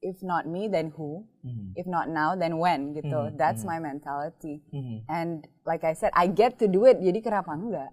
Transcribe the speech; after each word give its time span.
if 0.00 0.22
not 0.22 0.46
me 0.46 0.68
then 0.68 0.94
who 0.96 1.26
Mhm. 1.42 1.74
if 1.74 1.86
not 1.86 2.06
now 2.08 2.38
then 2.38 2.58
when 2.58 2.94
gitu 2.94 3.30
Mhm, 3.30 3.34
that's 3.34 3.66
mhm. 3.66 3.70
my 3.74 3.78
mentality 3.82 4.62
Mhm. 4.70 5.02
and 5.10 5.50
like 5.66 5.82
I 5.82 5.94
said 5.94 6.14
I 6.14 6.30
get 6.30 6.58
to 6.62 6.70
do 6.70 6.86
it 6.86 7.02
jadi 7.02 7.18
kenapa 7.18 7.50
enggak 7.50 7.90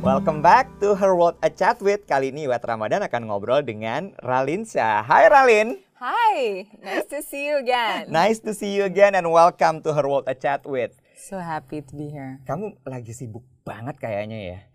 Welcome 0.00 0.40
back 0.40 0.72
to 0.80 0.96
Her 0.96 1.12
World 1.12 1.36
A 1.44 1.52
Chat 1.52 1.84
With. 1.84 2.08
Kali 2.08 2.32
ini 2.32 2.48
Wet 2.48 2.64
Ramadan 2.64 3.04
akan 3.04 3.28
ngobrol 3.28 3.60
dengan 3.60 4.16
Ralinsa. 4.24 5.04
Hai 5.04 5.28
Ralin. 5.28 5.76
Hi 5.98 6.64
nice 6.78 7.10
to 7.10 7.18
see 7.26 7.50
you 7.50 7.58
again 7.58 8.06
Nice 8.06 8.38
to 8.46 8.54
see 8.54 8.70
you 8.70 8.86
again 8.86 9.18
and 9.18 9.26
welcome 9.34 9.82
to 9.82 9.90
Her 9.90 10.06
World 10.06 10.30
A 10.30 10.34
Chat 10.38 10.62
With. 10.62 10.94
So 11.18 11.42
happy 11.42 11.82
to 11.82 11.92
be 11.98 12.08
here 12.08 12.38
Kamu 12.46 12.78
lagi 12.86 13.10
sibuk 13.10 13.42
banget 13.66 13.98
kayaknya 13.98 14.38
ya. 14.54 14.58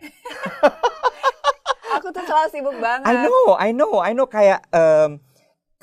aku 1.97 2.11
tuh 2.11 2.23
selalu 2.27 2.49
sibuk 2.51 2.77
banget 2.83 3.07
I 3.07 3.15
know, 3.23 3.43
I 3.55 3.69
know, 3.71 3.93
I 4.03 4.11
know 4.11 4.27
kayak 4.27 4.67
em, 4.75 5.23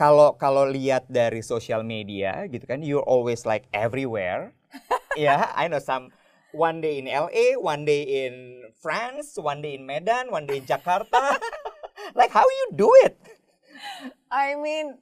kalau 0.00 0.32
kalau 0.40 0.64
lihat 0.64 1.04
dari 1.12 1.44
social 1.44 1.84
media 1.84 2.48
gitu 2.48 2.64
kan, 2.64 2.80
you're 2.80 3.04
always 3.04 3.44
like 3.44 3.68
everywhere. 3.76 4.56
yeah, 5.16 5.52
I 5.52 5.68
know 5.68 5.76
some 5.76 6.08
one 6.56 6.80
day 6.80 6.96
in 6.96 7.04
LA, 7.04 7.60
one 7.60 7.84
day 7.84 8.24
in 8.24 8.64
France, 8.80 9.36
one 9.36 9.60
day 9.60 9.76
in 9.76 9.84
Medan, 9.84 10.32
one 10.32 10.48
day 10.48 10.60
in 10.60 10.64
Jakarta. 10.64 11.36
like 12.18 12.32
how 12.32 12.48
you 12.48 12.80
do 12.80 12.88
it? 13.04 13.20
I 14.32 14.56
mean, 14.56 14.96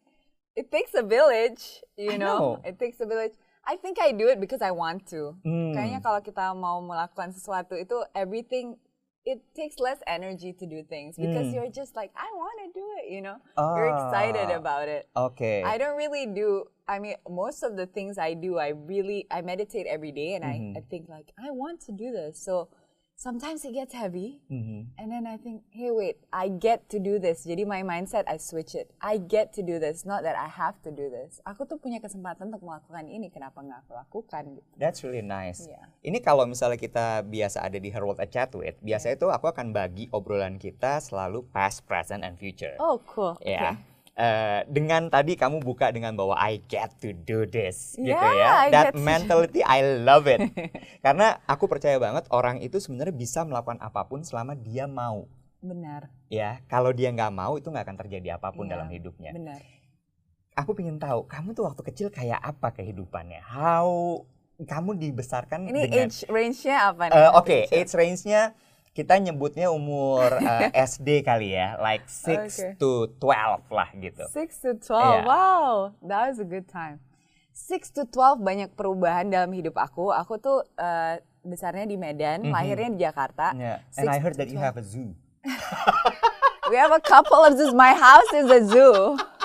it 0.58 0.74
takes 0.74 0.98
a 0.98 1.06
village, 1.06 1.86
you 1.94 2.18
know? 2.18 2.58
know. 2.58 2.66
It 2.66 2.82
takes 2.82 2.98
a 2.98 3.06
village. 3.06 3.38
I 3.68 3.76
think 3.76 4.00
I 4.00 4.16
do 4.16 4.32
it 4.32 4.40
because 4.40 4.64
I 4.64 4.72
want 4.72 5.04
to. 5.12 5.36
Hmm. 5.44 5.76
Kayaknya 5.76 6.00
kalau 6.00 6.20
kita 6.24 6.56
mau 6.56 6.80
melakukan 6.80 7.36
sesuatu 7.36 7.76
itu 7.76 8.00
everything 8.16 8.80
it 9.28 9.44
takes 9.52 9.76
less 9.76 10.00
energy 10.08 10.56
to 10.56 10.64
do 10.64 10.80
things 10.88 11.20
because 11.20 11.52
Hmm. 11.52 11.60
you're 11.60 11.68
just 11.68 11.92
like 11.92 12.08
I 12.16 12.32
want 12.32 12.56
to 12.64 12.68
do 12.72 12.84
it, 12.96 13.12
you 13.12 13.20
know? 13.20 13.36
You're 13.60 13.92
excited 13.92 14.48
Ah. 14.48 14.56
about 14.56 14.88
it. 14.88 15.04
Okay. 15.12 15.60
I 15.60 15.76
don't 15.76 16.00
really 16.00 16.24
do 16.24 16.64
I 16.88 16.96
mean 16.96 17.20
most 17.28 17.60
of 17.60 17.76
the 17.76 17.84
things 17.84 18.16
I 18.16 18.32
do 18.32 18.56
I 18.56 18.72
really 18.72 19.28
I 19.28 19.44
meditate 19.44 19.84
every 19.84 20.16
day 20.16 20.32
and 20.32 20.48
Mhm. 20.48 20.48
I, 20.48 20.80
I 20.80 20.82
think 20.88 21.12
like 21.12 21.36
I 21.36 21.52
want 21.52 21.84
to 21.84 21.92
do 21.92 22.08
this. 22.08 22.40
So 22.40 22.72
sometimes 23.18 23.66
it 23.66 23.74
gets 23.74 23.90
heavy 23.90 24.38
Mhm. 24.46 24.94
and 24.94 25.10
then 25.10 25.26
I 25.26 25.34
think, 25.36 25.66
hey, 25.74 25.90
wait, 25.90 26.22
I 26.30 26.46
get 26.46 26.86
to 26.94 27.02
do 27.02 27.18
this. 27.18 27.42
Jadi 27.42 27.66
my 27.66 27.82
mindset, 27.82 28.30
I 28.30 28.38
switch 28.38 28.78
it. 28.78 28.94
I 29.02 29.18
get 29.18 29.50
to 29.58 29.62
do 29.66 29.82
this, 29.82 30.06
not 30.06 30.22
that 30.22 30.38
I 30.38 30.46
have 30.46 30.78
to 30.86 30.94
do 30.94 31.10
this. 31.10 31.42
Aku 31.42 31.66
tuh 31.66 31.82
punya 31.82 31.98
kesempatan 31.98 32.54
untuk 32.54 32.62
melakukan 32.62 33.10
ini, 33.10 33.26
kenapa 33.28 33.58
nggak 33.58 33.90
aku 33.90 33.92
lakukan? 33.98 34.42
Gitu. 34.54 34.70
That's 34.78 35.02
really 35.02 35.26
nice. 35.26 35.66
Iya. 35.66 35.90
Ini 36.06 36.22
kalau 36.22 36.46
misalnya 36.46 36.78
kita 36.78 37.26
biasa 37.26 37.66
ada 37.66 37.76
di 37.76 37.90
Her 37.90 38.06
World 38.06 38.22
A 38.22 38.28
Chat 38.30 38.54
With, 38.54 38.78
biasanya 38.78 39.18
itu 39.18 39.26
aku 39.26 39.50
akan 39.50 39.74
bagi 39.74 40.06
obrolan 40.14 40.62
kita 40.62 41.02
selalu 41.02 41.42
past, 41.50 41.82
present, 41.90 42.22
and 42.22 42.38
future. 42.38 42.78
Oh, 42.78 43.02
cool. 43.02 43.34
ya. 43.42 43.74
Eh, 44.18 44.66
dengan 44.66 45.06
tadi 45.06 45.38
kamu 45.38 45.62
buka 45.62 45.94
dengan 45.94 46.10
bahwa 46.12 46.34
I 46.34 46.58
get 46.66 46.98
to 46.98 47.14
do 47.14 47.46
this 47.46 47.94
gitu 47.94 48.10
Yeah, 48.10 48.34
ya. 48.34 48.50
I 48.66 48.68
That 48.68 48.90
to 48.90 48.92
do- 48.92 49.06
mentality 49.06 49.62
I 49.62 50.02
love 50.02 50.26
it. 50.26 50.42
Karena 51.06 51.38
aku 51.46 51.70
percaya 51.70 51.94
banget 51.96 52.26
orang 52.28 52.58
itu 52.58 52.82
sebenarnya 52.82 53.14
bisa 53.14 53.46
melakukan 53.46 53.78
apa 53.78 54.02
pun 54.04 54.26
selama 54.26 54.58
dia 54.58 54.90
mau. 54.90 55.30
Benar, 55.58 56.10
Ya, 56.26 56.58
kalau 56.66 56.90
dia 56.90 57.10
nggak 57.10 57.30
mau 57.30 57.54
itu 57.54 57.66
nggak 57.66 57.86
akan 57.86 57.98
terjadi 57.98 58.34
apa 58.34 58.50
pun 58.50 58.66
Iya, 58.66 58.74
dalam 58.74 58.90
hidupnya. 58.90 59.30
benar. 59.30 59.62
Aku 60.54 60.74
pengen 60.74 60.98
tahu, 60.98 61.22
kamu 61.24 61.54
tuh 61.54 61.70
waktu 61.70 61.82
kecil 61.84 62.08
kayak 62.10 62.38
apa 62.38 62.74
kehidupannya? 62.74 63.38
How 63.42 64.22
kamu 64.58 64.98
dibesarkan 64.98 65.70
Ini 65.70 65.80
dengan 65.86 66.10
age 66.10 66.26
range-nya 66.26 66.90
apa 66.90 67.02
nih? 67.06 67.14
Eh, 67.14 67.30
Oke, 67.32 67.58
age 67.70 67.94
range-nya 67.94 68.50
kita 68.98 69.14
nyebutnya 69.14 69.70
umur 69.70 70.26
eh, 70.42 70.74
SD 70.74 71.22
kali 71.22 71.54
ya, 71.54 71.78
like 71.78 72.02
6 72.10 72.26
Oke. 72.34 72.66
to 72.82 72.90
12 73.22 73.70
lah 73.70 73.88
gitu. 73.94 74.24
6 74.26 74.34
to 74.58 74.70
12, 74.74 74.90
Iya. 74.90 75.22
wow, 75.22 75.70
that 76.02 76.26
was 76.26 76.42
a 76.42 76.48
good 76.48 76.66
time. 76.66 76.98
6 77.54 77.94
to 77.94 78.02
12 78.10 78.42
banyak 78.42 78.74
perubahan 78.74 79.30
dalam 79.30 79.54
hidup 79.54 79.78
aku. 79.78 80.10
Aku 80.10 80.42
tuh 80.42 80.66
eh, 80.74 81.22
besarnya 81.46 81.86
di 81.86 81.94
Medan, 81.94 82.42
Mhm. 82.42 82.50
lahirnya 82.50 82.88
di 82.90 82.98
Jakarta. 82.98 83.54
Yeah. 83.54 83.78
And 83.94 84.10
I 84.10 84.18
heard 84.18 84.34
that 84.34 84.50
you 84.50 84.58
12. 84.58 84.66
have 84.66 84.74
a 84.74 84.82
zoo. 84.82 85.14
We 86.68 86.76
have 86.76 86.92
a 86.92 87.00
couple 87.00 87.40
of 87.40 87.56
zoos. 87.56 87.72
My 87.72 87.96
house 87.96 88.28
is 88.34 88.50
a 88.50 88.60
zoo. 88.60 89.14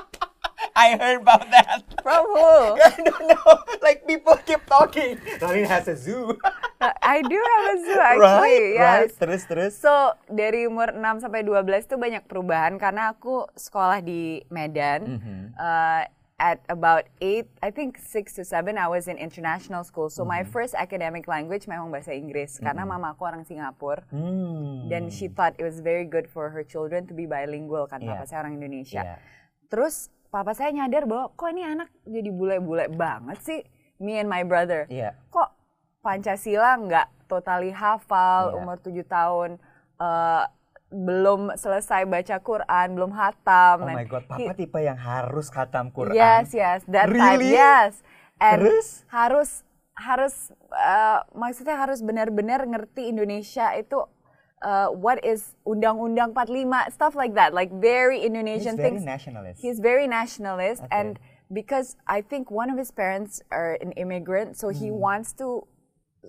I 0.75 0.97
heard 0.97 1.21
about 1.21 1.45
that. 1.53 1.85
From 2.01 2.25
who? 2.25 2.49
I 2.81 2.97
don't 2.97 3.25
know. 3.29 3.53
Like 3.81 4.05
people 4.05 4.35
keep 4.41 4.65
talking. 4.65 5.21
Ralin 5.41 5.65
has 5.69 5.87
a 5.87 5.95
zoo. 5.95 6.33
I 7.01 7.21
do 7.21 7.37
have 7.37 7.63
a 7.69 7.75
zoo 7.85 7.99
actually. 8.01 8.73
right, 8.73 8.75
right. 8.75 9.07
yes. 9.07 9.15
Terus 9.15 9.41
terus. 9.45 9.73
So, 9.77 10.17
dari 10.27 10.65
umur 10.65 10.91
6 10.97 11.23
sampai 11.23 11.45
12 11.45 11.87
itu 11.87 11.95
banyak 11.95 12.23
perubahan 12.25 12.75
karena 12.81 13.13
aku 13.13 13.45
sekolah 13.53 14.01
di 14.01 14.41
Medan. 14.49 15.21
Mhm. 15.21 15.37
Uh, 15.55 16.03
at 16.41 16.59
about 16.67 17.07
8, 17.21 17.45
I 17.61 17.69
think 17.71 17.95
6 18.01 18.35
to 18.35 18.43
7 18.43 18.75
I 18.75 18.89
was 18.89 19.07
in 19.07 19.15
international 19.15 19.85
school. 19.85 20.09
So, 20.09 20.25
my 20.25 20.43
first 20.43 20.73
academic 20.75 21.29
language 21.29 21.69
memang 21.69 21.93
bahasa 21.93 22.11
Inggris 22.11 22.57
karena 22.59 22.83
mama 22.83 23.13
aku 23.15 23.23
orang 23.23 23.45
Singapura. 23.47 24.03
Hmm. 24.11 24.89
Dan 24.91 25.07
she 25.07 25.29
thought 25.31 25.55
it 25.55 25.63
was 25.63 25.79
very 25.79 26.03
good 26.03 26.27
for 26.27 26.49
her 26.51 26.65
children 26.65 27.05
to 27.07 27.13
be 27.15 27.29
bilingual 27.29 27.87
kan 27.87 28.01
Iya. 28.03 28.17
papa 28.17 28.23
saya 28.27 28.39
orang 28.43 28.59
Indonesia. 28.59 29.05
Iya. 29.05 29.15
Terus 29.71 30.11
papa 30.33 30.57
saya 30.57 30.73
nyadar 30.73 31.05
bahwa 31.05 31.29
kok 31.31 31.45
ini 31.47 31.61
anak 31.61 31.93
jadi 32.03 32.29
bule-bule 32.29 32.89
banget 32.89 33.37
sih. 33.39 33.61
Me 34.01 34.17
and 34.17 34.25
my 34.25 34.41
brother. 34.41 34.89
Iya. 34.89 35.13
Kok 35.29 35.49
Pancasila 36.01 36.73
nggak 36.75 37.29
totali 37.29 37.69
hafal 37.69 38.49
Iya. 38.49 38.55
umur 38.57 38.77
7 38.77 39.05
tahun. 39.05 39.61
eh, 39.95 40.43
belum 40.89 41.53
selesai 41.55 42.03
baca 42.03 42.35
Quran, 42.37 42.87
belum 42.91 43.13
hatam. 43.13 43.77
Oh 43.81 43.87
my 43.87 44.03
god, 44.03 44.25
he- 44.35 44.45
papa 44.45 44.53
tipe 44.53 44.77
yang 44.77 44.97
harus 44.97 45.47
khatam 45.47 45.89
Quran. 45.89 46.11
Yes, 46.13 46.51
yes, 46.51 46.81
that 46.85 47.07
type, 47.07 47.13
Really? 47.15 47.53
yes. 47.53 48.01
And 48.37 48.59
Terus? 48.59 49.05
harus 49.07 49.49
harus 49.95 50.33
eh, 50.73 51.19
maksudnya 51.31 51.77
harus 51.77 52.01
benar-benar 52.01 52.65
ngerti 52.65 53.07
Indonesia 53.07 53.69
itu 53.73 54.01
eh, 54.63 54.87
what 54.87 55.23
is 55.25 55.55
Undang-Undang 55.65 56.33
45 56.33 56.93
stuff 56.93 57.15
like 57.15 57.33
that, 57.35 57.53
like 57.53 57.71
very 57.71 58.21
Indonesian 58.21 58.73
He's 58.73 58.75
very 58.75 58.89
things. 58.89 59.03
nationalist. 59.03 59.61
He's 59.61 59.79
very 59.79 60.07
nationalist, 60.07 60.83
Okay. 60.83 60.89
and 60.99 61.19
because 61.51 61.95
I 62.07 62.21
think 62.21 62.49
one 62.49 62.69
of 62.69 62.77
his 62.77 62.91
parents 62.91 63.41
are 63.51 63.77
an 63.81 63.91
immigrant, 63.93 64.57
so 64.57 64.69
he 64.69 64.87
Hmm. 64.89 64.99
wants 64.99 65.33
to 65.33 65.67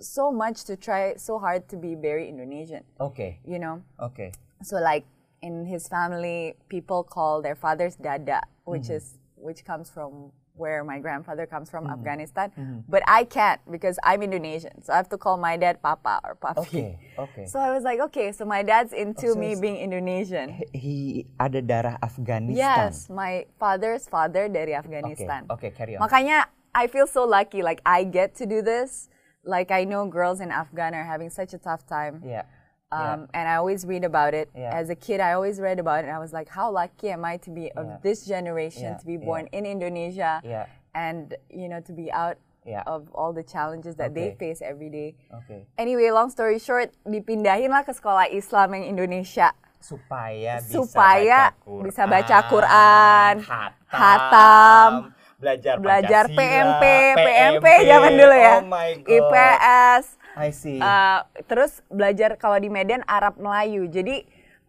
so 0.01 0.33
much 0.33 0.65
to 0.65 0.77
try 0.77 1.15
so 1.17 1.39
hard 1.39 1.69
to 1.69 1.77
be 1.77 1.95
very 1.95 2.29
Indonesian, 2.29 2.83
Okay. 3.01 3.39
you 3.47 3.59
know. 3.59 3.83
Okay. 4.01 4.33
So 4.63 4.77
like 4.77 5.05
in 5.41 5.67
his 5.67 5.87
family, 5.89 6.57
people 6.69 7.05
call 7.05 7.43
their 7.43 7.55
fathers 7.55 7.95
dada, 7.97 8.43
which 8.65 8.89
Mm-hmm. 8.91 8.97
is 8.99 9.19
which 9.37 9.65
comes 9.65 9.91
from 9.91 10.33
where 10.57 10.85
my 10.85 10.99
grandfather 10.99 11.47
comes 11.47 11.69
from, 11.71 11.85
Mm-hmm. 11.85 11.93
Afghanistan. 11.99 12.85
But 12.89 13.03
I 13.07 13.25
can't 13.25 13.61
because 13.71 13.99
I'm 14.03 14.23
Indonesian, 14.23 14.83
so 14.83 14.93
I 14.93 14.97
have 14.97 15.09
to 15.11 15.19
call 15.19 15.37
my 15.37 15.57
dad 15.57 15.83
papa 15.83 16.21
or 16.25 16.37
papi. 16.37 16.95
Oke, 17.19 17.29
oke. 17.43 17.49
So 17.49 17.59
I 17.59 17.71
was 17.75 17.83
like, 17.83 18.01
okay, 18.01 18.31
so 18.33 18.45
my 18.45 18.63
dad's 18.63 18.93
into 18.93 19.29
Oh, 19.29 19.35
so 19.35 19.39
me 19.39 19.57
being 19.59 19.77
Indonesian. 19.77 20.63
He 20.73 21.27
ada 21.41 21.61
darah 21.61 21.99
Afghanistan. 22.03 22.55
Yes, 22.57 23.11
my 23.11 23.47
father's 23.59 24.07
father 24.09 24.49
dari 24.49 24.75
Afghanistan. 24.75 25.45
oke, 25.51 25.75
carry 25.75 25.97
on. 25.99 26.07
Makanya 26.07 26.47
I 26.75 26.87
feel 26.87 27.07
so 27.07 27.27
lucky, 27.27 27.63
like 27.63 27.83
I 27.85 28.05
get 28.05 28.35
to 28.39 28.47
do 28.47 28.63
this. 28.63 29.09
Like 29.45 29.71
I 29.71 29.85
know 29.85 30.07
girls 30.09 30.41
in 30.41 30.49
Afghan 30.51 30.95
are 30.95 31.05
having 31.05 31.29
such 31.29 31.53
a 31.53 31.59
tough 31.59 31.85
time. 31.85 32.23
Iya. 32.25 32.49
Um, 32.95 33.27
And 33.35 33.49
I 33.49 33.57
always 33.59 33.83
read 33.85 34.05
about 34.05 34.35
it. 34.35 34.51
Yeah. 34.55 34.71
As 34.71 34.87
a 34.91 34.95
kid, 34.95 35.19
I 35.19 35.35
always 35.35 35.59
read 35.59 35.79
about 35.83 36.05
it. 36.05 36.07
And 36.07 36.15
I 36.15 36.23
was 36.23 36.33
like, 36.33 36.49
how 36.49 36.71
lucky 36.71 37.11
am 37.11 37.25
I 37.25 37.37
to 37.43 37.51
be 37.51 37.71
Yeah. 37.75 37.81
of 37.83 37.87
this 38.07 38.23
generation, 38.25 38.95
Yeah, 38.95 39.03
to 39.03 39.07
be 39.07 39.19
yeah. 39.19 39.27
born 39.27 39.45
in 39.51 39.67
Indonesia, 39.67 40.39
Yeah. 40.47 40.67
and 40.95 41.35
you 41.51 41.67
know, 41.67 41.81
to 41.83 41.93
be 41.93 42.13
out 42.15 42.39
Yeah. 42.65 42.87
of 42.87 43.11
all 43.13 43.35
the 43.35 43.43
challenges 43.43 43.97
that 43.99 44.15
they 44.15 44.33
Okay. 44.33 44.41
face 44.55 44.63
every 44.63 44.89
day. 44.89 45.19
Oke. 45.35 45.67
Anyway, 45.77 46.09
long 46.15 46.31
story 46.31 46.57
short, 46.57 46.95
dipindahin 47.05 47.69
lah 47.69 47.83
ke 47.85 47.93
sekolah 47.93 48.31
Islam 48.31 48.73
yang 48.79 48.85
Indonesia 48.89 49.53
supaya 49.85 50.65
bisa 50.65 50.73
Supaya 50.81 51.53
baca 51.53 51.61
Quran, 51.61 51.83
bisa 51.85 52.03
baca 52.09 52.37
Quran, 52.49 53.35
hatam, 53.45 53.93
hatam, 53.93 54.91
belajar 55.37 55.75
belajar 55.77 56.25
Pancasila, 56.33 56.81
PMP, 56.81 56.85
PMP 57.21 57.67
zaman 57.85 58.13
dulu 58.17 58.33
ya, 58.33 58.57
Oh. 58.65 59.13
IPS, 59.13 60.05
I 60.35 60.51
see. 60.51 60.83
Uh, 60.83 61.23
terus 61.47 61.81
belajar 61.87 62.35
kalau 62.37 62.59
di 62.59 62.67
Medan 62.67 63.07
Arab 63.07 63.39
Melayu. 63.39 63.87
Jadi 63.87 64.27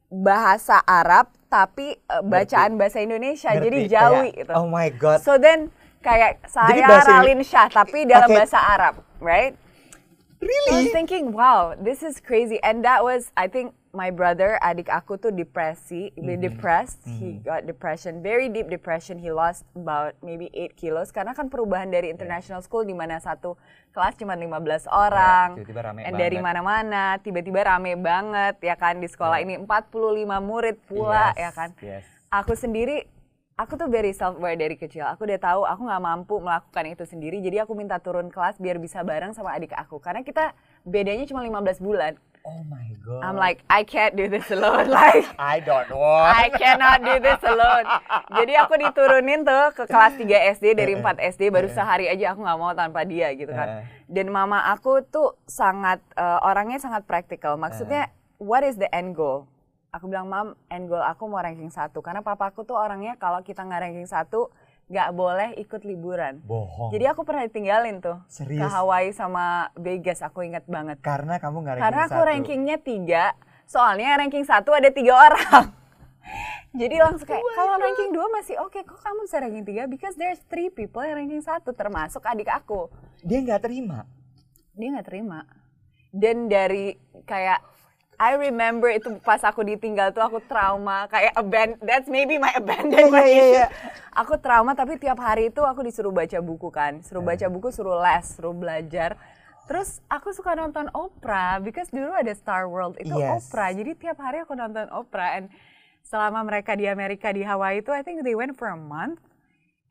bahasa 0.10 0.80
Arab 0.86 1.34
tapi 1.50 1.98
uh, 2.10 2.22
bacaan 2.22 2.78
bahasa 2.78 3.02
Indonesia. 3.02 3.50
Ngerti, 3.54 3.66
Jadi 3.66 3.80
Jawi 3.90 4.30
kayak, 4.32 4.40
gitu. 4.46 4.52
Oh 4.54 4.68
my 4.70 4.88
god. 4.94 5.20
So 5.26 5.42
then 5.42 5.74
kayak 6.06 6.46
saya 6.46 6.86
Ralin 6.86 7.42
Shah 7.42 7.66
tapi 7.68 8.06
dalam 8.06 8.30
Oke. 8.30 8.38
bahasa 8.38 8.62
Arab, 8.62 9.02
right? 9.18 9.58
So 10.38 10.46
I 10.46 10.54
was 10.54 10.86
really? 10.86 10.94
thinking, 10.94 11.34
wow, 11.34 11.74
this 11.74 12.06
is 12.06 12.22
crazy. 12.22 12.62
And 12.62 12.86
that 12.86 13.02
was, 13.02 13.34
I 13.34 13.50
think, 13.50 13.74
my 13.96 14.12
brother, 14.12 14.60
adik 14.60 14.88
aku 14.88 15.16
tuh 15.16 15.32
depresi, 15.32 16.12
Mm-hmm. 16.12 16.38
depressed. 16.38 17.00
He 17.08 17.40
got 17.40 17.64
depression, 17.64 18.20
very 18.20 18.46
deep 18.48 18.68
depression. 18.68 19.16
He 19.16 19.32
lost 19.32 19.64
about 19.74 20.14
maybe 20.20 20.52
8 20.52 20.76
kilos 20.76 21.10
karena 21.10 21.32
kan 21.32 21.48
perubahan 21.48 21.88
dari 21.88 22.08
international 22.08 22.60
school 22.60 22.84
di 22.84 22.92
mana 22.92 23.18
satu 23.18 23.56
kelas 23.90 24.14
cuma 24.16 24.36
15 24.36 24.52
orang. 24.86 25.56
tiba-tiba 25.56 25.82
rame 25.82 26.04
and 26.04 26.14
dari 26.14 26.36
banget. 26.36 26.46
mana-mana, 26.46 27.04
tiba-tiba 27.18 27.60
rame 27.64 27.96
banget 27.96 28.56
ya 28.60 28.76
kan 28.76 29.00
di 29.00 29.08
sekolah 29.08 29.40
ini 29.40 29.56
45 29.58 29.96
murid 30.40 30.76
pula 30.84 31.32
Yes, 31.32 31.40
ya 31.40 31.52
kan. 31.52 31.70
yes. 31.80 32.04
Aku 32.30 32.52
sendiri 32.54 33.08
aku 33.56 33.74
tuh 33.74 33.88
very 33.88 34.12
self 34.12 34.36
aware 34.36 34.60
dari 34.60 34.76
kecil. 34.76 35.08
Aku 35.08 35.24
udah 35.24 35.40
tahu 35.40 35.64
aku 35.64 35.82
nggak 35.82 36.04
mampu 36.04 36.36
melakukan 36.38 36.86
itu 36.86 37.04
sendiri. 37.04 37.40
Jadi 37.40 37.58
aku 37.58 37.72
minta 37.72 37.96
turun 37.98 38.28
kelas 38.28 38.60
biar 38.60 38.76
bisa 38.76 39.00
bareng 39.00 39.32
sama 39.32 39.56
adik 39.56 39.72
aku. 39.72 39.98
Karena 39.98 40.20
kita 40.20 40.52
bedanya 40.84 41.24
cuma 41.24 41.40
15 41.40 41.80
bulan. 41.80 42.20
Oh 42.46 42.62
my 42.70 42.94
god. 43.02 43.26
I'm 43.26 43.34
like 43.34 43.66
I 43.66 43.82
can't 43.82 44.14
do 44.14 44.30
this 44.30 44.46
alone. 44.54 44.86
Like 44.94 45.26
I 45.42 45.58
don't 45.66 45.90
want. 45.90 46.30
I 46.30 46.54
cannot 46.54 47.02
do 47.02 47.18
this 47.18 47.42
alone. 47.42 47.90
Jadi 48.38 48.54
aku 48.54 48.78
diturunin 48.78 49.42
tuh 49.42 49.74
ke 49.74 49.90
kelas 49.90 50.14
3 50.22 50.54
SD 50.54 50.78
dari 50.78 50.94
4 50.94 51.18
SD 51.34 51.50
baru 51.50 51.66
sehari 51.74 52.06
aja 52.06 52.38
aku 52.38 52.46
nggak 52.46 52.60
mau 52.62 52.72
tanpa 52.78 53.02
dia 53.02 53.34
gitu 53.34 53.50
kan. 53.50 53.82
Dan 54.06 54.30
mama 54.30 54.70
aku 54.70 55.02
tuh 55.02 55.34
sangat 55.50 56.06
eh, 56.14 56.40
orangnya 56.46 56.78
sangat 56.78 57.02
praktikal. 57.10 57.58
Maksudnya 57.58 58.14
what 58.38 58.62
is 58.62 58.78
the 58.78 58.88
end 58.94 59.18
goal? 59.18 59.50
Aku 59.90 60.06
bilang 60.06 60.30
mam 60.30 60.54
end 60.70 60.86
goal 60.86 61.02
aku 61.02 61.26
mau 61.26 61.42
ranking 61.42 61.74
satu 61.74 62.06
karena 62.06 62.22
papa 62.22 62.54
aku 62.54 62.62
tuh 62.62 62.78
orangnya 62.78 63.18
kalau 63.18 63.42
kita 63.42 63.66
nggak 63.66 63.90
ranking 63.90 64.06
satu 64.06 64.54
nggak 64.86 65.10
boleh 65.18 65.50
ikut 65.58 65.82
liburan. 65.82 66.46
Bohong. 66.46 66.94
Jadi 66.94 67.06
aku 67.10 67.26
pernah 67.26 67.44
ditinggalin 67.50 68.06
tuh 68.06 68.22
ke 68.22 68.30
Serius? 68.30 68.70
Hawaii 68.70 69.10
sama 69.10 69.74
Vegas. 69.74 70.22
Aku 70.22 70.46
inget 70.46 70.66
banget. 70.70 71.02
Karena 71.02 71.42
kamu 71.42 71.58
nggak 71.66 71.74
ranking 71.78 71.86
Karena 71.90 72.04
aku 72.06 72.20
satu. 72.22 72.30
rankingnya 72.30 72.78
tiga, 72.78 73.26
soalnya 73.66 74.14
ranking 74.22 74.46
satu 74.46 74.70
ada 74.78 74.94
tiga 74.94 75.18
orang. 75.18 75.74
Jadi 76.76 76.96
langsung 77.00 77.24
kayak, 77.24 77.40
kalau 77.56 77.80
ranking 77.80 78.12
dua 78.12 78.28
masih 78.36 78.60
oke, 78.60 78.84
kok 78.84 79.00
kamu 79.00 79.20
bisa 79.24 79.38
ranking 79.40 79.66
tiga? 79.66 79.88
Because 79.88 80.20
there's 80.20 80.44
three 80.52 80.68
people 80.68 81.00
yang 81.02 81.24
ranking 81.24 81.40
satu, 81.40 81.72
termasuk 81.72 82.20
adik 82.28 82.52
aku. 82.52 82.92
Dia 83.24 83.40
nggak 83.40 83.64
terima. 83.64 84.04
Dia 84.76 84.88
nggak 84.92 85.08
terima. 85.08 85.48
Dan 86.12 86.52
dari 86.52 87.00
kayak, 87.24 87.64
I 88.16 88.40
remember 88.40 88.88
itu 88.88 89.20
pas 89.20 89.44
aku 89.44 89.64
ditinggal 89.68 90.16
tuh 90.16 90.24
aku 90.24 90.40
trauma, 90.48 91.08
kayak 91.12 91.36
aban 91.36 91.76
that's 91.84 92.08
maybe 92.08 92.40
my 92.40 92.52
abandonment 92.56 93.12
Iya, 93.12 93.28
iya, 93.28 93.46
iya. 93.52 93.68
Aku 94.16 94.40
trauma 94.40 94.72
tapi 94.72 94.96
tiap 94.96 95.20
hari 95.20 95.52
itu 95.52 95.60
aku 95.60 95.84
disuruh 95.84 96.16
baca 96.16 96.40
buku 96.40 96.72
kan, 96.72 97.04
suruh 97.04 97.20
baca 97.20 97.46
buku, 97.52 97.68
suruh 97.76 98.00
les, 98.00 98.24
suruh 98.24 98.56
belajar. 98.56 99.20
Terus 99.68 100.00
aku 100.08 100.32
suka 100.32 100.56
nonton 100.56 100.88
opera, 100.96 101.60
because 101.60 101.92
dulu 101.92 102.16
ada 102.16 102.32
Star 102.32 102.70
World 102.70 102.96
itu 103.02 103.12
Yes. 103.12 103.50
opera. 103.50 103.74
Jadi 103.76 103.92
tiap 104.00 104.22
hari 104.24 104.46
aku 104.46 104.56
nonton 104.56 104.88
opera, 104.94 105.36
and 105.36 105.52
selama 106.06 106.46
mereka 106.48 106.78
di 106.78 106.86
Amerika 106.88 107.34
di 107.34 107.42
Hawaii 107.44 107.82
itu, 107.84 107.90
I 107.92 108.06
think 108.06 108.24
they 108.24 108.38
went 108.38 108.56
for 108.56 108.70
a 108.72 108.78
month. 108.80 109.20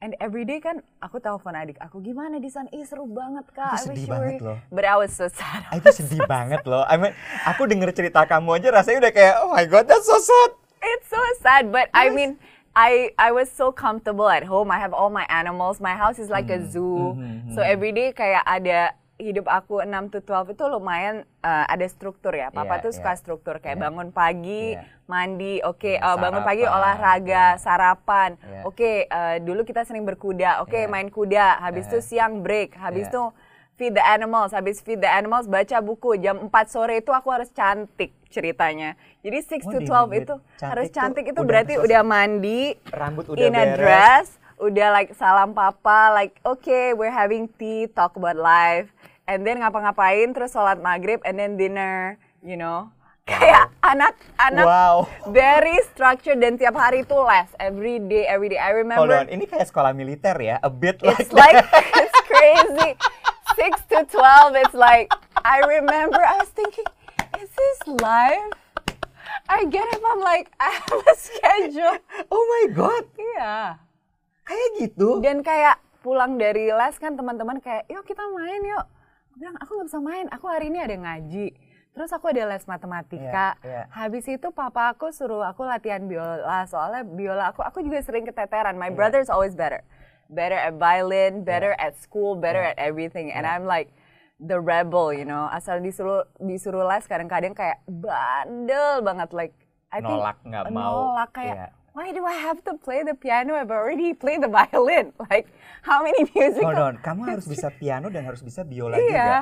And 0.05 0.13
every 0.21 0.45
day 0.45 0.61
kan 0.61 0.85
aku 1.01 1.17
telepon 1.17 1.57
adik 1.57 1.81
aku, 1.81 2.05
gimana 2.05 2.37
di 2.37 2.53
sana? 2.53 2.69
Ih 2.77 2.85
seru 2.85 3.09
banget 3.09 3.49
kak. 3.57 3.73
Itu 3.73 3.81
I 3.81 3.85
sedih 3.89 4.05
were 4.05 4.13
banget 4.13 4.33
here." 4.37 4.45
loh. 4.45 4.59
But 4.69 4.85
I 4.85 4.95
was 5.01 5.17
so 5.17 5.33
sad. 5.33 5.65
Ah, 5.73 5.81
itu 5.81 5.89
sedih 5.97 6.29
banget 6.29 6.61
loh. 6.69 6.85
I 6.85 7.01
mean, 7.01 7.17
aku 7.49 7.65
denger 7.65 7.89
cerita 7.97 8.29
kamu 8.29 8.61
aja 8.61 8.69
rasanya 8.69 9.09
udah 9.09 9.13
kayak, 9.17 9.35
oh 9.41 9.57
my 9.57 9.65
god, 9.65 9.89
that's 9.89 10.05
so 10.05 10.21
sad. 10.21 10.51
It's 10.85 11.09
so 11.09 11.17
sad, 11.41 11.73
but 11.73 11.89
I 11.97 12.13
mean, 12.13 12.37
I 12.77 13.17
I 13.17 13.33
was 13.33 13.49
so 13.49 13.73
comfortable 13.73 14.29
at 14.29 14.45
home. 14.45 14.69
I 14.69 14.77
have 14.77 14.93
all 14.93 15.09
my 15.09 15.25
animals. 15.33 15.81
My 15.81 15.97
house 15.97 16.21
is 16.21 16.29
like 16.29 16.53
a 16.53 16.61
Hmm. 16.61 16.69
zoo. 16.69 17.17
So 17.57 17.65
every 17.65 17.97
day 17.97 18.13
kayak 18.13 18.45
ada 18.45 18.93
hidup 19.15 19.47
aku 19.47 19.79
6 19.79 20.11
to 20.11 20.19
12 20.21 20.53
itu 20.53 20.65
lumayan 20.67 21.23
uh, 21.41 21.65
ada 21.65 21.87
struktur 21.87 22.35
ya. 22.35 22.51
Papa 22.51 22.77
Iya, 22.77 22.83
tuh 22.83 22.93
suka 22.93 23.15
iya. 23.15 23.21
struktur 23.21 23.55
kayak 23.57 23.79
Iya. 23.79 23.85
bangun 23.87 24.09
pagi, 24.11 24.75
Iya. 24.75 24.83
mandi, 25.07 25.63
oke, 25.63 25.95
Iya, 25.95 26.03
uh, 26.03 26.17
bangun 26.19 26.43
pagi 26.43 26.65
olahraga, 26.67 27.55
iya. 27.55 27.61
sarapan. 27.61 28.35
Iya. 28.37 28.61
Oke, 28.67 29.07
uh, 29.07 29.37
dulu 29.39 29.63
kita 29.63 29.87
sering 29.87 30.03
berkuda. 30.03 30.59
Oke, 30.61 30.83
Iya. 30.83 30.91
main 30.91 31.09
kuda. 31.09 31.63
Habis 31.63 31.87
itu 31.87 31.99
Iya. 31.99 32.07
siang 32.07 32.43
break. 32.43 32.75
Habis 32.75 33.07
Iya. 33.07 33.13
itu 33.13 33.23
feed 33.75 33.95
the 33.95 34.03
animals. 34.03 34.51
Habis 34.51 34.83
feed 34.83 34.99
the 34.99 35.09
animals 35.09 35.47
baca 35.47 35.79
buku. 35.79 36.19
Jam 36.19 36.43
4 36.43 36.67
sore 36.67 36.99
itu 36.99 37.11
aku 37.11 37.31
harus 37.31 37.51
cantik 37.51 38.11
ceritanya. 38.27 38.99
Jadi 39.23 39.39
6 39.41 39.63
to 39.63 39.79
Oh, 39.79 39.81
di 39.81 39.87
12 39.87 40.11
limit 40.11 40.27
itu 40.27 40.35
cantik 40.59 40.67
harus 40.67 40.87
cantik 40.91 41.25
itu 41.25 41.39
udah 41.39 41.47
berarti 41.47 41.75
udah 41.79 42.03
mandi, 42.03 42.75
Rambut 42.91 43.31
udah 43.31 43.39
in 43.41 43.55
a 43.55 43.63
beres. 43.63 43.79
dress, 43.79 44.27
udah 44.57 44.89
like 44.91 45.15
salam 45.15 45.51
papa, 45.51 46.11
like 46.13 46.35
okay 46.43 46.91
we're 46.91 47.15
having 47.15 47.47
tea, 47.53 47.87
talk 47.89 48.15
about 48.15 48.35
life, 48.35 48.91
and 49.25 49.43
then 49.43 49.59
ngapa-ngapain, 49.59 50.33
terus 50.33 50.53
sholat 50.53 50.79
maghrib, 50.79 51.21
and 51.25 51.35
then 51.35 51.57
dinner, 51.57 52.17
you 52.41 52.55
know. 52.55 52.89
Kayak 53.25 53.73
anak-anak 53.81 54.67
Wow. 54.69 55.09
very 55.33 55.81
structured 55.89 56.37
dan 56.39 56.61
tiap 56.61 56.77
hari 56.77 57.03
itu 57.03 57.17
les, 57.17 57.49
every 57.57 57.97
day, 57.97 58.29
every 58.29 58.53
day. 58.53 58.61
I 58.61 58.77
Hold 58.77 58.85
remember 58.85 59.17
on, 59.17 59.33
ini 59.33 59.49
kayak 59.49 59.65
sekolah 59.65 59.97
militer 59.97 60.37
ya, 60.37 60.61
a 60.61 60.69
bit 60.69 61.01
like 61.01 61.17
it's 61.17 61.33
like 61.33 61.57
it's 62.05 62.19
crazy. 62.29 62.93
Six 63.57 63.81
to 63.89 64.05
twelve, 64.05 64.53
it's 64.55 64.77
like 64.77 65.09
I 65.41 65.65
remember 65.65 66.21
I 66.21 66.37
was 66.37 66.53
thinking, 66.53 66.85
is 67.41 67.49
this 67.49 67.81
live? 67.97 68.53
I 69.49 69.65
get 69.69 69.89
up, 69.89 70.05
I'm 70.05 70.21
like, 70.21 70.53
I 70.61 70.77
have 70.85 71.01
a 71.01 71.15
schedule. 71.17 71.97
oh 72.29 72.45
my 72.45 72.65
god, 72.77 73.09
Iya. 73.17 73.81
kayak 74.45 74.69
gitu. 74.85 75.25
Dan 75.25 75.41
kayak 75.41 75.81
pulang 76.01 76.37
dari 76.37 76.69
les 76.69 76.97
kan 77.01 77.17
teman-teman 77.17 77.57
kayak, 77.61 77.89
yuk 77.89 78.05
kita 78.05 78.21
main 78.37 78.61
yuk. 78.61 78.85
Aku 79.35 79.43
bilang, 79.43 79.59
aku 79.59 79.71
nggak 79.75 79.89
bisa 79.91 79.99
main, 79.99 80.27
aku 80.31 80.47
hari 80.47 80.71
ini 80.71 80.79
ada 80.79 80.95
ngaji. 80.95 81.51
Terus 81.91 82.11
aku 82.15 82.31
ada 82.31 82.55
les 82.55 82.63
matematika. 82.71 83.59
Iya, 83.59 83.67
iya. 83.67 83.83
Habis 83.91 84.31
itu 84.31 84.55
papa 84.55 84.95
aku 84.95 85.11
suruh 85.11 85.43
aku 85.43 85.67
latihan 85.67 86.07
biola. 86.07 86.63
Soalnya 86.71 87.03
biola 87.03 87.51
aku, 87.51 87.67
aku 87.67 87.83
juga 87.83 87.99
sering 87.99 88.23
keteteran. 88.23 88.79
My 88.79 88.91
Iya. 88.91 88.95
brother's 88.95 89.27
always 89.27 89.59
better. 89.59 89.83
Better 90.31 90.55
at 90.55 90.79
violin, 90.79 91.43
better 91.43 91.75
at 91.83 91.99
school, 91.99 92.39
better 92.39 92.63
at 92.63 92.79
everything. 92.79 93.35
And 93.35 93.43
I'm 93.43 93.67
like 93.67 93.91
the 94.39 94.63
rebel, 94.63 95.11
you 95.11 95.27
know. 95.27 95.51
Asal 95.51 95.83
disuruh 95.83 96.31
disuruh 96.39 96.87
les 96.87 97.03
kadang-kadang 97.11 97.59
kayak 97.59 97.83
bandel 97.91 99.03
banget. 99.03 99.35
Like, 99.35 99.55
I 99.91 99.99
Nolak, 99.99 100.39
nggak 100.47 100.71
mau. 100.71 101.11
Nolak 101.11 101.31
kayak, 101.35 101.57
Iya. 101.59 101.69
Why 101.95 102.11
do 102.11 102.27
I 102.27 102.35
have 102.35 102.61
to 102.67 102.75
play 102.77 103.07
the 103.07 103.15
piano? 103.15 103.55
I've 103.55 103.71
already 103.71 104.13
played 104.13 104.43
the 104.43 104.51
violin. 104.51 105.15
Like, 105.31 105.49
how 105.87 106.03
many 106.03 106.27
musical? 106.35 106.75
Hold 106.75 106.83
on, 106.83 106.95
kamu 107.01 107.23
harus 107.25 107.47
bisa 107.47 107.71
piano 107.73 108.11
dan 108.11 108.27
harus 108.27 108.43
bisa 108.43 108.67
biola 108.67 108.99
juga. 108.99 109.09
Iya. 109.09 109.33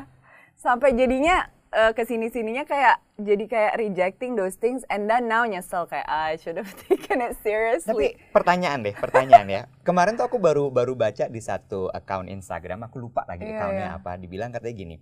Sampai 0.54 0.94
jadinya 0.94 1.48
eh, 1.72 1.90
ke 1.96 2.04
sini-sininya 2.04 2.62
kayak 2.62 3.00
jadi 3.18 3.44
kayak 3.48 3.74
rejecting 3.80 4.36
those 4.36 4.54
things 4.60 4.84
and 4.92 5.08
then 5.08 5.26
now 5.26 5.42
nyesel 5.42 5.88
kayak 5.88 6.04
"Ah, 6.06 6.30
I 6.30 6.36
should 6.38 6.60
have 6.60 6.70
taken 6.86 7.24
it 7.24 7.34
seriously. 7.40 8.14
Tapi 8.14 8.30
pertanyaan 8.30 8.84
deh, 8.84 8.94
pertanyaan 8.94 9.48
ya. 9.48 9.62
Kemarin 9.82 10.14
tuh 10.14 10.28
aku 10.28 10.38
baru 10.38 10.68
baru 10.68 10.92
baca 10.94 11.26
di 11.26 11.40
satu 11.40 11.88
account 11.90 12.28
Instagram, 12.30 12.86
aku 12.86 13.00
lupa 13.00 13.24
lagi 13.26 13.48
Iya, 13.48 13.56
accountnya 13.58 13.88
iya. 13.90 13.98
apa. 13.98 14.12
Dibilang 14.20 14.52
katanya 14.52 14.76
gini, 14.76 14.96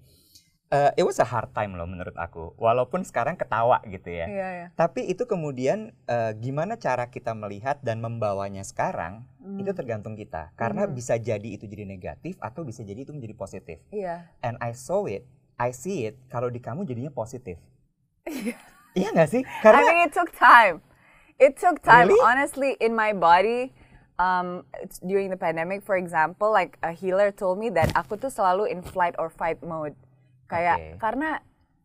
"Eh, 0.71 1.03
it 1.03 1.05
was 1.05 1.19
a 1.19 1.27
hard 1.27 1.51
time 1.51 1.75
loh 1.75 1.83
menurut 1.83 2.15
aku. 2.15 2.55
Walaupun 2.55 3.03
sekarang 3.03 3.35
ketawa 3.35 3.83
gitu 3.91 4.07
ya. 4.07 4.27
Iya, 4.31 4.49
iya. 4.55 4.67
Tapi 4.79 5.11
itu 5.11 5.27
kemudian 5.27 5.91
eh, 6.07 6.33
gimana 6.39 6.79
cara 6.79 7.11
kita 7.11 7.35
melihat 7.35 7.83
dan 7.83 7.99
membawanya 7.99 8.63
sekarang 8.63 9.27
Hmm. 9.43 9.59
itu 9.59 9.73
tergantung 9.75 10.15
kita. 10.15 10.53
Karena 10.55 10.87
bisa 10.87 11.19
jadi 11.19 11.43
itu 11.59 11.67
jadi 11.67 11.83
negatif 11.83 12.39
atau 12.39 12.63
bisa 12.63 12.87
jadi 12.87 13.03
itu 13.03 13.11
menjadi 13.11 13.35
positif. 13.35 13.83
Iya. 13.91 14.31
And 14.47 14.61
I 14.63 14.71
saw 14.77 15.11
it, 15.11 15.27
I 15.59 15.75
see 15.75 16.07
it. 16.07 16.15
Kalau 16.31 16.47
di 16.47 16.63
kamu 16.63 16.87
jadinya 16.87 17.11
positif. 17.11 17.59
iya 18.95 19.09
nggak 19.11 19.31
sih? 19.31 19.43
I 19.43 19.63
Karena 19.65 19.81
mean, 19.91 20.07
it 20.07 20.13
took 20.15 20.31
time. 20.31 20.85
It 21.41 21.57
took 21.57 21.81
time. 21.81 22.13
Really? 22.13 22.21
Honestly, 22.21 22.77
in 22.79 22.93
my 22.93 23.11
body, 23.11 23.73
um, 24.21 24.69
during 25.01 25.33
the 25.33 25.41
pandemic, 25.41 25.81
for 25.81 25.97
example, 25.97 26.53
like 26.53 26.77
a 26.85 26.93
healer 26.93 27.33
told 27.33 27.57
me 27.57 27.73
that 27.73 27.89
aku 27.97 28.21
tuh 28.21 28.29
selalu 28.29 28.69
in 28.69 28.85
flight 28.85 29.17
or 29.17 29.33
fight 29.33 29.59
mode. 29.65 29.97
Kayak 30.51 30.77
Okay. 30.77 30.93
karena 30.99 31.31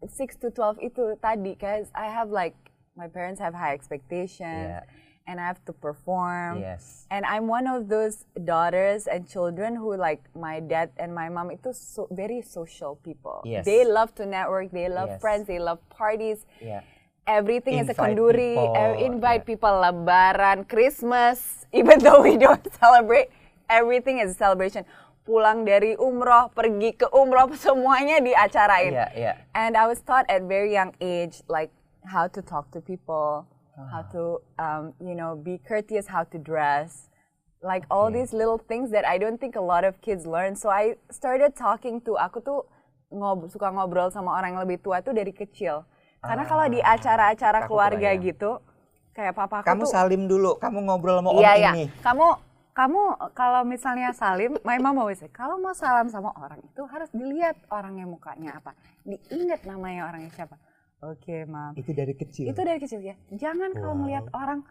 6 0.01 0.41
to 0.41 0.50
12 0.50 0.81
itu 0.81 1.13
tadi, 1.17 1.53
guys, 1.53 1.93
I 1.93 2.10
have 2.10 2.29
like 2.29 2.57
my 2.93 3.05
parents 3.05 3.38
have 3.38 3.53
high 3.53 3.77
expectations, 3.77 4.72
Yeah. 4.72 4.84
and 5.25 5.38
I 5.38 5.45
have 5.45 5.62
to 5.67 5.74
perform. 5.74 6.62
Yes. 6.62 7.05
And 7.10 7.25
I'm 7.25 7.45
one 7.45 7.65
of 7.65 7.88
those 7.88 8.25
daughters 8.34 9.05
and 9.05 9.25
children 9.25 9.75
who 9.75 9.93
like 9.93 10.25
my 10.34 10.60
dad 10.60 10.89
and 10.98 11.12
my 11.12 11.29
mom 11.29 11.50
itu 11.50 11.69
so, 11.72 12.10
very 12.10 12.41
social 12.41 12.98
people. 13.01 13.41
Yes. 13.43 13.65
They 13.65 13.86
love 13.86 14.15
to 14.17 14.25
network, 14.25 14.72
they 14.72 14.89
love 14.89 15.17
Yes. 15.17 15.22
friends, 15.22 15.45
they 15.45 15.60
love 15.60 15.77
parties 15.89 16.45
Iya. 16.57 16.81
everything 17.25 17.81
is 17.81 17.89
a 17.89 17.98
Invite 17.98 18.15
kenduri. 18.15 18.53
people, 18.53 18.93
invite 19.01 19.41
yeah. 19.43 19.50
people, 19.50 19.74
Lebaran, 19.75 20.60
Christmas, 20.65 21.38
even 21.74 21.98
though 22.00 22.22
we 22.22 22.38
don't 22.38 22.62
celebrate, 22.81 23.29
everything 23.67 24.22
is 24.22 24.31
a 24.31 24.38
celebration. 24.38 24.86
Pulang 25.25 25.65
dari 25.65 25.98
umroh, 25.98 26.53
pergi 26.53 26.94
ke 26.94 27.10
umroh, 27.10 27.50
semuanya 27.58 28.22
diacarain. 28.22 28.94
Iya, 28.94 29.08
iya. 29.17 29.34
And 29.58 29.74
I 29.74 29.89
was 29.89 29.98
taught 30.00 30.29
at 30.29 30.46
very 30.46 30.70
young 30.70 30.94
age, 31.01 31.41
like 31.50 31.74
how 32.05 32.29
to 32.29 32.46
talk 32.46 32.70
to 32.72 32.79
people, 32.79 33.50
how 33.74 34.05
Ah. 34.05 34.12
to, 34.13 34.24
um, 34.55 34.84
you 35.01 35.17
know, 35.17 35.34
be 35.34 35.58
courteous, 35.58 36.05
how 36.05 36.22
to 36.29 36.38
dress. 36.38 37.10
Like 37.60 37.89
all 37.89 38.13
these 38.13 38.29
little 38.29 38.62
things 38.62 38.94
that 38.94 39.01
I 39.01 39.17
don't 39.17 39.41
think 39.41 39.58
a 39.58 39.65
lot 39.65 39.82
of 39.82 39.98
kids 39.98 40.29
learn. 40.29 40.53
So 40.53 40.70
I 40.70 41.01
started 41.10 41.58
talking 41.58 41.98
to, 42.05 42.13
aku 42.15 42.38
tuh 42.39 42.62
ngob 43.10 43.50
suka 43.50 43.74
ngobrol 43.74 44.13
sama 44.13 44.38
orang 44.38 44.53
yang 44.53 44.62
lebih 44.62 44.86
tua 44.86 45.01
tuh 45.01 45.17
dari 45.17 45.34
kecil. 45.34 45.82
Karena 46.22 46.46
kalau 46.46 46.70
di 46.70 46.77
acara-acara 46.77 47.65
Aku 47.65 47.74
keluarga 47.74 48.13
gitu, 48.17 48.62
kayak 49.13 49.34
papa 49.34 49.62
aku 49.62 49.74
Kamu 49.74 49.82
tuh 49.82 49.89
salim 49.89 50.29
dulu, 50.29 50.58
kamu 50.58 50.86
ngobrol 50.86 51.17
sama 51.17 51.29
om 51.34 51.41
Iya, 51.41 51.53
iya. 51.58 51.72
ini. 51.74 51.86
Kamu 52.01 52.25
kamu 52.75 53.32
kalau 53.32 53.63
misalnya 53.63 54.12
salim, 54.12 54.60
my 54.67 54.75
mom 54.84 55.00
always 55.00 55.24
say, 55.24 55.32
kalau 55.32 55.55
mau 55.55 55.72
salam 55.72 56.12
sama 56.12 56.36
orang 56.36 56.60
itu 56.60 56.84
harus 56.91 57.08
dilihat 57.15 57.55
orangnya 57.72 58.03
mukanya 58.03 58.60
apa. 58.60 58.75
Diingat 59.08 59.63
namanya 59.63 60.12
orangnya 60.12 60.32
siapa. 60.36 60.60
Oke, 61.00 61.48
mam. 61.48 61.72
Itu 61.79 61.96
dari 61.96 62.12
kecil. 62.12 62.51
Itu 62.51 62.62
dari 62.67 62.79
kecil 62.84 63.00
ya. 63.00 63.15
Jangan 63.32 63.72
kalau 63.79 63.96
Wow. 63.96 64.01
melihat 64.03 64.25
orang 64.36 64.67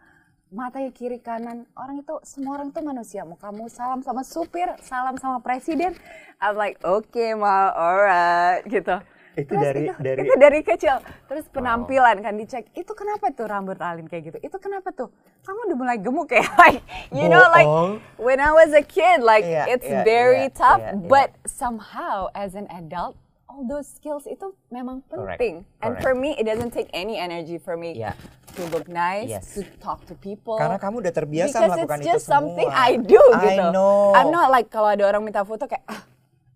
matanya 0.53 0.93
kiri 0.93 1.17
kanan, 1.17 1.65
orang 1.73 2.05
itu 2.05 2.13
semua 2.21 2.61
orang 2.61 2.69
tuh 2.69 2.85
manusia. 2.85 3.25
Mau 3.25 3.41
kamu 3.41 3.65
salam 3.73 4.05
sama 4.05 4.21
supir, 4.21 4.69
salam 4.85 5.17
sama 5.17 5.41
presiden, 5.41 5.97
I'm 6.37 6.53
like, 6.53 6.77
oke, 6.85 7.25
ma, 7.41 7.73
alright, 7.73 8.61
gitu. 8.69 9.01
Itu 9.35 9.51
Terus 9.51 9.61
dari- 9.61 9.85
itu, 9.85 9.93
dari- 9.99 10.23
itu 10.23 10.35
dari 10.35 10.59
kecil. 10.61 10.95
Terus 11.27 11.45
penampilan 11.47 12.15
kan 12.19 12.33
dicek. 12.33 12.71
Itu 12.71 12.91
kenapa 12.91 13.29
tuh 13.29 13.45
rambut 13.45 13.75
Alin 13.77 14.07
kayak 14.07 14.23
gitu? 14.25 14.37
Itu 14.39 14.57
kenapa 14.57 14.89
tuh? 14.89 15.11
Kamu 15.43 15.59
udah 15.67 15.77
mulai 15.77 15.97
gemuk 15.99 16.31
ya? 16.31 16.41
Like, 16.63 16.79
you 17.11 17.27
know 17.27 17.43
like 17.49 17.67
when 18.15 18.39
I 18.39 18.49
was 18.49 18.71
a 18.71 18.81
kid, 18.81 19.19
like 19.19 19.43
Iya, 19.43 19.67
it's 19.69 19.85
iya, 19.85 20.01
very 20.01 20.47
iya, 20.47 20.55
tough. 20.55 20.79
iya, 20.79 20.95
iya. 20.95 21.05
But 21.05 21.35
somehow 21.45 22.31
as 22.31 22.55
an 22.55 22.65
adult, 22.69 23.13
all 23.45 23.63
those 23.63 23.85
skills 23.85 24.23
itu 24.23 24.55
memang 24.67 25.03
Correct, 25.05 25.35
penting. 25.37 25.55
And 25.79 25.93
correct. 25.93 26.01
for 26.01 26.13
me, 26.13 26.33
it 26.33 26.43
doesn't 26.43 26.71
take 26.71 26.87
any 26.91 27.15
energy 27.15 27.55
for 27.55 27.75
me 27.75 27.93
Iya. 27.93 28.15
to 28.55 28.63
look 28.71 28.87
nice, 28.87 29.27
Yes. 29.29 29.51
to 29.53 29.67
talk 29.77 30.07
to 30.07 30.15
people. 30.15 30.55
Karena 30.55 30.75
kamu 30.75 31.03
udah 31.03 31.13
terbiasa 31.13 31.51
Because 31.53 31.69
melakukan 31.69 31.97
it's 31.97 32.03
itu 32.03 32.09
just 32.09 32.25
semua. 32.25 32.35
something 32.39 32.69
I 32.71 32.91
do 32.95 33.19
I 33.35 33.39
gitu. 33.51 33.65
know. 33.69 34.15
I'm 34.15 34.31
not 34.31 34.47
like 34.47 34.67
kalau 34.67 34.89
ada 34.89 35.03
orang 35.03 35.21
minta 35.21 35.43
foto 35.43 35.67
kayak 35.67 35.83
ah, 35.85 36.07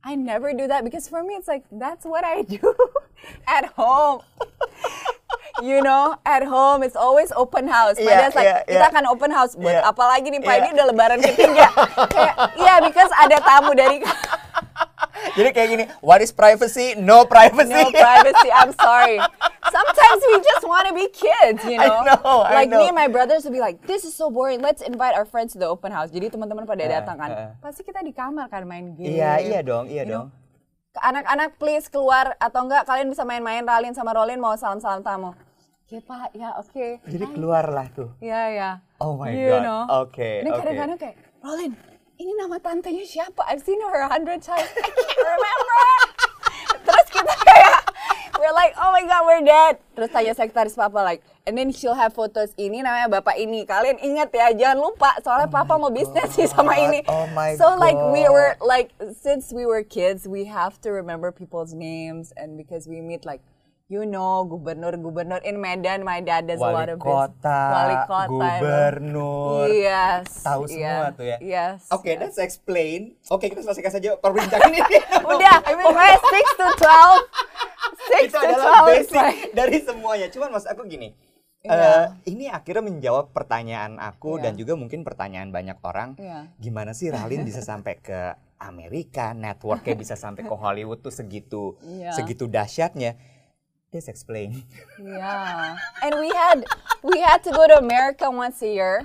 I 0.03 0.15
never 0.15 0.53
do 0.55 0.67
that 0.67 0.83
because 0.87 1.07
for 1.11 1.23
me 1.23 1.35
it's 1.35 1.47
like 1.47 1.67
that's 1.71 2.05
what 2.07 2.23
I 2.23 2.41
do 2.55 2.59
at 3.47 3.65
home. 3.75 4.21
you 5.61 5.83
know, 5.83 6.15
at 6.23 6.43
home 6.43 6.83
it's 6.83 6.95
always 6.95 7.35
open 7.35 7.67
house. 7.67 7.99
Iya, 7.99 8.31
dad's 8.31 8.35
like, 8.35 8.47
iya, 8.47 8.63
kita 8.63 8.79
iya. 8.87 8.91
akan 8.95 9.03
open 9.11 9.31
house 9.31 9.59
buat 9.59 9.75
Iya. 9.75 9.91
apalagi 9.91 10.31
nih 10.31 10.39
Pak 10.39 10.53
Iya. 10.55 10.59
ini 10.63 10.69
udah 10.71 10.85
lebaran 10.87 11.19
ketiga. 11.19 11.67
kayak 12.15 12.35
iya 12.55 12.79
because 12.79 13.11
ada 13.19 13.37
tamu 13.43 13.75
dari 13.75 13.99
Jadi 15.29 15.49
kayak 15.51 15.69
gini, 15.69 15.83
what 15.99 16.19
is 16.19 16.31
privacy? 16.31 16.95
No 16.95 17.23
privacy. 17.23 17.69
no 17.69 17.91
privacy. 17.91 18.49
I'm 18.49 18.71
sorry. 18.73 19.19
Sometimes 19.69 20.21
we 20.25 20.35
just 20.41 20.63
want 20.63 20.87
to 20.87 20.93
be 20.93 21.05
kids, 21.09 21.61
you 21.63 21.77
I 21.77 21.85
know. 21.85 22.01
know, 22.03 22.41
I 22.41 22.65
like 22.65 22.69
me 22.69 22.81
know. 22.81 22.89
and 22.89 22.97
my 22.97 23.05
brothers 23.05 23.43
would 23.43 23.53
be 23.53 23.61
like, 23.61 23.77
this 23.83 24.01
is 24.01 24.11
so 24.11 24.27
boring. 24.27 24.59
Let's 24.59 24.81
invite 24.81 25.13
our 25.13 25.23
friends 25.23 25.53
to 25.53 25.59
the 25.59 25.67
open 25.67 25.91
house. 25.91 26.09
Jadi 26.09 26.29
teman-teman 26.29 26.65
pada 26.65 26.81
Eh, 26.81 26.89
datang 26.89 27.15
kan. 27.15 27.29
eh. 27.29 27.49
Pasti 27.59 27.83
kita 27.83 28.01
di 28.01 28.09
kamar 28.09 28.47
kan 28.47 28.65
main 28.65 28.95
game. 28.95 29.13
Iya, 29.13 29.37
iya 29.39 29.59
dong, 29.61 29.85
iya 29.85 30.01
You 30.01 30.09
dong. 30.09 30.27
know, 30.31 30.97
Anak-anak 30.99 31.55
please 31.55 31.85
keluar 31.85 32.33
atau 32.35 32.65
enggak 32.65 32.83
kalian 32.83 33.07
bisa 33.07 33.21
main-main 33.21 33.61
Ralin 33.61 33.93
sama 33.93 34.11
Rolin 34.11 34.35
mau 34.35 34.51
salam-salam 34.53 34.99
tamu. 34.99 35.31
Oke 35.85 36.01
pak, 36.01 36.33
ya 36.33 36.53
oke. 36.55 37.01
Jadi 37.03 37.25
keluarlah 37.29 37.87
tuh. 37.89 38.09
Ya 38.19 38.49
ya. 38.49 38.69
Oh 38.97 39.13
my 39.15 39.29
you 39.29 39.47
God. 39.47 39.61
Know. 39.61 39.81
Oke, 40.03 40.41
Dan 40.41 40.51
oke. 40.51 40.59
kadang-kadang 40.59 40.97
kayak, 40.97 41.15
Rolin, 41.39 41.71
ini 42.19 42.35
nama 42.35 42.59
tantenya 42.59 43.07
siapa? 43.07 43.47
I've 43.47 43.63
seen 43.63 43.79
her 43.79 44.03
a 44.03 44.11
hundred 44.11 44.43
times. 44.43 44.67
I 44.67 44.91
can't 44.91 45.23
remember. 45.23 45.83
Terus 46.85 47.07
kita 47.15 47.33
kayak, 47.47 47.79
we're 48.35 48.51
like, 48.51 48.75
oh 48.75 48.91
my 48.91 49.07
god, 49.07 49.23
we're 49.23 49.45
dead. 49.47 49.79
Terus 49.95 50.11
tanya 50.11 50.35
sekretaris 50.35 50.75
papa 50.75 50.99
like, 50.99 51.23
and 51.47 51.55
then 51.55 51.71
she'll 51.71 51.95
have 51.95 52.11
photos 52.11 52.51
ini 52.59 52.83
namanya 52.83 53.07
bapak 53.07 53.39
ini. 53.39 53.63
Kalian 53.63 54.03
ingat 54.03 54.35
ya, 54.35 54.51
jangan 54.51 54.83
lupa 54.83 55.15
soalnya 55.23 55.47
papa 55.47 55.79
mau 55.79 55.87
bisnis 55.87 56.35
sih 56.35 56.43
sama 56.51 56.75
God. 56.75 56.83
ini. 56.91 56.99
Oh 57.07 57.23
my 57.31 57.55
so 57.55 57.71
like 57.79 57.95
we 58.11 58.27
God. 58.27 58.35
were 58.35 58.51
like, 58.59 58.91
since 59.15 59.55
we 59.55 59.63
were 59.63 59.81
kids, 59.87 60.27
we 60.27 60.43
have 60.43 60.75
to 60.83 60.91
remember 60.91 61.31
people's 61.31 61.71
names 61.71 62.35
and 62.35 62.59
because 62.59 62.83
we 62.83 62.99
meet 62.99 63.23
like 63.23 63.39
you 63.89 64.05
know, 64.05 64.45
gubernur-gubernur 64.45 65.41
in 65.41 65.57
Medan, 65.57 66.05
my 66.05 66.21
dad 66.21 66.45
does 66.45 66.61
a 66.61 66.69
Wali 66.69 66.77
lot 66.77 66.89
of 66.93 66.99
kota. 67.01 67.61
Wali 67.73 67.95
kota, 68.05 68.29
gubernur. 68.29 69.65
Yes. 69.65 70.45
Tahu 70.45 70.69
semua 70.69 70.85
yeah, 70.85 71.17
tuh 71.17 71.25
ya. 71.25 71.37
Yes. 71.41 71.89
Oke, 71.89 72.13
let's 72.21 72.37
explain. 72.37 73.17
Oke, 73.33 73.49
kita 73.49 73.65
selesaikan 73.65 73.89
saja 73.97 74.13
perbincangan 74.21 74.69
ini. 74.69 74.97
Udah, 75.33 75.57
pokoknya 75.65 76.17
6 76.21 76.61
to 76.61 76.67
12. 76.85 78.21
6 78.21 78.25
itu 78.29 78.37
to 78.37 78.45
adalah 78.45 78.85
12 78.85 78.93
is 78.93 79.09
basic 79.09 79.17
like- 79.17 79.53
dari 79.57 79.77
semuanya. 79.81 80.27
Cuman 80.29 80.53
mas 80.53 80.69
aku 80.69 80.85
gini, 80.85 81.17
Iya. 81.59 81.75
eh, 81.75 82.05
ini 82.31 82.47
akhirnya 82.47 82.85
menjawab 82.85 83.35
pertanyaan 83.35 83.97
aku 83.99 84.37
Iya. 84.37 84.43
dan 84.47 84.53
juga 84.55 84.77
mungkin 84.77 85.01
pertanyaan 85.01 85.49
banyak 85.49 85.81
orang. 85.81 86.13
Iya. 86.15 86.45
Gimana 86.61 86.93
sih 86.93 87.09
Ralin 87.09 87.41
bisa 87.41 87.65
sampai 87.65 87.97
ke 87.99 88.37
Amerika, 88.61 89.33
networknya 89.33 89.97
bisa 89.97 90.13
sampai 90.13 90.45
ke 90.45 90.55
Hollywood 90.55 91.01
tuh 91.01 91.11
segitu 91.11 91.73
Iya. 91.83 92.13
segitu 92.13 92.45
dahsyatnya. 92.45 93.17
Let's 93.89 94.05
explain. 94.05 94.61
Yeah. 95.01 95.73
And 96.05 96.13
we 96.21 96.29
had 96.29 96.61
we 97.01 97.17
had 97.17 97.41
to 97.41 97.49
go 97.49 97.65
to 97.65 97.81
America 97.81 98.29
once 98.29 98.61
a 98.61 98.69
year. 98.69 99.01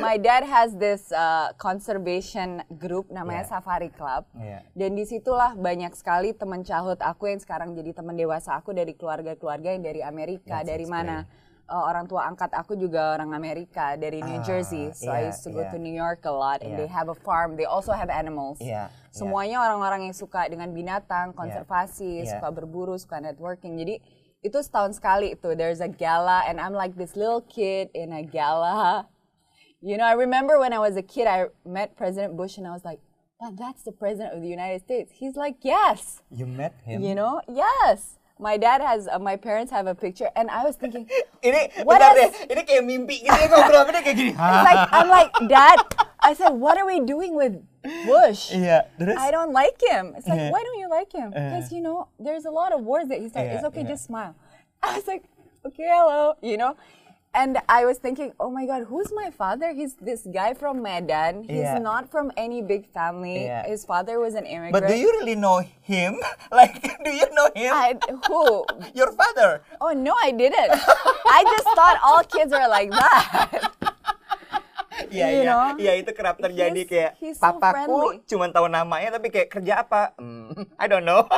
My 0.00 0.16
dad 0.16 0.48
has 0.48 0.72
this 0.80 1.12
uh, 1.12 1.52
conservation 1.60 2.64
group 2.80 3.12
namanya 3.12 3.44
Yeah. 3.44 3.52
Safari 3.52 3.92
Club. 3.92 4.24
Iya. 4.32 4.64
Dan 4.72 4.96
di 4.96 5.04
situlah 5.04 5.52
banyak 5.52 5.92
sekali 5.92 6.32
teman 6.32 6.64
childhood 6.64 7.04
aku 7.04 7.28
yang 7.28 7.36
sekarang 7.36 7.76
jadi 7.76 7.92
teman 7.92 8.16
dewasa 8.16 8.56
aku 8.56 8.72
dari 8.72 8.96
keluarga-keluarga 8.96 9.76
yang 9.76 9.84
dari 9.84 10.00
Amerika. 10.00 10.64
Let's 10.64 10.72
dari 10.72 10.88
explain. 10.88 11.04
mana? 11.04 11.28
Uh, 11.64 11.80
orang 11.80 12.04
tua 12.04 12.28
angkat 12.28 12.52
aku 12.52 12.76
juga 12.76 13.16
orang 13.16 13.32
Amerika 13.32 13.96
dari 13.96 14.20
New 14.20 14.36
Ah, 14.36 14.44
Jersey. 14.44 14.92
So 14.92 15.08
I 15.08 15.24
iya, 15.24 15.32
used 15.32 15.44
to 15.44 15.52
go 15.52 15.64
iya. 15.64 15.72
to 15.72 15.80
New 15.80 15.96
York 15.96 16.20
a 16.24 16.32
lot, 16.32 16.60
and 16.60 16.76
Iya. 16.76 16.84
they 16.84 16.88
have 16.92 17.08
a 17.08 17.16
farm. 17.16 17.56
They 17.56 17.64
also 17.64 17.96
have 17.96 18.12
animals. 18.12 18.60
Iya. 18.60 18.92
Semuanya 19.08 19.64
orang-orang 19.64 20.04
yang 20.04 20.12
suka 20.12 20.44
dengan 20.44 20.68
binatang, 20.76 21.32
konservasi, 21.32 22.20
Iya. 22.20 22.36
suka 22.36 22.52
berburu, 22.52 23.00
suka 23.00 23.16
networking. 23.16 23.80
Jadi 23.80 23.96
itu 24.44 24.60
setahun 24.60 25.00
sekali 25.00 25.32
itu. 25.32 25.56
There's 25.56 25.80
a 25.80 25.88
gala, 25.88 26.44
and 26.44 26.60
I'm 26.60 26.76
like 26.76 26.94
this 26.94 27.16
little 27.16 27.40
kid 27.40 27.88
in 27.96 28.12
a 28.12 28.20
gala. 28.20 29.08
You 29.80 29.96
know, 29.96 30.04
I 30.04 30.12
remember 30.12 30.60
when 30.60 30.72
I 30.72 30.78
was 30.78 30.96
a 30.96 31.04
kid, 31.04 31.24
I 31.26 31.48
met 31.64 31.96
President 31.96 32.36
Bush, 32.36 32.60
and 32.60 32.68
I 32.68 32.72
was 32.76 32.84
like, 32.84 33.00
"But 33.40 33.56
that's 33.56 33.84
the 33.84 33.92
president 33.92 34.36
of 34.36 34.44
the 34.44 34.48
United 34.48 34.84
States." 34.84 35.12
He's 35.16 35.34
like, 35.34 35.64
"Yes." 35.64 36.20
You 36.28 36.44
met 36.44 36.76
him? 36.84 37.00
You 37.00 37.16
know, 37.16 37.40
yes. 37.48 38.20
My 38.36 38.58
dad 38.58 38.82
has, 38.82 39.06
uh, 39.06 39.22
my 39.22 39.36
parents 39.38 39.70
have 39.70 39.86
a 39.86 39.94
picture, 39.94 40.28
and 40.34 40.50
I 40.50 40.64
was 40.66 40.74
thinking, 40.76 41.06
Ini 41.44 41.84
What 41.86 42.02
is- 42.02 42.34
deh, 42.34 42.52
ini 42.52 42.62
kayak 42.66 42.84
mimpi 42.84 43.24
gitu 43.24 43.30
ya 43.32 43.46
ngobrol 43.48 43.84
sama 43.84 43.90
dia 43.96 44.02
kayak 44.04 44.16
gini. 44.20 44.32
like, 44.36 44.82
I'm 44.92 45.08
like, 45.08 45.30
Dad. 45.48 45.78
I 46.24 46.32
said, 46.32 46.56
"What 46.56 46.80
are 46.80 46.88
we 46.88 47.04
doing 47.04 47.36
with 47.36 47.60
Bush?" 48.06 48.52
Yeah. 48.52 48.82
I 49.18 49.30
don't 49.30 49.52
like 49.52 49.80
him. 49.82 50.14
It's 50.16 50.26
like, 50.26 50.38
Yeah. 50.38 50.50
why 50.50 50.62
don't 50.62 50.78
you 50.78 50.88
like 50.88 51.12
him? 51.12 51.30
Because 51.30 51.72
you 51.72 51.80
know, 51.80 52.08
there's 52.18 52.44
a 52.44 52.50
lot 52.50 52.72
of 52.72 52.80
words 52.82 53.08
that 53.10 53.20
he 53.20 53.28
said. 53.28 53.46
Yeah, 53.46 53.54
it's 53.56 53.64
okay, 53.64 53.82
yeah. 53.82 53.88
just 53.88 54.04
smile. 54.04 54.34
I 54.82 54.96
was 54.96 55.06
like, 55.06 55.24
okay, 55.66 55.88
hello, 55.92 56.34
you 56.42 56.56
know. 56.56 56.76
And 57.36 57.58
I 57.68 57.84
was 57.84 57.98
thinking, 57.98 58.32
oh 58.38 58.48
my 58.48 58.64
God, 58.64 58.84
who's 58.84 59.10
my 59.12 59.28
father? 59.32 59.72
He's 59.72 59.96
this 59.96 60.22
guy 60.32 60.54
from 60.54 60.80
Medan. 60.82 61.42
He's 61.42 61.66
Yeah. 61.66 61.78
not 61.78 62.08
from 62.08 62.30
any 62.36 62.62
big 62.62 62.86
family. 62.86 63.46
Yeah. 63.46 63.66
His 63.66 63.84
father 63.84 64.20
was 64.20 64.34
an 64.34 64.46
immigrant. 64.46 64.72
But 64.72 64.86
do 64.86 64.94
you 64.94 65.10
really 65.18 65.34
know 65.34 65.58
him? 65.82 66.20
Like, 66.52 66.80
do 67.04 67.10
you 67.10 67.26
know 67.34 67.50
him? 67.56 67.72
I, 67.74 67.98
who? 68.28 68.64
Your 68.94 69.10
father. 69.10 69.62
Oh 69.80 69.90
no, 69.90 70.14
I 70.22 70.30
didn't. 70.30 70.70
I 70.70 71.42
just 71.56 71.68
thought 71.74 71.98
all 72.04 72.22
kids 72.22 72.52
are 72.52 72.68
like 72.68 72.90
that. 72.92 73.73
Iya, 75.14 75.26
iya. 75.32 75.54
Iya, 75.76 75.92
itu 75.96 76.10
kerap 76.10 76.36
terjadi 76.36 76.74
He's- 76.76 76.88
kayak 76.88 77.10
he's 77.16 77.36
so 77.36 77.44
papaku 77.48 77.94
friendly. 78.12 78.26
cuma 78.26 78.46
tahu 78.48 78.66
namanya 78.68 79.08
tapi 79.12 79.28
kayak 79.28 79.48
kerja 79.48 79.80
apa? 79.80 80.12
Hmm, 80.16 80.50
I 80.76 80.86
don't 80.86 81.02
know. 81.02 81.22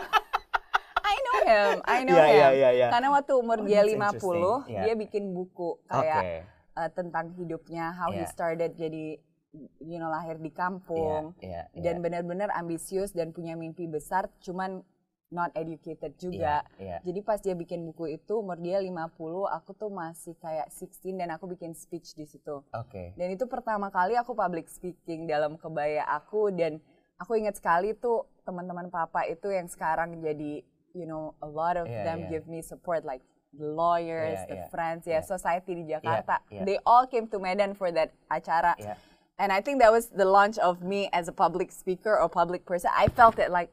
I 1.02 1.14
know 1.18 1.36
him. 1.40 1.74
I 1.84 1.98
know 2.02 2.12
Iya, 2.12 2.24
him. 2.24 2.34
iya, 2.34 2.48
iya, 2.50 2.68
iya. 2.74 2.88
Karena 2.88 3.08
waktu 3.12 3.32
umur 3.32 3.58
Oh, 3.58 3.64
dia 3.64 3.80
that's 3.80 3.94
50, 3.94 3.94
interesting. 3.94 4.42
Iya. 4.66 4.82
dia 4.82 4.94
bikin 4.96 5.24
buku 5.30 5.70
kayak 5.86 6.18
Oke. 6.18 6.34
uh, 6.74 6.90
tentang 6.90 7.26
hidupnya, 7.32 7.84
how 7.92 8.10
he 8.10 8.20
Iya. 8.20 8.28
started 8.28 8.70
jadi 8.74 9.22
you 9.80 9.96
know 9.96 10.10
lahir 10.10 10.36
di 10.36 10.50
kampung 10.50 11.32
Iya, 11.38 11.64
iya, 11.70 11.80
dan 11.80 11.94
iya. 11.96 12.02
benar-benar 12.02 12.52
ambisius 12.52 13.10
dan 13.10 13.32
punya 13.32 13.54
mimpi 13.54 13.86
besar 13.86 14.28
cuman 14.38 14.84
not 15.28 15.50
educated 15.58 16.14
juga. 16.16 16.62
Iya, 16.78 16.78
iya. 16.78 16.98
Jadi 17.02 17.20
pas 17.20 17.42
dia 17.42 17.52
bikin 17.52 17.82
buku 17.82 18.14
itu 18.14 18.38
umur 18.38 18.54
dia 18.56 18.78
50, 18.78 19.10
aku 19.50 19.70
tuh 19.74 19.90
masih 19.90 20.38
kayak 20.38 20.70
16 20.70 21.18
dan 21.18 21.34
aku 21.34 21.50
bikin 21.50 21.74
speech 21.74 22.14
di 22.14 22.24
situ. 22.24 22.62
Oke. 22.70 23.10
Dan 23.18 23.34
itu 23.34 23.44
pertama 23.50 23.90
kali 23.90 24.14
aku 24.14 24.32
public 24.32 24.70
speaking 24.70 25.26
dalam 25.26 25.58
kebaya 25.58 26.06
aku 26.06 26.54
dan 26.54 26.78
aku 27.18 27.34
ingat 27.34 27.58
sekali 27.58 27.90
tuh 27.92 28.30
teman-teman 28.46 28.86
papa 28.86 29.26
itu 29.26 29.50
yang 29.50 29.66
sekarang 29.66 30.22
jadi 30.22 30.62
you 30.94 31.04
know 31.04 31.34
a 31.42 31.48
lot 31.48 31.74
of 31.74 31.90
Iya, 31.90 32.06
them 32.06 32.18
iya. 32.24 32.38
give 32.38 32.46
me 32.46 32.62
support 32.62 33.02
like 33.02 33.24
the 33.56 33.66
lawyers, 33.66 34.38
Iya, 34.44 34.48
the 34.48 34.58
iya, 34.62 34.66
friends, 34.70 35.02
ya 35.10 35.18
iya. 35.18 35.26
society 35.26 35.72
di 35.74 35.84
Jakarta. 35.90 36.38
iya. 36.52 36.62
They 36.62 36.78
all 36.86 37.08
came 37.08 37.26
to 37.34 37.42
Medan 37.42 37.74
for 37.74 37.90
that 37.90 38.14
acara. 38.30 38.78
Iya. 38.78 38.94
And 39.36 39.52
I 39.52 39.60
think 39.60 39.82
that 39.84 39.92
was 39.92 40.08
the 40.08 40.24
launch 40.24 40.56
of 40.56 40.80
me 40.80 41.12
as 41.12 41.28
a 41.28 41.34
public 41.34 41.68
speaker 41.68 42.16
or 42.16 42.24
public 42.30 42.64
person. 42.64 42.88
I 42.94 43.10
felt 43.12 43.36
it 43.36 43.52
like 43.52 43.68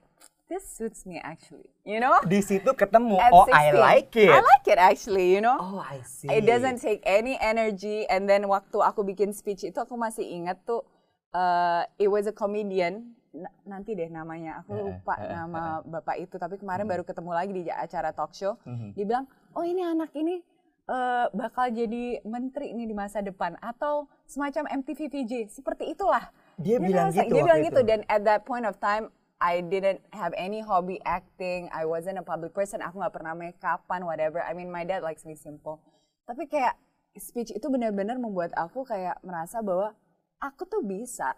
this 0.53 0.69
suits 0.69 1.01
me 1.03 1.17
actually, 1.17 1.65
you 1.81 1.98
know? 1.98 2.13
Di 2.22 2.38
situ 2.39 2.69
ketemu. 2.72 3.17
At 3.17 3.33
oh, 3.33 3.50
I 3.50 3.74
16. 3.74 3.81
like 3.81 4.13
it. 4.13 4.29
I 4.29 4.38
like 4.39 4.65
it 4.67 4.77
actually, 4.77 5.33
you 5.33 5.41
know? 5.41 5.57
Oh, 5.57 5.81
I 5.81 6.05
see. 6.05 6.29
It 6.29 6.45
doesn't 6.45 6.77
take 6.77 7.01
any 7.01 7.41
energy. 7.41 8.05
And 8.05 8.29
then 8.29 8.45
waktu 8.45 8.77
aku 8.77 9.01
bikin 9.01 9.33
speech 9.33 9.65
itu 9.65 9.75
aku 9.75 9.98
masih 9.98 10.22
ingat 10.22 10.62
tuh, 10.62 10.86
uh, 11.33 11.89
it 11.98 12.05
was 12.05 12.29
a 12.29 12.36
comedian 12.36 13.01
na- 13.33 13.50
nanti 13.65 13.98
deh 13.98 14.05
namanya 14.07 14.62
aku 14.62 14.77
lupa 14.77 15.17
nama 15.17 15.81
bapak 15.81 16.22
itu 16.22 16.38
tapi 16.38 16.62
kemarin 16.62 16.86
Hmm. 16.86 16.93
baru 16.93 17.03
ketemu 17.03 17.31
lagi 17.33 17.51
di 17.51 17.65
acara 17.65 18.13
talk 18.13 18.29
show 18.29 18.53
Mhm. 18.62 18.93
dia 18.93 19.05
bilang 19.10 19.25
oh 19.51 19.65
ini 19.65 19.81
anak 19.81 20.13
ini 20.13 20.38
eh, 20.83 21.25
bakal 21.33 21.72
jadi 21.72 22.22
menteri 22.22 22.69
ini 22.69 22.86
di 22.86 22.93
masa 22.93 23.25
depan 23.25 23.57
atau 23.57 24.05
semacam 24.27 24.69
MTV 24.69 25.10
VJ 25.10 25.33
seperti 25.50 25.89
itulah 25.89 26.29
Dia 26.60 26.77
Dia 26.77 26.86
bilang 26.86 27.10
gitu 27.10 27.25
dia 27.25 27.41
bilang 27.41 27.57
itu. 27.57 27.67
gitu 27.72 27.81
dan 27.81 28.00
at 28.05 28.22
that 28.22 28.45
point 28.45 28.67
of 28.67 28.77
time 28.77 29.10
I 29.43 29.59
didn't 29.59 30.00
have 30.15 30.31
any 30.39 30.63
hobby 30.63 31.03
acting 31.03 31.67
I 31.75 31.83
wasn't 31.83 32.15
a 32.15 32.23
public 32.23 32.55
person 32.55 32.79
aku 32.79 33.03
nggak 33.03 33.12
pernah 33.12 33.35
make 33.35 33.59
upan 33.59 34.07
whatever 34.07 34.39
I 34.39 34.55
mean 34.55 34.71
my 34.71 34.88
dad 34.88 35.03
likes 35.03 35.27
me 35.27 35.35
simple 35.35 35.83
tapi 36.23 36.47
kayak 36.47 36.79
speech 37.19 37.51
itu 37.51 37.67
benar-benar 37.67 38.15
membuat 38.15 38.55
aku 38.55 38.88
kayak 38.88 39.19
merasa 39.19 39.59
bahwa 39.59 39.91
aku 40.39 40.63
tuh 40.63 40.79
bisa 40.79 41.35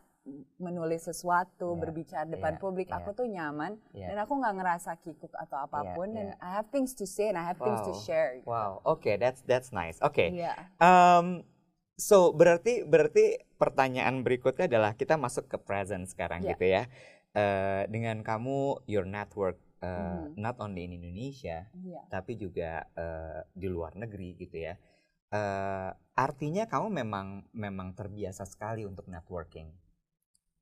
menulis 0.58 1.06
sesuatu 1.06 1.74
Iya, 1.74 1.82
berbicara 1.82 2.26
depan 2.26 2.58
iya, 2.58 2.62
publik 2.62 2.90
iya. 2.90 2.98
aku 2.98 3.10
tuh 3.14 3.30
nyaman 3.30 3.78
Iya. 3.94 4.10
dan 4.10 4.18
aku 4.22 4.34
nggak 4.38 4.56
ngerasa 4.58 4.92
kikuk 5.02 5.34
atau 5.38 5.66
apa 5.66 5.94
pun 5.94 6.14
dan 6.14 6.34
iya. 6.34 6.38
I 6.42 6.50
have 6.58 6.70
things 6.74 6.98
to 6.98 7.06
say 7.06 7.30
and 7.30 7.38
I 7.38 7.46
have 7.46 7.62
things 7.62 7.82
to 7.86 7.94
Wow. 7.94 8.02
share 8.02 8.30
gitu. 8.38 8.50
Wow, 8.50 8.72
oke, 8.86 9.12
that's 9.22 9.46
that's 9.46 9.70
nice. 9.70 10.02
Oke. 10.02 10.34
Iya. 10.34 10.54
Um, 10.82 11.46
so 11.94 12.34
berarti 12.34 12.82
berarti 12.82 13.38
pertanyaan 13.62 14.26
berikutnya 14.26 14.66
adalah 14.66 14.98
kita 14.98 15.14
masuk 15.14 15.46
ke 15.46 15.58
present 15.62 16.10
sekarang 16.10 16.42
Yeah. 16.42 16.58
gitu 16.58 16.66
ya. 16.74 16.84
Eh, 17.36 17.84
dengan 17.88 18.24
kamu 18.24 18.88
your 18.88 19.04
network 19.04 19.60
eh, 19.78 19.92
Mhm. 19.92 20.40
not 20.40 20.56
only 20.58 20.88
in 20.88 20.96
Indonesia 20.96 21.68
Iya. 21.76 22.08
tapi 22.08 22.40
juga 22.40 22.88
eh, 22.90 23.44
di 23.52 23.68
luar 23.68 23.92
negeri 23.94 24.40
gitu 24.40 24.56
ya. 24.56 24.80
Eh, 25.28 25.90
artinya 26.16 26.64
kamu 26.64 26.88
memang 26.96 27.28
memang 27.52 27.92
terbiasa 27.92 28.48
sekali 28.48 28.88
untuk 28.88 29.04
networking. 29.06 29.68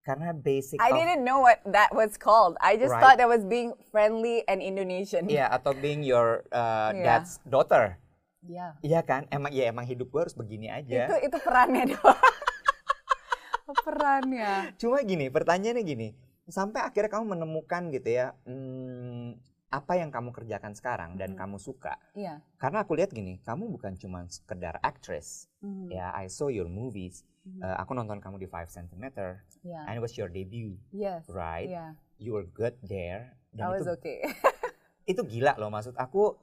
Karena 0.02 0.34
basic 0.34 0.82
I 0.82 0.90
of- 0.90 0.98
didn't 0.98 1.22
know 1.22 1.40
what 1.40 1.62
that 1.64 1.94
was 1.94 2.18
called. 2.18 2.58
I 2.58 2.74
just 2.74 2.90
Right. 2.90 3.00
thought 3.00 3.16
that 3.16 3.30
was 3.30 3.46
being 3.46 3.72
friendly 3.88 4.42
and 4.44 4.60
Indonesian. 4.60 5.30
Iya, 5.30 5.48
atau 5.48 5.72
being 5.72 6.02
your 6.02 6.42
uh, 6.50 6.90
Iya. 6.90 7.06
dad's 7.22 7.38
daughter. 7.46 8.02
Iya. 8.44 8.76
Iya 8.82 9.00
kan? 9.00 9.30
Emang 9.30 9.54
ya 9.54 9.70
emang 9.70 9.86
hidup 9.86 10.10
gue 10.10 10.20
harus 10.20 10.34
begini 10.34 10.68
aja. 10.68 11.06
Itu 11.08 11.16
itu 11.24 11.38
perannya 11.40 11.86
doang. 11.94 12.20
perannya. 13.80 14.76
Cuma 14.76 15.00
gini, 15.02 15.30
pertanyaannya 15.30 15.84
gini. 15.84 16.10
Sampai 16.46 16.84
akhirnya 16.84 17.08
kamu 17.10 17.40
menemukan 17.40 17.88
gitu 17.90 18.10
ya, 18.10 18.36
hmm, 18.44 19.40
apa 19.72 19.98
yang 19.98 20.12
kamu 20.12 20.30
kerjakan 20.30 20.76
sekarang 20.76 21.18
dan 21.18 21.34
Mhm. 21.34 21.40
kamu 21.40 21.58
suka. 21.58 21.98
Iya. 22.14 22.44
Karena 22.60 22.84
aku 22.84 22.94
lihat 22.94 23.10
gini, 23.10 23.42
kamu 23.42 23.72
bukan 23.72 23.96
cuma 23.96 24.28
sekedar 24.28 24.78
actress. 24.84 25.50
Mhm. 25.64 25.90
Ya, 25.90 26.14
I 26.14 26.28
saw 26.28 26.52
your 26.52 26.68
movies. 26.68 27.26
Mhm. 27.44 27.60
Uh, 27.60 27.76
aku 27.76 27.92
nonton 27.92 28.20
kamu 28.20 28.38
di 28.38 28.48
5 28.48 28.70
cm 28.70 29.04
Iya. 29.64 29.82
and 29.88 29.96
it 29.98 30.04
was 30.04 30.14
your 30.14 30.30
debut, 30.30 30.78
Yes. 30.92 31.26
right? 31.28 31.68
Iya. 31.68 31.96
You 32.20 32.36
were 32.36 32.46
good 32.46 32.78
there. 32.82 33.34
I 33.52 33.58
Dan 33.58 33.66
was 33.72 33.82
itu 33.82 33.92
okay. 33.94 34.18
itu 35.12 35.22
gila 35.24 35.56
loh 35.58 35.68
maksud 35.68 35.96
aku. 35.96 36.38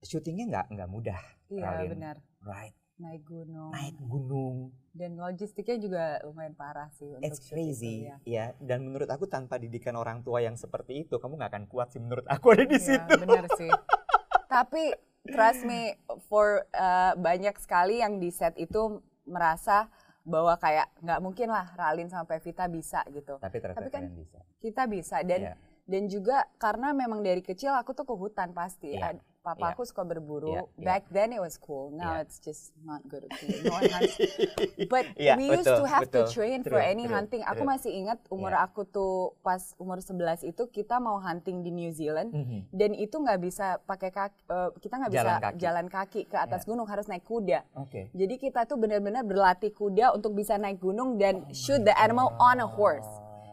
Syutingnya 0.00 0.44
nggak 0.46 0.66
nggak 0.74 0.90
mudah, 0.90 1.20
Iya 1.48 1.64
Ralin. 1.64 1.90
benar. 1.96 2.16
right? 2.44 2.76
Naik 2.94 3.26
gunung. 3.26 3.74
Naik 3.74 3.98
gunung, 4.00 4.56
Dan 4.94 5.18
logistiknya 5.18 5.76
juga 5.76 6.04
lumayan 6.22 6.54
parah 6.54 6.86
sih 6.92 7.10
untuk 7.10 7.26
It's 7.26 7.42
shoot 7.42 7.50
itu, 7.50 7.74
crazy, 7.74 7.94
ya. 8.06 8.16
ya. 8.24 8.46
Dan 8.56 8.86
menurut 8.86 9.10
aku 9.10 9.26
tanpa 9.26 9.58
didikan 9.58 9.94
orang 9.94 10.22
tua 10.22 10.38
yang 10.38 10.54
seperti 10.54 11.02
itu, 11.02 11.18
kamu 11.18 11.34
nggak 11.34 11.50
akan 11.50 11.64
kuat 11.66 11.90
sih 11.90 11.98
menurut 11.98 12.22
aku 12.24 12.54
ada 12.54 12.62
di 12.62 12.78
Iya, 12.78 12.86
situ. 12.94 13.12
benar 13.18 13.44
sih. 13.52 13.66
Tapi 14.54 14.94
trust 15.26 15.66
me 15.66 15.98
for 16.24 16.62
uh, 16.70 17.18
banyak 17.18 17.58
sekali 17.58 17.98
yang 17.98 18.16
di 18.16 18.30
set 18.30 18.54
itu 18.54 19.02
merasa 19.24 19.90
bahwa 20.22 20.54
kayak 20.54 20.86
nggak 21.02 21.20
mungkin 21.20 21.48
lah 21.50 21.74
Ralin 21.74 22.06
sampai 22.06 22.38
Vita 22.38 22.64
bisa 22.64 23.02
gitu. 23.10 23.34
Tapi 23.36 23.56
ternyata 23.58 23.80
Tapi 23.80 23.90
kan- 23.90 24.14
bisa. 24.14 24.38
Kita 24.56 24.82
bisa 24.86 25.16
dan 25.20 25.40
Iya. 25.42 25.54
dan 25.84 26.02
juga 26.06 26.46
karena 26.56 26.94
memang 26.94 27.20
dari 27.20 27.42
kecil 27.42 27.74
aku 27.74 27.90
tuh 27.92 28.06
ke 28.06 28.14
hutan 28.14 28.54
pasti. 28.54 28.94
Iya. 28.94 29.18
Papa 29.44 29.60
Iya. 29.60 29.72
aku 29.76 29.84
suka 29.84 30.02
berburu. 30.02 30.48
Iya, 30.50 30.62
iya. 30.72 30.84
Back 30.88 31.12
then 31.12 31.28
it 31.28 31.38
was 31.38 31.60
cool. 31.60 31.92
Now 31.92 32.16
Iya. 32.16 32.24
it's 32.24 32.40
just 32.40 32.72
not 32.80 33.04
good. 33.04 33.28
No 33.60 33.76
hunts. 33.76 34.16
But 34.88 35.12
Iya, 35.14 35.36
we 35.36 35.52
used 35.52 35.68
betul, 35.68 35.78
to 35.78 35.86
have 35.86 36.08
betul. 36.08 36.24
to 36.24 36.32
train 36.32 36.64
for 36.64 36.80
True, 36.80 36.88
any 36.88 37.04
true, 37.04 37.12
hunting. 37.12 37.44
Aku 37.44 37.60
true. 37.60 37.68
masih 37.68 37.92
ingat 37.92 38.24
umur 38.32 38.50
Iya. 38.50 38.64
aku 38.64 38.88
tuh 38.88 39.12
pas 39.44 39.60
umur 39.76 40.00
11 40.00 40.40
itu 40.42 40.64
kita 40.66 40.96
mau 40.96 41.20
hunting 41.20 41.60
di 41.60 41.68
New 41.68 41.92
Zealand 41.92 42.32
Mhm. 42.32 42.72
dan 42.72 42.90
itu 42.96 43.12
nggak 43.14 43.36
bisa 43.38 43.76
pakai 43.84 44.08
kaki 44.08 44.40
eh, 44.46 44.70
kita 44.80 44.94
nggak 44.96 45.12
bisa 45.12 45.20
Jalan 45.22 45.40
kaki. 45.42 45.58
jalan 45.60 45.86
kaki 45.88 46.20
ke 46.24 46.36
atas 46.38 46.64
Iya. 46.64 46.68
gunung 46.72 46.88
harus 46.88 47.04
naik 47.04 47.22
kuda 47.22 47.60
Oke. 47.76 48.08
jadi 48.10 48.34
kita 48.38 48.64
tuh 48.64 48.80
benar-benar 48.80 49.22
berlatih 49.22 49.70
kuda 49.70 50.16
untuk 50.16 50.32
bisa 50.32 50.56
naik 50.56 50.80
gunung 50.80 51.20
dan 51.20 51.44
shoot 51.50 51.84
the 51.84 51.92
animal 51.94 52.32
on 52.38 52.56
a 52.58 52.66
horse 52.66 53.08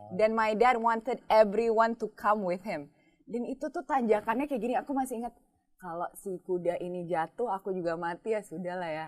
dan 0.10 0.32
my 0.32 0.54
dad 0.54 0.77
wanted 0.77 1.19
everyone 1.27 1.91
to 1.93 2.08
come 2.13 2.41
with 2.41 2.63
him 2.63 2.88
dan 3.25 3.43
itu 3.43 3.67
tuh 3.67 3.82
tanjakannya 3.82 4.45
kayak 4.45 4.62
gini 4.62 4.73
aku 4.73 4.91
masih 4.91 5.19
ingat 5.19 5.36
kalau 5.82 6.06
si 6.13 6.38
kuda 6.39 6.78
ini 6.78 7.10
jatuh 7.10 7.50
aku 7.50 7.74
juga 7.74 7.98
mati 7.98 8.32
ya 8.32 8.46
sudah 8.46 8.78
lah 8.78 8.91
ya 8.91 9.08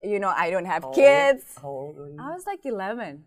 you 0.00 0.16
know 0.16 0.32
I 0.32 0.48
don't 0.48 0.64
have 0.64 0.80
How 0.80 0.90
old- 0.90 0.96
kids 0.96 1.44
How 1.60 1.68
old 1.68 1.94
were 1.94 2.08
you? 2.08 2.16
I 2.16 2.32
was 2.32 2.48
like 2.48 2.64
11 2.64 3.20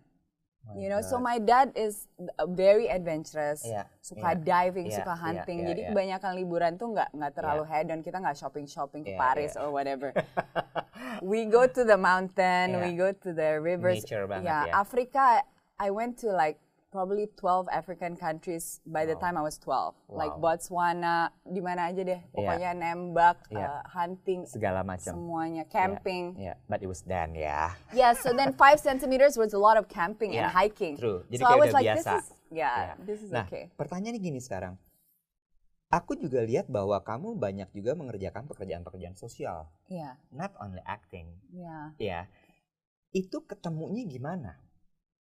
My 0.64 0.80
you 0.80 0.88
know 0.88 1.04
so 1.04 1.20
God. 1.20 1.28
my 1.28 1.38
dad 1.38 1.76
is 1.76 2.08
very 2.56 2.88
adventurous 2.88 3.68
Iya, 3.68 3.84
suka 4.00 4.32
iya, 4.32 4.40
diving, 4.40 4.88
iya, 4.88 4.96
suka 4.96 5.12
hunting. 5.14 5.60
iya, 5.60 5.68
Jadi 5.76 5.82
iya. 5.84 5.90
kebanyakan 5.92 6.32
liburan 6.40 6.74
tuh 6.80 6.88
nggak 6.96 7.12
nggak 7.12 7.32
terlalu 7.36 7.64
hedon. 7.68 8.00
Kita 8.00 8.24
nggak 8.24 8.38
shopping 8.40 8.64
shopping 8.64 9.04
ke 9.04 9.12
Iya, 9.12 9.20
Paris 9.20 9.52
iya. 9.54 9.60
or 9.60 9.76
whatever. 9.76 10.16
we 11.20 11.44
go 11.52 11.68
to 11.68 11.84
the 11.84 12.00
mountain, 12.00 12.74
Iya. 12.74 12.80
we 12.80 12.96
go 12.96 13.12
to 13.12 13.36
the 13.36 13.60
rivers. 13.60 14.08
Nature 14.08 14.24
banget 14.24 14.48
yeah, 14.48 14.64
ya. 14.72 14.74
Afrika. 14.80 15.44
I 15.76 15.92
went 15.92 16.16
to 16.24 16.32
like 16.32 16.64
probably 16.94 17.26
12 17.34 17.66
African 17.74 18.14
countries 18.14 18.78
by 18.86 19.02
the 19.04 19.18
Wow. 19.18 19.24
time 19.26 19.36
I 19.36 19.42
was 19.42 19.58
12. 19.58 19.98
Like 20.06 20.38
Wow. 20.38 20.54
Botswana, 20.54 21.34
di 21.42 21.58
mana 21.58 21.90
aja 21.90 22.06
deh. 22.06 22.22
Pokoknya 22.30 22.78
nembak, 22.78 23.50
Iya. 23.50 23.66
uh, 23.66 23.84
hunting, 23.90 24.46
Segala 24.46 24.86
macam. 24.86 25.10
semuanya, 25.10 25.66
camping. 25.66 26.38
Ya, 26.38 26.54
but 26.70 26.80
it 26.80 26.88
was 26.88 27.02
then 27.02 27.34
ya. 27.34 27.74
Yeah, 27.98 28.14
so 28.14 28.30
then 28.30 28.54
five 28.54 28.78
centimeters 28.78 29.34
was 29.34 29.52
a 29.52 29.60
lot 29.60 29.82
of 29.82 29.90
camping 29.90 30.38
and 30.38 30.46
Yeah, 30.46 30.54
hiking. 30.54 30.94
true. 30.94 31.26
Jadi 31.34 31.42
so 31.42 31.46
I 31.46 31.50
kayak 31.50 31.58
was 31.58 31.68
udah 31.68 31.78
like, 31.82 31.88
biasa. 31.90 31.98
this 32.06 32.22
is, 32.22 32.28
yeah, 32.54 32.76
Ya. 32.78 32.94
this 33.02 33.20
is 33.26 33.30
Nah, 33.34 33.50
okay. 33.50 33.74
pertanyaannya 33.74 34.22
gini 34.22 34.38
sekarang. 34.38 34.78
Aku 35.90 36.14
juga 36.14 36.42
lihat 36.42 36.70
bahwa 36.70 36.98
kamu 36.98 37.38
banyak 37.38 37.70
juga 37.70 37.94
mengerjakan 37.94 38.46
pekerjaan-pekerjaan 38.46 39.14
sosial, 39.14 39.70
Yeah, 39.86 40.18
not 40.30 40.54
only 40.58 40.82
acting. 40.86 41.38
yeah. 41.50 41.94
Ya, 41.98 42.20
itu 43.10 43.42
ketemunya 43.46 44.02
gimana? 44.06 44.58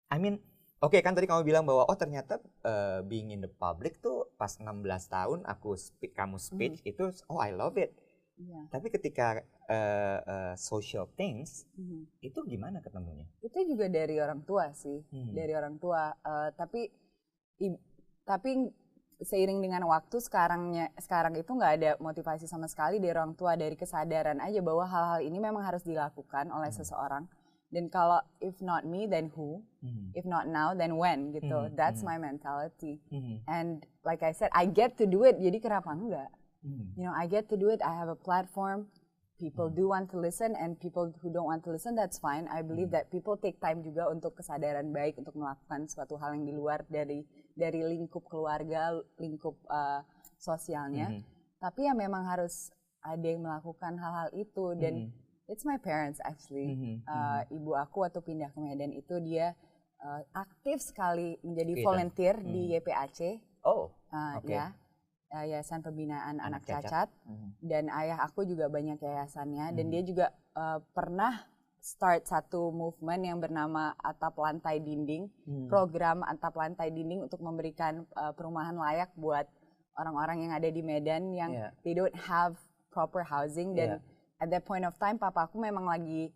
I 0.08 0.16
mean, 0.16 0.40
oke 0.82 0.98
kan 0.98 1.14
tadi 1.14 1.24
kamu 1.24 1.46
bilang 1.46 1.64
bahwa 1.64 1.86
oh 1.86 1.96
ternyata 1.96 2.36
uh, 2.66 3.00
being 3.06 3.30
in 3.30 3.40
the 3.40 3.48
public 3.48 4.02
tuh 4.02 4.26
pas 4.34 4.50
16 4.50 4.66
tahun 5.08 5.38
aku 5.46 5.78
speak, 5.78 6.12
kamu 6.12 6.36
speech 6.36 6.82
itu 6.82 7.08
oh 7.30 7.38
I 7.38 7.54
love 7.54 7.78
it. 7.78 7.94
Yeah. 8.34 8.66
Tapi 8.72 8.90
ketika 8.90 9.44
uh, 9.70 10.18
uh, 10.24 10.54
social 10.58 11.06
things 11.14 11.68
Mhm. 11.78 12.08
itu 12.20 12.38
gimana 12.42 12.82
ketemunya? 12.82 13.28
Itu 13.38 13.62
juga 13.62 13.86
dari 13.86 14.18
orang 14.18 14.42
tua 14.42 14.72
sih, 14.74 14.98
Hmm. 15.08 15.30
dari 15.30 15.52
orang 15.54 15.78
tua. 15.78 16.10
Eh, 16.16 16.50
tapi 16.56 16.90
i- 17.60 17.80
tapi 18.24 18.72
seiring 19.22 19.62
dengan 19.62 19.86
waktu 19.86 20.18
sekarangnya 20.18 20.90
sekarang 20.98 21.38
itu 21.38 21.46
nggak 21.46 21.72
ada 21.78 21.90
motivasi 22.02 22.50
sama 22.50 22.66
sekali 22.66 22.98
dari 22.98 23.14
orang 23.14 23.38
tua 23.38 23.54
dari 23.54 23.78
kesadaran 23.78 24.42
aja 24.42 24.58
bahwa 24.58 24.82
hal-hal 24.82 25.20
ini 25.22 25.38
memang 25.38 25.62
harus 25.62 25.86
dilakukan 25.86 26.50
oleh 26.50 26.74
Hmm. 26.74 26.78
seseorang. 26.82 27.24
Dan 27.72 27.88
kalau 27.88 28.20
if 28.44 28.60
not 28.60 28.84
me 28.84 29.08
then 29.08 29.32
who? 29.32 29.64
Hmm. 29.80 30.12
If 30.12 30.28
not 30.28 30.44
now 30.44 30.76
then 30.76 31.00
when 31.00 31.32
gitu. 31.32 31.72
Hmm, 31.72 31.72
That's 31.72 32.04
hmm. 32.04 32.12
my 32.12 32.16
mentality. 32.20 33.00
Hmm. 33.08 33.40
And 33.48 33.80
like 34.04 34.20
I 34.20 34.36
said, 34.36 34.52
I 34.52 34.68
get 34.68 35.00
to 35.00 35.08
do 35.08 35.24
it. 35.24 35.40
Jadi 35.40 35.58
kenapa 35.58 35.96
enggak? 35.96 36.28
Hmm. 36.62 36.94
you 36.94 37.02
know, 37.02 37.10
I 37.10 37.26
get 37.26 37.50
to 37.50 37.56
do 37.58 37.74
it. 37.74 37.82
I 37.82 37.90
have 37.90 38.06
a 38.06 38.14
platform. 38.14 38.86
People 39.42 39.66
do 39.66 39.90
want 39.90 40.06
to 40.14 40.22
listen, 40.22 40.54
and 40.54 40.78
people 40.78 41.10
who 41.18 41.26
don't 41.26 41.50
want 41.50 41.66
to 41.66 41.74
listen, 41.74 41.98
that's 41.98 42.14
fine. 42.22 42.46
I 42.46 42.62
believe 42.62 42.94
that 42.94 43.10
people 43.10 43.34
take 43.34 43.58
time 43.58 43.82
juga 43.82 44.06
untuk 44.06 44.38
kesadaran 44.38 44.94
baik 44.94 45.18
untuk 45.18 45.34
melakukan 45.34 45.90
suatu 45.90 46.14
hal 46.14 46.38
yang 46.38 46.46
di 46.46 46.54
luar 46.54 46.86
dari 46.86 47.26
dari 47.58 47.82
lingkup 47.82 48.22
keluarga, 48.30 48.94
lingkup 49.18 49.58
uh, 49.66 50.06
sosialnya. 50.38 51.10
Mhm. 51.10 51.22
Tapi 51.58 51.90
ya 51.90 51.94
memang 51.98 52.22
harus 52.30 52.70
ada 53.02 53.26
yang 53.26 53.42
melakukan 53.42 53.98
hal-hal 53.98 54.30
itu 54.30 54.78
dan 54.78 55.10
Mhm. 55.10 55.21
It's 55.52 55.62
my 55.62 55.76
parents 55.76 56.16
actually. 56.22 56.72
Mhm, 56.72 57.04
Uh, 57.04 57.44
Ibu 57.52 57.76
aku 57.76 58.00
waktu 58.00 58.18
pindah 58.18 58.48
ke 58.48 58.58
Medan 58.58 58.90
itu 58.90 59.20
dia 59.20 59.52
uh, 60.00 60.24
aktif 60.34 60.80
sekali 60.80 61.36
menjadi 61.40 61.72
Gitu. 61.76 61.84
volunteer 61.84 62.34
Mhm. 62.34 62.48
di 62.48 62.60
YPAC, 62.72 63.18
Oh. 63.62 63.92
uh, 64.10 64.34
Oke. 64.34 64.50
ya, 64.50 64.72
uh, 65.30 65.44
Yayasan 65.44 65.78
Pembinaan 65.78 66.40
Anak 66.40 66.58
Anak, 66.58 66.62
Cacat. 66.64 66.82
Cacat 66.82 67.08
Mhm. 67.22 67.48
dan 67.62 67.84
ayah 67.92 68.18
aku 68.18 68.42
juga 68.42 68.66
banyak 68.66 68.98
yayasannya 68.98 69.70
dan 69.70 69.84
Hmm. 69.86 69.92
dia 69.92 70.02
juga 70.02 70.26
uh, 70.52 70.82
pernah 70.90 71.46
start 71.78 72.24
satu 72.24 72.70
movement 72.70 73.22
yang 73.24 73.38
bernama 73.38 73.94
atap 73.96 74.36
lantai 74.36 74.78
dinding 74.78 75.30
Hmm. 75.44 75.66
program 75.66 76.22
atap 76.22 76.54
lantai 76.54 76.90
dinding 76.90 77.22
untuk 77.22 77.38
memberikan 77.38 78.02
uh, 78.14 78.30
perumahan 78.30 78.74
layak 78.74 79.10
buat 79.14 79.46
orang-orang 79.94 80.44
yang 80.44 80.52
ada 80.52 80.66
di 80.66 80.80
Medan 80.80 81.30
yang 81.30 81.50
Iya. 81.52 81.68
they 81.82 81.92
don't 81.92 82.14
have 82.26 82.54
proper 82.88 83.22
housing 83.22 83.72
dan 83.72 83.96
Iya. 83.96 84.11
At 84.42 84.50
that 84.50 84.66
point 84.66 84.82
of 84.82 84.98
time 84.98 85.14
papa 85.22 85.46
aku 85.46 85.62
memang 85.62 85.86
lagi 85.86 86.34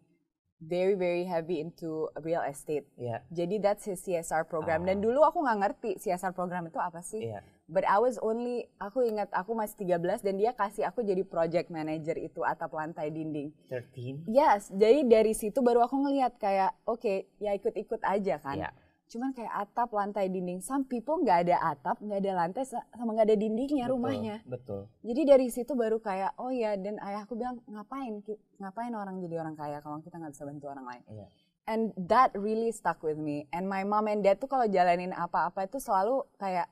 very 0.62 0.94
very 0.96 1.26
heavy 1.26 1.60
into 1.60 2.08
real 2.24 2.40
estate. 2.46 2.88
Iya. 2.96 3.20
Jadi 3.28 3.60
that's 3.60 3.84
his 3.84 4.00
CSR 4.00 4.48
program. 4.48 4.86
Ah. 4.86 4.94
Dan 4.94 5.04
dulu 5.04 5.20
aku 5.26 5.44
nggak 5.44 5.58
ngerti 5.60 5.90
CSR 6.00 6.32
program 6.32 6.70
itu 6.70 6.80
apa 6.80 7.04
sih. 7.04 7.28
Iya. 7.28 7.44
But 7.66 7.82
I 7.82 7.98
was 7.98 8.14
only, 8.22 8.70
aku 8.78 9.02
ingat 9.02 9.26
aku 9.34 9.50
masih 9.50 9.98
13 9.98 10.22
dan 10.22 10.38
dia 10.38 10.54
kasih 10.54 10.86
aku 10.86 11.02
jadi 11.02 11.26
project 11.26 11.66
manager 11.66 12.14
itu 12.14 12.46
atap 12.46 12.70
lantai 12.70 13.10
dinding. 13.10 13.50
13. 13.66 14.22
Yes, 14.30 14.70
jadi 14.70 15.02
dari 15.02 15.34
situ 15.34 15.58
baru 15.66 15.82
aku 15.82 15.98
ngelihat 15.98 16.38
kayak, 16.38 16.78
oke, 16.86 17.26
ya 17.42 17.58
ikut-ikut 17.58 18.06
aja 18.06 18.38
kan. 18.38 18.56
Iya. 18.62 18.70
Cuman 19.06 19.30
kayak 19.30 19.54
atap, 19.54 19.94
lantai, 19.94 20.26
dinding. 20.26 20.58
Some 20.58 20.82
people 20.82 21.22
nggak 21.22 21.46
ada 21.46 21.56
atap, 21.62 22.02
nggak 22.02 22.18
ada 22.26 22.32
lantai, 22.34 22.66
sa- 22.66 22.82
sama 22.90 23.14
nggak 23.14 23.30
ada 23.30 23.38
dindingnya 23.38 23.86
Betul, 23.86 23.94
rumahnya. 23.94 24.36
Betul. 24.42 24.80
Jadi 25.06 25.22
dari 25.22 25.46
situ 25.46 25.72
baru 25.78 26.02
kayak, 26.02 26.34
oh 26.42 26.50
ya, 26.50 26.74
dan 26.74 26.98
ayahku 26.98 27.38
bilang, 27.38 27.62
ngapain, 27.70 28.18
ngapain 28.58 28.92
orang 28.98 29.22
jadi 29.22 29.46
orang 29.46 29.54
kaya 29.54 29.78
kalau 29.78 30.02
kita 30.02 30.18
nggak 30.18 30.34
bisa 30.34 30.42
bantu 30.42 30.66
orang 30.66 30.86
lain. 30.90 31.02
Iya. 31.06 31.26
And 31.66 31.82
that 31.98 32.34
really 32.34 32.70
stuck 32.74 33.02
with 33.02 33.18
me. 33.18 33.46
And 33.50 33.66
my 33.66 33.82
mom 33.82 34.06
and 34.10 34.22
dad 34.22 34.38
tuh 34.38 34.50
kalau 34.50 34.66
jalanin 34.66 35.14
apa-apa 35.14 35.66
itu 35.66 35.78
selalu 35.78 36.26
kayak, 36.38 36.66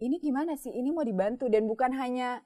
ini 0.00 0.20
gimana 0.20 0.56
sih, 0.56 0.72
ini 0.72 0.92
mau 0.92 1.04
dibantu. 1.04 1.48
Dan 1.48 1.68
bukan 1.68 1.92
hanya 1.96 2.40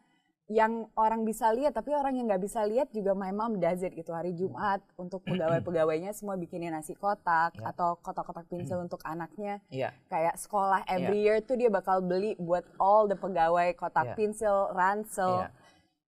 yang 0.46 0.86
orang 0.94 1.26
bisa 1.26 1.50
lihat, 1.50 1.74
tapi 1.74 1.90
orang 1.90 2.14
yang 2.14 2.30
nggak 2.30 2.38
bisa 2.46 2.62
lihat 2.62 2.94
juga 2.94 3.18
my 3.18 3.34
mom 3.34 3.58
does 3.58 3.82
it 3.82 3.90
gitu. 3.98 4.14
Hari 4.14 4.30
Jumat 4.30 4.78
untuk 4.94 5.26
pegawai-pegawainya 5.26 6.14
semua 6.14 6.38
bikinin 6.38 6.70
nasi 6.70 6.94
kotak 6.94 7.58
Ya. 7.58 7.74
atau 7.74 7.98
kotak-kotak 7.98 8.46
pensil 8.46 8.78
untuk 8.78 9.02
anaknya. 9.02 9.58
Iya. 9.74 9.90
Kayak 10.06 10.38
sekolah 10.38 10.86
every 10.86 11.26
year 11.26 11.42
tuh 11.42 11.58
dia 11.58 11.66
bakal 11.66 11.98
beli 11.98 12.38
buat 12.38 12.62
all 12.78 13.10
the 13.10 13.18
pegawai 13.18 13.74
kotak 13.74 14.14
pensil, 14.14 14.70
ransel. 14.70 15.46
Iya. 15.46 15.50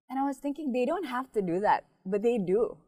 And 0.07 0.15
I 0.17 0.23
was 0.23 0.39
thinking 0.39 0.71
they 0.71 0.87
don't 0.87 1.05
have 1.05 1.27
to 1.35 1.43
do 1.43 1.59
that, 1.59 1.83
but 2.07 2.23
they 2.23 2.39
do. 2.39 2.79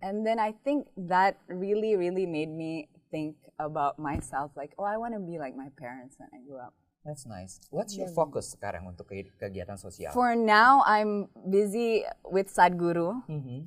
And 0.00 0.24
then 0.24 0.40
I 0.40 0.56
think 0.64 0.88
that 0.96 1.36
really, 1.52 2.00
really 2.00 2.24
made 2.24 2.48
me 2.48 2.88
think 3.12 3.36
about 3.60 3.98
myself 4.00 4.56
like, 4.56 4.72
oh, 4.78 4.88
I 4.88 4.96
want 4.96 5.12
to 5.14 5.20
be 5.20 5.36
like 5.36 5.52
my 5.52 5.68
parents 5.76 6.16
when 6.16 6.30
I 6.32 6.40
grow 6.48 6.64
up. 6.64 6.74
That's 7.02 7.24
nice. 7.24 7.62
What's 7.70 7.94
your 7.94 8.06
Iya. 8.06 8.14
focus 8.14 8.52
sekarang 8.52 8.84
untuk 8.84 9.08
ke- 9.08 9.32
kegiatan 9.34 9.76
sosial? 9.76 10.12
For 10.12 10.34
now, 10.34 10.84
I'm 10.84 11.26
busy 11.40 12.02
with 12.22 12.48
Sadhguru. 12.48 13.22
Mhm. 13.24 13.64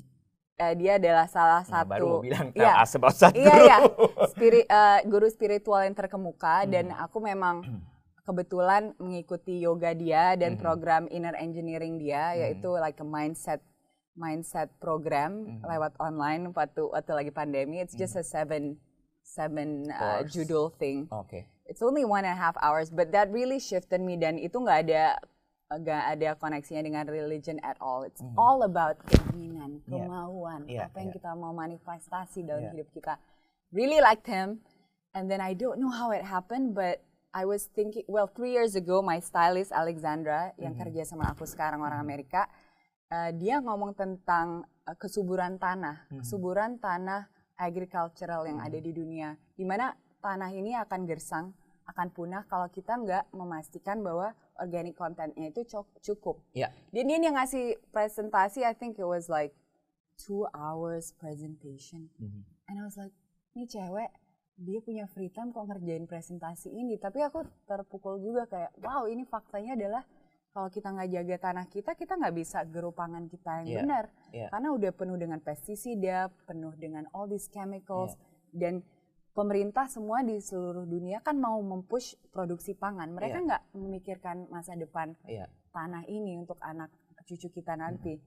Eh, 0.55 0.73
dia 0.77 1.01
adalah 1.01 1.25
salah 1.25 1.65
Nah, 1.65 1.81
baru 1.81 2.05
mau 2.05 2.13
satu 2.13 2.21
bilang 2.21 2.47
tell 2.53 2.61
Iya. 2.61 2.73
us 2.77 2.93
about 2.93 3.15
Sadhguru. 3.15 3.41
Iya, 3.41 3.55
iya. 3.57 3.77
Spiri- 4.29 4.67
eh, 4.67 4.99
guru 5.05 5.25
spiritual 5.27 5.81
yang 5.81 5.97
terkemuka 5.97 6.65
dan 6.65 6.93
Hmm. 6.93 7.01
aku 7.01 7.17
memang 7.17 7.65
kebetulan 8.21 8.93
mengikuti 8.95 9.57
yoga 9.57 9.91
dia 9.91 10.37
dan 10.37 10.53
Mhm. 10.53 10.61
program 10.61 11.03
inner 11.09 11.33
engineering 11.35 11.97
dia 11.97 12.31
Hmm. 12.31 12.39
yaitu 12.39 12.69
like 12.77 12.95
a 12.95 13.07
mindset 13.07 13.65
mindset 14.13 14.69
program 14.77 15.49
Mhm. 15.49 15.65
lewat 15.65 15.97
online 15.97 16.51
waktu 16.51 16.83
waktu 16.85 17.11
lagi 17.11 17.31
pandemi. 17.31 17.81
It's 17.81 17.95
just 17.95 18.13
a 18.13 18.21
seven 18.21 18.77
seven 19.23 19.87
uh, 19.87 20.21
Course. 20.21 20.29
judul 20.29 20.69
thing. 20.75 21.07
Oke. 21.09 21.47
It's 21.71 21.79
only 21.79 22.03
one 22.03 22.27
and 22.27 22.35
a 22.35 22.39
half 22.39 22.59
hours, 22.59 22.91
but 22.91 23.15
that 23.15 23.31
really 23.31 23.55
shifted 23.55 24.03
me 24.03 24.19
dan 24.19 24.35
itu 24.35 24.59
nggak 24.59 24.91
ada 24.91 25.15
nggak 25.71 26.03
ada 26.19 26.29
koneksinya 26.35 26.83
dengan 26.83 27.07
religion 27.07 27.55
at 27.63 27.79
all. 27.79 28.03
It's 28.03 28.19
Mhm. 28.19 28.35
all 28.35 28.67
about 28.67 28.99
keinginan, 29.07 29.79
kemauan, 29.87 30.67
Iya, 30.67 30.91
apa 30.91 30.99
yang 30.99 31.15
iya. 31.15 31.17
kita 31.23 31.31
mau 31.31 31.55
manifestasi 31.55 32.43
dalam 32.43 32.67
Iya. 32.67 32.71
hidup 32.75 32.91
kita. 32.91 33.15
Really 33.71 34.03
liked 34.03 34.27
him, 34.27 34.59
and 35.15 35.31
then 35.31 35.39
I 35.39 35.55
don't 35.55 35.79
know 35.79 35.87
how 35.87 36.11
it 36.11 36.27
happened, 36.27 36.75
but 36.75 36.99
I 37.31 37.47
was 37.47 37.71
thinking, 37.71 38.03
well, 38.11 38.27
three 38.27 38.51
years 38.51 38.75
ago, 38.75 38.99
my 38.99 39.23
stylist 39.23 39.71
Alexandra 39.71 40.51
yang 40.59 40.75
Mhm. 40.75 40.83
kerja 40.83 41.07
sama 41.07 41.31
aku 41.31 41.47
sekarang 41.47 41.79
orang 41.79 42.03
Mhm. 42.03 42.07
Amerika, 42.11 42.51
uh, 43.07 43.31
dia 43.31 43.63
ngomong 43.63 43.95
tentang 43.95 44.67
uh, 44.83 44.97
kesuburan 44.99 45.55
tanah, 45.55 46.03
Mhm. 46.11 46.19
kesuburan 46.19 46.71
tanah 46.83 47.31
agricultural 47.55 48.43
yang 48.43 48.59
Mhm. 48.59 48.67
ada 48.67 48.79
di 48.83 48.91
dunia, 48.91 49.29
di 49.55 49.63
mana 49.63 49.95
tanah 50.19 50.51
ini 50.51 50.75
akan 50.75 51.07
gersang, 51.07 51.55
akan 51.91 52.07
punah 52.09 52.43
kalau 52.47 52.67
kita 52.67 52.95
nggak 52.95 53.29
memastikan 53.35 53.99
bahwa 53.99 54.31
organic 54.57 54.95
contentnya 54.95 55.51
itu 55.51 55.61
cukup. 56.01 56.39
Dan 56.89 57.03
dia 57.05 57.17
yang 57.19 57.35
ngasih 57.35 57.77
presentasi, 57.91 58.63
I 58.63 58.73
think 58.73 58.97
it 58.97 59.05
was 59.07 59.27
like 59.27 59.51
two 60.15 60.47
hours 60.53 61.11
presentation. 61.17 62.09
Mhm. 62.17 62.41
And 62.69 62.75
I 62.79 62.83
was 62.85 62.95
like, 62.95 63.11
ini 63.53 63.67
cewek, 63.67 64.09
dia 64.61 64.79
punya 64.79 65.09
free 65.09 65.33
time 65.33 65.51
kok 65.51 65.67
ngerjain 65.67 66.05
presentasi 66.05 66.69
ini. 66.71 66.95
Tapi 66.95 67.19
aku 67.25 67.43
terpukul 67.65 68.21
juga 68.21 68.45
kayak, 68.47 68.71
wow 68.79 69.09
ini 69.09 69.25
faktanya 69.25 69.73
adalah 69.75 70.03
kalau 70.51 70.67
kita 70.67 70.91
nggak 70.91 71.09
jaga 71.15 71.35
tanah 71.39 71.65
kita, 71.71 71.91
kita 71.95 72.13
nggak 72.19 72.35
bisa 72.35 72.63
geruk 72.67 72.95
pangan 72.95 73.25
kita 73.31 73.63
yang 73.63 73.67
Iya, 73.67 73.79
benar. 73.83 74.05
iya. 74.35 74.47
Karena 74.51 74.69
udah 74.75 74.91
penuh 74.91 75.17
dengan 75.17 75.39
pestisida, 75.39 76.27
penuh 76.43 76.75
dengan 76.75 77.07
all 77.15 77.25
these 77.25 77.47
chemicals. 77.47 78.13
Iya. 78.15 78.23
Dan 78.51 78.73
pemerintah 79.31 79.87
semua 79.87 80.21
di 80.21 80.37
seluruh 80.37 80.83
dunia 80.83 81.23
kan 81.23 81.39
mau 81.39 81.57
mempush 81.59 82.15
produksi 82.31 82.75
pangan. 82.75 83.11
Mereka 83.11 83.37
Iya. 83.37 83.45
nggak 83.47 83.63
memikirkan 83.73 84.37
masa 84.47 84.75
depan 84.75 85.15
Iya. 85.23 85.47
tanah 85.71 86.03
ini 86.05 86.35
untuk 86.37 86.59
anak 86.59 86.91
cucu 87.23 87.47
kita 87.49 87.75
nanti. 87.75 88.19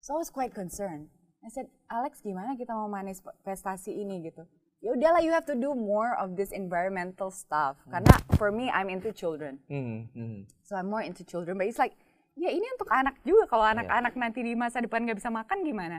So 0.00 0.16
I 0.16 0.22
was 0.22 0.30
quite 0.30 0.54
concerned. 0.54 1.10
I 1.44 1.50
said, 1.52 1.68
Alex 1.86 2.18
gimana 2.18 2.56
kita 2.56 2.72
mau 2.72 2.88
manifestasi 2.88 3.92
ini 3.92 4.24
gitu? 4.24 4.46
Ya 4.78 4.94
udahlah, 4.94 5.18
you 5.22 5.34
have 5.34 5.46
to 5.46 5.58
do 5.58 5.74
more 5.74 6.14
of 6.14 6.38
this 6.38 6.54
environmental 6.54 7.34
stuff. 7.34 7.78
Karena 7.90 8.14
for 8.38 8.54
me, 8.54 8.70
I'm 8.70 8.86
into 8.86 9.10
children. 9.10 9.58
Mhm, 9.66 9.98
mhm. 10.14 10.40
So 10.62 10.78
I'm 10.78 10.86
more 10.86 11.02
into 11.02 11.26
children. 11.26 11.58
But 11.58 11.66
it's 11.66 11.82
like, 11.82 11.98
ya 12.38 12.46
ini 12.48 12.62
untuk 12.78 12.86
anak 12.90 13.18
juga. 13.26 13.50
Kalau 13.50 13.66
Iya. 13.66 13.74
anak-anak 13.74 14.14
nanti 14.14 14.40
di 14.46 14.54
masa 14.54 14.78
depan 14.78 15.02
nggak 15.02 15.18
bisa 15.18 15.34
makan 15.34 15.66
gimana? 15.66 15.98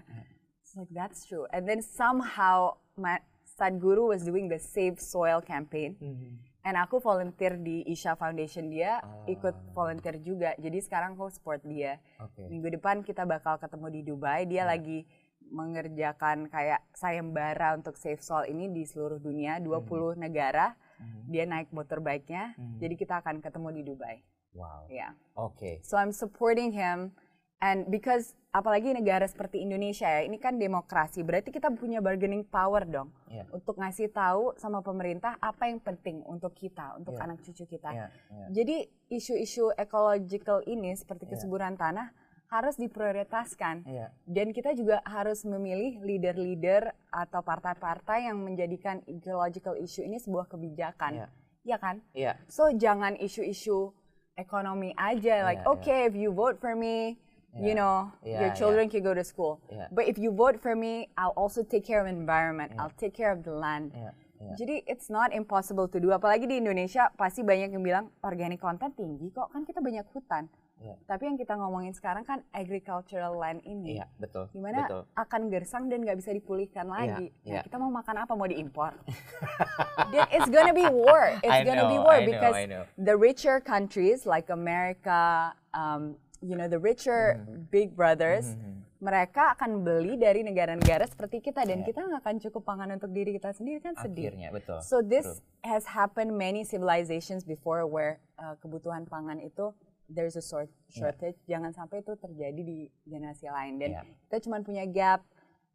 It's 0.63 0.79
like, 0.79 0.91
that's 0.95 1.27
true. 1.27 1.43
And 1.51 1.67
then 1.67 1.83
somehow, 1.83 2.79
my 2.95 3.19
Sadhguru 3.60 4.08
was 4.08 4.24
doing 4.24 4.48
the 4.48 4.56
Save 4.56 4.95
Soil 4.98 5.43
campaign. 5.43 6.00
Mhm. 6.00 6.48
And 6.60 6.76
aku 6.76 7.00
volunteer 7.00 7.56
di 7.56 7.84
Isha 7.84 8.15
Foundation 8.15 8.72
dia, 8.72 9.00
Ah. 9.00 9.24
ikut 9.28 9.56
volunteer 9.72 10.15
juga. 10.19 10.56
Jadi 10.56 10.80
sekarang 10.80 11.15
aku 11.15 11.28
support 11.28 11.60
dia. 11.63 12.00
Oke. 12.19 12.48
Minggu 12.48 12.72
depan 12.72 13.04
kita 13.04 13.28
bakal 13.28 13.60
ketemu 13.60 13.88
di 13.91 14.02
Dubai. 14.04 14.48
Dia 14.48 14.63
Ya. 14.63 14.72
lagi 14.72 15.04
mengerjakan 15.50 16.48
kayak 16.48 16.86
sayembara 16.93 17.76
untuk 17.76 17.98
Save 17.98 18.22
Soil 18.22 18.48
ini 18.48 18.69
di 18.69 18.86
seluruh 18.86 19.19
dunia, 19.19 19.60
20 19.60 20.15
negara. 20.15 20.78
Mhm. 21.00 21.22
Dia 21.28 21.43
naik 21.43 21.69
motorbike-nya. 21.72 22.56
Mhm. 22.56 22.78
Jadi 22.80 22.93
kita 22.95 23.19
akan 23.19 23.43
ketemu 23.43 23.69
di 23.76 23.82
Dubai. 23.84 24.17
Wow. 24.54 24.88
Ya. 24.88 25.13
Oke. 25.36 25.80
So 25.84 26.00
I'm 26.00 26.13
supporting 26.13 26.72
him 26.72 27.13
and 27.60 27.88
because 27.88 28.34
apalagi 28.49 28.97
negara 28.97 29.29
seperti 29.29 29.62
Indonesia 29.62 30.09
ya, 30.09 30.25
ini 30.25 30.41
kan 30.41 30.57
demokrasi. 30.57 31.21
Berarti 31.21 31.53
kita 31.53 31.69
punya 31.69 32.01
bargaining 32.01 32.41
power 32.41 32.81
dong 32.85 33.13
Iya. 33.29 33.45
untuk 33.53 33.77
ngasih 33.77 34.09
tahu 34.09 34.57
sama 34.57 34.81
pemerintah 34.81 35.38
apa 35.38 35.69
yang 35.69 35.77
penting 35.77 36.25
untuk 36.25 36.57
kita, 36.57 36.97
untuk 36.97 37.13
Iya. 37.13 37.23
anak 37.29 37.38
cucu 37.45 37.63
kita. 37.69 37.89
Iya, 37.93 38.07
iya. 38.09 38.45
Jadi 38.49 38.75
isu-isu 39.13 39.69
ecological 39.77 40.65
ini 40.65 40.97
seperti 40.97 41.29
Iya. 41.29 41.31
kesuburan 41.38 41.77
tanah 41.77 42.09
harus 42.49 42.81
diprioritaskan. 42.81 43.85
Iya. 43.85 44.09
Dan 44.25 44.49
kita 44.49 44.73
juga 44.73 45.05
harus 45.05 45.45
memilih 45.45 46.01
leader-leader 46.01 46.89
atau 47.13 47.45
partai-partai 47.45 48.25
yang 48.25 48.41
menjadikan 48.41 49.05
ecological 49.05 49.77
issue 49.77 50.01
ini 50.01 50.17
sebuah 50.17 50.49
kebijakan. 50.49 51.13
Iya. 51.13 51.27
Iya 51.69 51.77
kan? 51.77 51.95
Iya. 52.17 52.33
So 52.49 52.73
jangan 52.73 53.13
isu-isu 53.21 53.93
ekonomi 54.33 54.89
aja 54.97 55.45
like 55.45 55.62
Iya, 55.62 55.69
okay 55.69 55.99
if 56.09 56.17
you 56.17 56.33
vote 56.33 56.57
for 56.57 56.73
me, 56.73 57.19
you 57.57 57.73
Iya. 57.73 57.75
know, 57.75 57.95
Iya, 58.21 58.38
your 58.45 58.51
iya. 58.53 58.57
children 58.57 58.85
can 58.89 59.01
go 59.01 59.13
to 59.13 59.23
school. 59.23 59.57
Iya. 59.69 59.89
But 59.89 60.05
if 60.05 60.17
you 60.17 60.29
vote 60.29 60.62
for 60.62 60.75
me, 60.75 61.09
I'll 61.17 61.33
also 61.33 61.65
take 61.65 61.81
care 61.81 61.97
of 61.97 62.05
environment. 62.05 62.73
Iya. 62.73 62.79
I'll 62.79 62.95
take 62.95 63.13
care 63.13 63.33
of 63.33 63.41
the 63.41 63.53
land. 63.53 63.93
Iya. 63.93 64.12
Iya. 64.39 64.53
Jadi 64.55 64.75
it's 64.88 65.12
not 65.12 65.35
impossible 65.35 65.89
to 65.91 65.99
do. 65.99 66.15
Apalagi 66.15 66.47
di 66.47 66.55
Indonesia 66.57 67.12
pasti 67.13 67.43
banyak 67.43 67.75
yang 67.75 67.83
bilang 67.83 68.05
organic 68.23 68.62
content 68.62 68.95
tinggi 68.95 69.27
kok 69.29 69.51
kan 69.51 69.67
kita 69.67 69.83
banyak 69.83 70.07
hutan. 70.15 70.47
Iya. 70.79 70.95
Tapi 71.03 71.27
yang 71.27 71.35
kita 71.35 71.59
ngomongin 71.59 71.91
sekarang 71.91 72.23
kan 72.23 72.39
agricultural 72.55 73.35
land 73.35 73.59
ini. 73.67 73.99
Iya, 73.99 74.07
betul. 74.15 74.47
Di 74.55 74.63
mana 74.63 74.88
Betul. 74.88 75.03
akan 75.12 75.41
gersang 75.51 75.91
dan 75.91 76.07
nggak 76.07 76.15
bisa 76.15 76.31
dipulihkan 76.31 76.88
lagi. 76.88 77.35
iya. 77.43 77.59
Nah, 77.59 77.63
kita 77.67 77.75
mau 77.75 77.91
makan 77.91 78.15
apa? 78.15 78.31
Mau 78.31 78.47
diimpor? 78.47 78.95
Then 80.15 80.23
it's 80.31 80.47
gonna 80.47 80.71
be 80.71 80.88
war. 80.88 81.35
It's 81.43 81.51
I 81.51 81.67
gonna 81.67 81.91
be 81.91 81.99
know, 81.99 82.07
war 82.07 82.15
I 82.15 82.23
know, 82.23 82.31
because 82.31 82.55
I 82.55 82.63
know. 82.63 82.83
the 82.95 83.19
richer 83.19 83.59
countries 83.59 84.23
like 84.23 84.47
America, 84.47 85.51
um, 85.75 86.15
you 86.41 86.56
know, 86.56 86.65
the 86.65 86.80
richer 86.80 87.38
big 87.67 87.93
brothers, 87.93 88.56
Mhm. 88.56 88.84
mereka 88.99 89.56
akan 89.56 89.80
beli 89.80 90.15
dari 90.15 90.43
negara-negara 90.43 91.08
seperti 91.08 91.39
kita 91.39 91.63
dan 91.63 91.82
Iya. 91.82 91.88
kita 91.88 91.99
nggak 92.04 92.19
akan 92.19 92.36
cukup 92.39 92.63
pangan 92.63 92.89
untuk 92.91 93.12
diri 93.12 93.32
kita 93.32 93.52
sendiri 93.52 93.80
kan 93.80 93.95
sedih. 93.95 94.32
Akhirnya, 94.32 94.49
betul. 94.52 94.80
So 94.84 94.99
this 94.99 95.23
True. 95.23 95.39
has 95.63 95.88
happened 95.88 96.36
many 96.36 96.63
civilizations 96.63 97.43
before 97.43 97.84
where 97.84 98.19
uh, 98.36 98.60
kebutuhan 98.60 99.04
pangan 99.06 99.39
itu 99.39 99.71
there's 100.08 100.36
a 100.36 100.43
short 100.43 100.67
shortage. 100.89 101.38
Jangan 101.45 101.71
sampai 101.71 102.02
itu 102.02 102.12
terjadi 102.13 102.60
di 102.60 102.78
generasi 103.06 103.47
lain 103.47 103.80
dan 103.80 103.89
Iya. 103.93 104.02
kita 104.28 104.38
cuma 104.49 104.60
punya 104.60 104.84
gap 104.84 105.23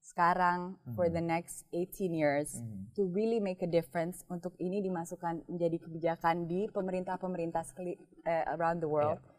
sekarang 0.04 0.76
for 0.92 1.08
Mhm. 1.08 1.16
the 1.16 1.24
next 1.24 1.64
18 1.72 2.12
years 2.12 2.60
Mhm. 2.60 2.92
to 2.92 3.08
really 3.08 3.40
make 3.40 3.64
a 3.64 3.70
difference 3.70 4.20
untuk 4.28 4.52
ini 4.58 4.84
dimasukkan 4.84 5.48
menjadi 5.48 5.80
kebijakan 5.80 6.44
di 6.44 6.68
pemerintah-pemerintah 6.68 7.64
eh, 8.24 8.44
around 8.52 8.84
the 8.84 8.88
world. 8.88 9.16
Iya. 9.16 9.32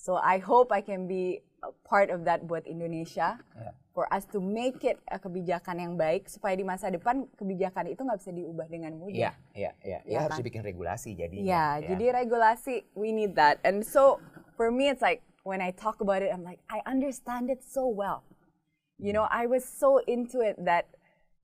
So 0.00 0.16
I 0.16 0.40
hope 0.40 0.72
I 0.72 0.80
can 0.80 1.04
be 1.04 1.44
a 1.60 1.76
part 1.84 2.08
of 2.08 2.24
that 2.24 2.48
buat 2.48 2.64
Indonesia. 2.64 3.36
Iya. 3.52 3.76
for 4.00 4.06
us 4.14 4.24
to 4.32 4.40
make 4.40 4.86
it 4.86 4.96
a 5.10 5.18
kebijakan 5.18 5.76
yang 5.76 5.94
baik 5.98 6.30
supaya 6.30 6.54
di 6.54 6.62
masa 6.62 6.88
depan 6.88 7.26
kebijakan 7.34 7.90
itu 7.90 8.00
nggak 8.00 8.18
bisa 8.22 8.32
diubah 8.32 8.66
dengan 8.70 8.94
mudah. 8.96 9.12
Iya, 9.12 9.32
iya, 9.52 9.72
iya. 9.82 9.98
Ya, 10.06 10.08
Iya 10.08 10.18
harus 10.24 10.38
kan? 10.38 10.40
dibikin 10.40 10.62
regulasi 10.64 11.10
jadi. 11.18 11.36
Ya, 11.42 11.66
jadi 11.82 12.06
regulasi 12.22 12.86
we 12.94 13.10
need 13.10 13.34
that. 13.34 13.58
And 13.66 13.82
so 13.82 14.22
for 14.54 14.70
me 14.70 14.88
it's 14.88 15.02
like 15.02 15.26
when 15.42 15.58
I 15.58 15.74
talk 15.74 15.98
about 15.98 16.22
it 16.22 16.30
I'm 16.30 16.46
like 16.46 16.62
I 16.70 16.80
understand 16.86 17.50
it 17.50 17.66
so 17.66 17.84
well. 17.90 18.22
You 19.00 19.16
know, 19.16 19.24
I 19.32 19.48
was 19.48 19.64
so 19.64 20.04
into 20.04 20.44
it 20.44 20.60
that 20.68 20.92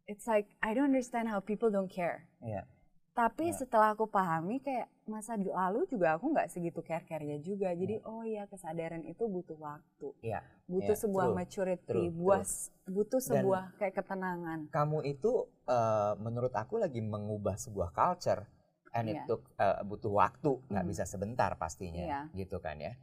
it's 0.05 0.29
like 0.29 0.49
I 0.61 0.77
don't 0.77 0.93
understand 0.93 1.33
how 1.33 1.43
people 1.43 1.73
don't 1.73 1.91
care. 1.91 2.31
Iya. 2.41 2.69
Tapi 3.17 3.53
setelah 3.53 3.97
aku 3.97 4.07
pahami 4.07 4.61
kayak 4.61 4.93
masa 5.07 5.39
lalu 5.39 5.87
juga 5.87 6.19
aku 6.19 6.35
nggak 6.35 6.51
segitu 6.51 6.83
care-care-nya 6.83 7.39
juga. 7.41 7.71
Jadi 7.73 8.03
oh 8.03 8.27
iya 8.27 8.45
kesadaran 8.51 9.07
itu 9.07 9.25
butuh 9.27 9.59
waktu. 9.59 10.09
Iya. 10.23 10.43
Butuh 10.67 10.95
iya, 10.95 11.03
sebuah 11.07 11.27
true, 11.31 11.37
maturity, 11.39 11.87
true, 11.87 12.11
buah, 12.11 12.43
true. 12.43 12.91
butuh 12.91 13.21
Dan- 13.23 13.29
sebuah 13.31 13.63
kayak 13.79 13.95
ketenangan. 14.03 14.59
Kamu 14.71 14.99
itu 15.07 15.33
eh, 15.67 16.13
menurut 16.19 16.55
aku 16.55 16.79
lagi 16.79 17.03
mengubah 17.03 17.59
sebuah 17.59 17.91
culture 17.91 18.47
and 18.95 19.11
it 19.11 19.19
Iya. 19.19 19.25
took, 19.27 19.43
eh, 19.59 19.83
butuh 19.83 20.13
waktu, 20.13 20.51
nggak 20.71 20.85
Hmm. 20.87 20.93
bisa 20.95 21.05
sebentar 21.05 21.51
pastinya, 21.59 22.03
Iya. 22.07 22.21
gitu 22.39 22.63
kan 22.63 22.79
ya. 22.79 22.95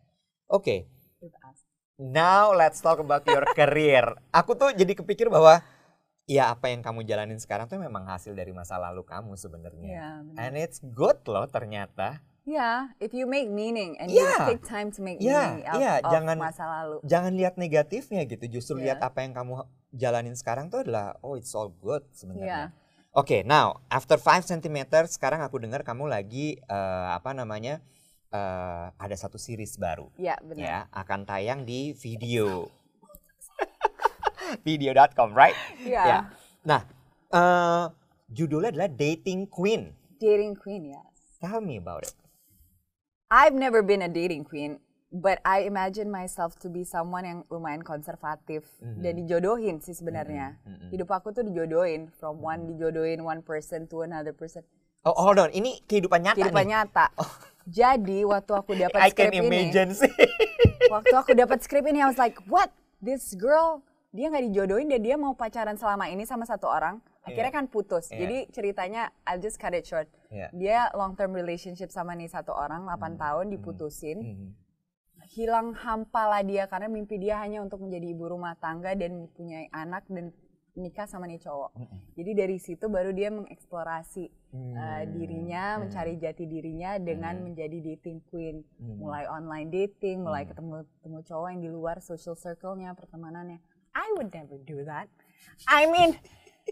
Oke, 0.47 0.87
us. 1.23 1.59
now 1.97 2.51
let's 2.51 2.79
talk 2.79 2.99
about 2.99 3.23
your 3.27 3.43
career. 3.51 4.15
Aku 4.31 4.55
tuh 4.55 4.71
jadi 4.71 4.95
kepikir 4.95 5.27
bahwa 5.27 5.59
ya 6.23 6.49
apa 6.49 6.71
yang 6.71 6.79
kamu 6.79 7.03
jalanin 7.03 7.35
sekarang 7.35 7.67
tuh 7.67 7.75
memang 7.75 8.07
hasil 8.07 8.31
dari 8.31 8.51
masa 8.51 8.79
lalu 8.79 9.03
kamu 9.03 9.35
sebenarnya. 9.35 9.87
Iya, 9.87 10.07
benar. 10.23 10.39
And 10.39 10.53
it's 10.55 10.79
good 10.79 11.19
loh 11.27 11.43
ternyata. 11.45 12.23
Yeah, 12.43 12.91
if 12.99 13.15
you 13.15 13.23
make 13.23 13.47
meaning 13.47 13.95
and 14.03 14.11
Yeah. 14.11 14.47
you 14.47 14.59
take 14.59 14.63
time 14.67 14.91
to 14.91 14.99
make 14.99 15.23
Yeah, 15.23 15.55
meaning 15.55 15.63
out 15.63 15.79
yeah, 15.79 15.95
of 16.03 16.11
jangan- 16.11 16.39
masa 16.39 16.63
lalu. 16.67 16.99
Jangan 17.07 17.31
lihat 17.35 17.55
negatifnya 17.55 18.27
gitu, 18.27 18.45
justru 18.51 18.79
Iya. 18.79 18.83
lihat 18.83 18.99
apa 18.99 19.23
yang 19.23 19.31
kamu 19.31 19.63
jalanin 19.95 20.35
sekarang 20.35 20.67
tuh 20.67 20.83
adalah 20.83 21.15
oh 21.23 21.39
it's 21.39 21.55
all 21.55 21.71
good 21.71 22.03
sebenarnya. 22.11 22.75
Iya. 22.75 22.81
Oke, 23.13 23.45
now 23.45 23.79
after 23.87 24.17
5 24.17 24.43
cm 24.43 24.89
sekarang 25.07 25.39
aku 25.39 25.61
dengar 25.61 25.85
kamu 25.85 26.09
lagi 26.09 26.57
eh, 26.59 27.07
apa 27.13 27.31
namanya 27.31 27.79
eh, 28.27 28.85
ada 28.91 29.13
satu 29.13 29.37
series 29.37 29.77
baru 29.77 30.09
Ya, 30.17 30.33
benar. 30.41 30.59
ya 30.59 30.77
akan 30.91 31.23
tayang 31.23 31.63
di 31.63 31.93
video 31.93 32.67
video.com 34.67 35.33
right? 35.33 35.55
Iya. 35.79 36.03
Ya. 36.03 36.19
Nah 36.63 36.81
eh, 37.29 37.85
judulnya 38.29 38.73
adalah 38.73 38.89
Dating 38.89 39.45
Queen. 39.45 39.93
Dating 40.17 40.55
queen, 40.55 40.95
yes. 40.95 41.03
Tell 41.43 41.59
me 41.59 41.75
about 41.75 42.07
it. 42.07 42.15
I've 43.27 43.51
never 43.51 43.83
been 43.83 43.99
a 43.99 44.07
dating 44.07 44.47
queen, 44.47 44.79
but 45.11 45.43
I 45.43 45.67
imagine 45.67 46.07
myself 46.07 46.55
to 46.63 46.71
be 46.71 46.87
someone 46.87 47.27
yang 47.27 47.39
lumayan 47.51 47.83
konservatif 47.83 48.63
dan 48.79 49.19
dijodohin 49.19 49.83
sih 49.83 49.91
sebenarnya. 49.91 50.55
Mhm, 50.63 50.69
mhm. 50.69 50.87
Hidup 50.95 51.09
aku 51.11 51.35
tuh 51.35 51.43
dijodohin 51.43 52.07
from 52.15 52.39
one 52.39 52.71
dijodohin 52.71 53.25
one 53.25 53.43
person 53.43 53.83
to 53.91 54.07
another 54.07 54.31
person. 54.31 54.63
Oh 55.03 55.11
hold 55.11 55.35
on, 55.35 55.51
ini 55.51 55.83
kehidupan 55.83 56.23
nyata 56.23 56.39
Kehidupan 56.39 56.63
nih. 56.63 56.71
nyata. 56.71 57.05
Jadi 57.67 58.23
waktu 58.23 58.51
aku 58.55 58.71
dapat 58.79 58.99
I 59.03 59.11
can 59.11 59.27
skrip 59.27 59.35
ini, 59.35 59.43
imagine 59.43 59.91
sih. 59.91 60.13
waktu 60.87 61.11
aku 61.11 61.31
dapat 61.35 61.59
skrip 61.59 61.83
ini 61.83 61.99
I 61.99 62.07
was 62.07 62.15
like, 62.15 62.39
what? 62.47 62.71
This 63.03 63.35
girl 63.35 63.83
dia 64.13 64.29
nggak 64.29 64.45
dijodohin 64.53 64.93
dan 64.93 65.01
dia 65.01 65.17
mau 65.17 65.33
pacaran 65.33 65.73
selama 65.73 66.05
ini 66.05 66.21
sama 66.29 66.45
satu 66.45 66.69
orang. 66.69 67.01
Akhirnya 67.25 67.49
kan 67.49 67.65
putus. 67.65 68.13
Iya. 68.13 68.21
Jadi 68.21 68.37
ceritanya 68.53 69.09
I'll 69.25 69.41
just 69.41 69.57
cut 69.57 69.73
it 69.73 69.89
short. 69.89 70.05
Iya. 70.29 70.53
Dia 70.53 70.79
long 70.93 71.17
term 71.17 71.33
relationship 71.33 71.89
sama 71.89 72.13
nih 72.13 72.29
satu 72.29 72.53
orang 72.53 72.85
8 72.85 73.17
tahun 73.17 73.49
diputusin. 73.49 74.17
Mhm. 74.21 74.49
Hilang 75.33 75.73
hampa 75.73 76.29
lah 76.29 76.45
dia 76.45 76.69
karena 76.69 76.93
mimpi 76.93 77.17
dia 77.17 77.41
hanya 77.41 77.65
untuk 77.65 77.81
menjadi 77.81 78.05
ibu 78.13 78.29
rumah 78.29 78.53
tangga 78.61 78.93
dan 78.93 79.17
mempunyai 79.17 79.65
anak 79.73 80.05
dan 80.05 80.29
nikah 80.73 81.05
sama 81.05 81.29
nih 81.29 81.41
cowok. 81.41 81.73
Jadi 82.17 82.31
dari 82.33 82.57
situ 82.57 82.85
baru 82.89 83.13
dia 83.13 83.29
mengeksplorasi 83.29 84.25
uh, 84.53 85.03
dirinya, 85.05 85.77
mencari 85.77 86.17
jati 86.17 86.49
dirinya 86.49 86.97
dengan 86.97 87.45
menjadi 87.45 87.93
dating 87.93 88.25
queen. 88.29 88.65
Mulai 88.81 89.29
online 89.29 89.69
dating, 89.69 90.25
mulai 90.25 90.49
ketemu 90.49 90.85
ketemu 90.97 91.19
cowok 91.29 91.47
yang 91.53 91.61
di 91.61 91.69
luar 91.69 91.97
social 92.01 92.33
circle-nya, 92.33 92.97
pertemanannya. 92.97 93.61
I 93.95 94.13
would 94.17 94.33
never 94.33 94.57
do 94.65 94.83
that. 94.85 95.07
I 95.67 95.85
mean, 95.89 96.17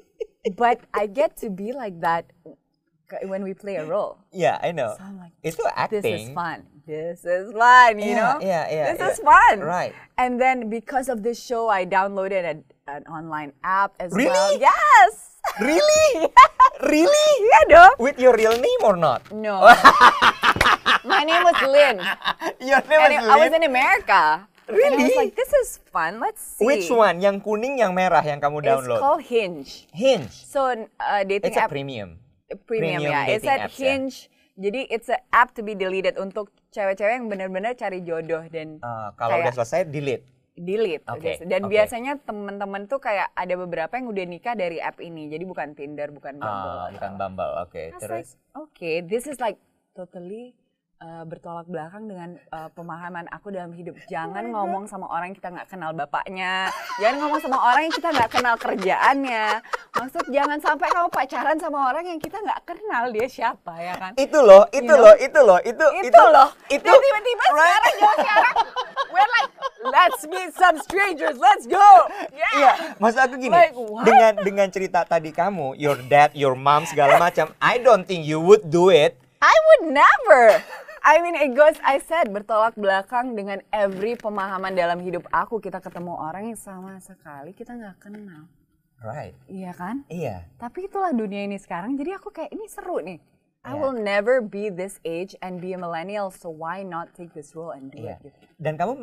but 0.57 0.81
I 0.93 1.07
get 1.07 1.37
to 1.37 1.49
be 1.49 1.71
like 1.73 1.99
that 2.01 2.25
when 3.23 3.43
we 3.43 3.53
play 3.53 3.75
a 3.75 3.85
role. 3.85 4.17
Yeah, 4.31 4.57
I 4.63 4.71
know. 4.71 4.95
So 4.97 5.03
I'm 5.03 5.17
like, 5.19 5.33
this 5.43 5.57
acting. 5.75 6.05
is 6.05 6.29
fun. 6.33 6.63
This 6.87 7.25
is 7.25 7.51
fun, 7.53 7.99
you 7.99 8.15
Yeah, 8.15 8.15
know? 8.15 8.37
yeah, 8.41 8.65
yeah, 8.71 8.91
This 8.93 8.99
yeah. 8.99 9.09
is 9.11 9.19
fun. 9.19 9.59
Right. 9.59 9.93
And 10.17 10.39
then 10.41 10.69
because 10.69 11.09
of 11.09 11.21
this 11.21 11.37
show, 11.41 11.69
I 11.69 11.85
downloaded 11.85 12.43
a, 12.43 12.55
an 12.89 13.03
online 13.05 13.53
app 13.63 13.93
as 13.99 14.11
Really? 14.13 14.31
well. 14.31 14.57
Yes. 14.59 15.27
Really? 15.59 16.29
Really? 16.85 17.27
Iya 17.41 17.61
dong. 17.69 17.93
With 17.97 18.17
your 18.21 18.37
real 18.37 18.53
name 18.53 18.81
or 18.85 18.93
not? 18.95 19.25
No. 19.33 19.57
My 21.03 21.25
name 21.25 21.41
was 21.41 21.57
Lynn. 21.65 21.97
Your 22.61 22.77
name 22.85 23.01
And 23.01 23.13
is 23.17 23.25
I 23.25 23.35
was 23.41 23.49
in 23.53 23.65
America. 23.65 24.45
And 24.71 24.79
I 24.79 24.87
Really? 24.87 25.03
was 25.05 25.19
like, 25.19 25.33
this 25.35 25.51
is 25.53 25.69
fun. 25.87 26.17
Let's 26.17 26.39
see. 26.41 26.63
Which 26.63 26.87
one? 26.87 27.19
Yang 27.19 27.43
kuning, 27.43 27.77
yang 27.77 27.91
merah 27.91 28.21
yang 28.21 28.39
kamu 28.39 28.59
It's 28.59 28.67
download? 28.67 28.99
called 28.99 29.23
Hinge. 29.23 29.85
Hinge. 29.91 30.31
So 30.31 30.71
uh, 30.97 31.21
dating 31.23 31.51
It's 31.51 31.59
a 31.59 31.65
app 31.65 31.69
premium. 31.69 32.17
premium, 32.65 32.99
premium 32.99 33.01
ya. 33.05 33.21
It's 33.27 33.41
dating 33.41 33.51
at 33.51 33.59
apps 33.67 33.77
ya. 33.77 33.85
Hinge. 33.91 34.15
Jadi 34.55 34.81
it's 34.87 35.07
a 35.07 35.19
app 35.31 35.55
to 35.55 35.61
be 35.61 35.73
deleted 35.73 36.15
untuk 36.15 36.51
cewek-cewek 36.69 37.17
yang 37.17 37.27
benar-benar 37.27 37.73
cari 37.73 37.99
jodoh 38.01 38.43
dan 38.47 38.79
Uh, 38.79 39.09
kalau 39.15 39.39
kayak 39.39 39.47
udah 39.47 39.53
selesai, 39.57 39.79
delete. 39.87 40.23
delete. 40.53 41.01
Oke, 41.07 41.39
udah. 41.39 41.47
Dan 41.47 41.61
oke. 41.65 41.71
biasanya 41.71 42.13
temen-temen 42.21 42.85
tuh 42.85 42.99
kayak 42.99 43.31
ada 43.33 43.53
beberapa 43.55 43.95
yang 43.95 44.07
udah 44.07 44.25
nikah 44.25 44.53
dari 44.53 44.77
app 44.77 44.99
ini. 44.99 45.27
Jadi 45.27 45.43
bukan 45.43 45.73
Tinder, 45.73 46.11
bukan 46.11 46.37
Bumble. 46.37 46.75
Ah, 46.77 46.87
bukan 46.91 47.11
Bumble. 47.15 47.51
Oke, 47.63 47.83
was 47.89 48.01
terus. 48.03 48.11
like, 48.13 48.29
okay, 48.59 48.95
this 48.99 49.25
is 49.25 49.39
like 49.39 49.57
totally 49.91 50.53
uh, 51.01 51.23
bertolak 51.25 51.65
belakang 51.65 52.05
dengan 52.05 52.37
uh, 52.53 52.69
pemahaman 52.71 53.25
aku 53.33 53.49
dalam 53.49 53.73
hidup. 53.73 53.97
Jangan 54.07 54.53
ngomong 54.53 54.85
sama 54.85 55.09
orang 55.09 55.33
yang 55.33 55.37
kita 55.37 55.49
nggak 55.49 55.69
kenal 55.69 55.91
bapaknya. 55.97 56.69
Jangan 57.01 57.17
ngomong 57.25 57.41
sama 57.41 57.57
orang 57.57 57.81
yang 57.89 57.95
kita 57.97 58.09
nggak 58.13 58.31
kenal 58.31 58.55
kerjaannya. 58.55 59.45
Maksud 59.97 60.23
jangan 60.29 60.57
sampai 60.61 60.87
kamu 60.93 61.09
pacaran 61.09 61.57
sama 61.57 61.79
orang 61.89 62.05
yang 62.05 62.19
kita 62.21 62.37
nggak 62.39 62.61
kenal 62.63 63.03
dia 63.09 63.27
siapa 63.27 63.73
ya 63.81 63.93
kan? 63.97 64.11
Itu 64.15 64.39
loh, 64.39 64.63
itu 64.69 64.85
You 64.91 64.97
know? 64.97 65.05
loh, 65.07 65.15
itu 65.17 65.39
loh, 65.39 65.59
itu 65.63 65.85
itu, 66.05 66.23
loh. 66.31 66.49
Itu 66.69 66.85
Dan 66.85 66.99
tiba-tiba 67.01 67.43
sekarang 67.49 67.93
jauh 67.97 68.15
sekarang 68.21 68.55
we're 69.11 69.31
like 69.39 69.51
let's 69.81 70.21
meet 70.29 70.51
some 70.53 70.77
strangers, 70.83 71.35
let's 71.41 71.65
go. 71.65 71.89
Yeah. 72.29 72.53
Iya, 72.53 72.71
maksud 73.01 73.19
aku 73.19 73.35
gini, 73.41 73.53
Like, 73.53 73.73
what? 73.73 74.05
dengan 74.05 74.33
dengan 74.43 74.67
cerita 74.69 75.01
tadi 75.07 75.33
kamu, 75.33 75.73
your 75.79 75.97
dad, 76.05 76.35
your 76.37 76.53
mom 76.53 76.85
segala 76.85 77.17
macam, 77.17 77.49
I 77.57 77.81
don't 77.81 78.05
think 78.05 78.27
you 78.27 78.37
would 78.37 78.69
do 78.69 78.93
it. 78.93 79.17
I 79.41 79.55
would 79.57 79.97
never. 79.97 80.61
I 81.01 81.17
mean, 81.17 81.33
it 81.33 81.57
goes, 81.57 81.81
I 81.81 81.97
said, 81.97 82.29
bertolak 82.29 82.77
belakang 82.77 83.33
dengan 83.33 83.65
every 83.73 84.13
pemahaman 84.13 84.77
dalam 84.77 85.01
hidup 85.01 85.25
aku. 85.33 85.57
Kita 85.57 85.81
ketemu 85.81 86.13
orang 86.13 86.53
yang 86.53 86.59
sama 86.61 87.01
sekali 87.01 87.57
kita 87.57 87.73
nggak 87.73 87.97
kenal. 87.97 88.45
Right. 89.01 89.33
Iya 89.49 89.73
kan? 89.73 90.05
Iya. 90.13 90.45
Tapi 90.61 90.85
itulah 90.85 91.09
dunia 91.09 91.49
ini 91.49 91.57
sekarang. 91.57 91.97
Jadi 91.97 92.13
aku 92.13 92.29
kayak, 92.29 92.53
ini 92.53 92.69
seru 92.69 93.01
nih. 93.01 93.17
I 93.61 93.73
Iya. 93.73 93.81
will 93.81 93.97
never 93.97 94.41
be 94.41 94.69
this 94.69 94.97
age 95.01 95.33
and 95.41 95.57
be 95.57 95.73
a 95.73 95.77
millennial, 95.77 96.29
so 96.29 96.49
why 96.49 96.81
not 96.85 97.13
take 97.17 97.29
this 97.33 97.53
role 97.57 97.73
and 97.73 97.89
do 97.89 97.97
Iya. 97.97 98.21
it? 98.21 98.29
Gitu. 98.29 98.37
Dan 98.61 98.73
kamu 98.77 98.93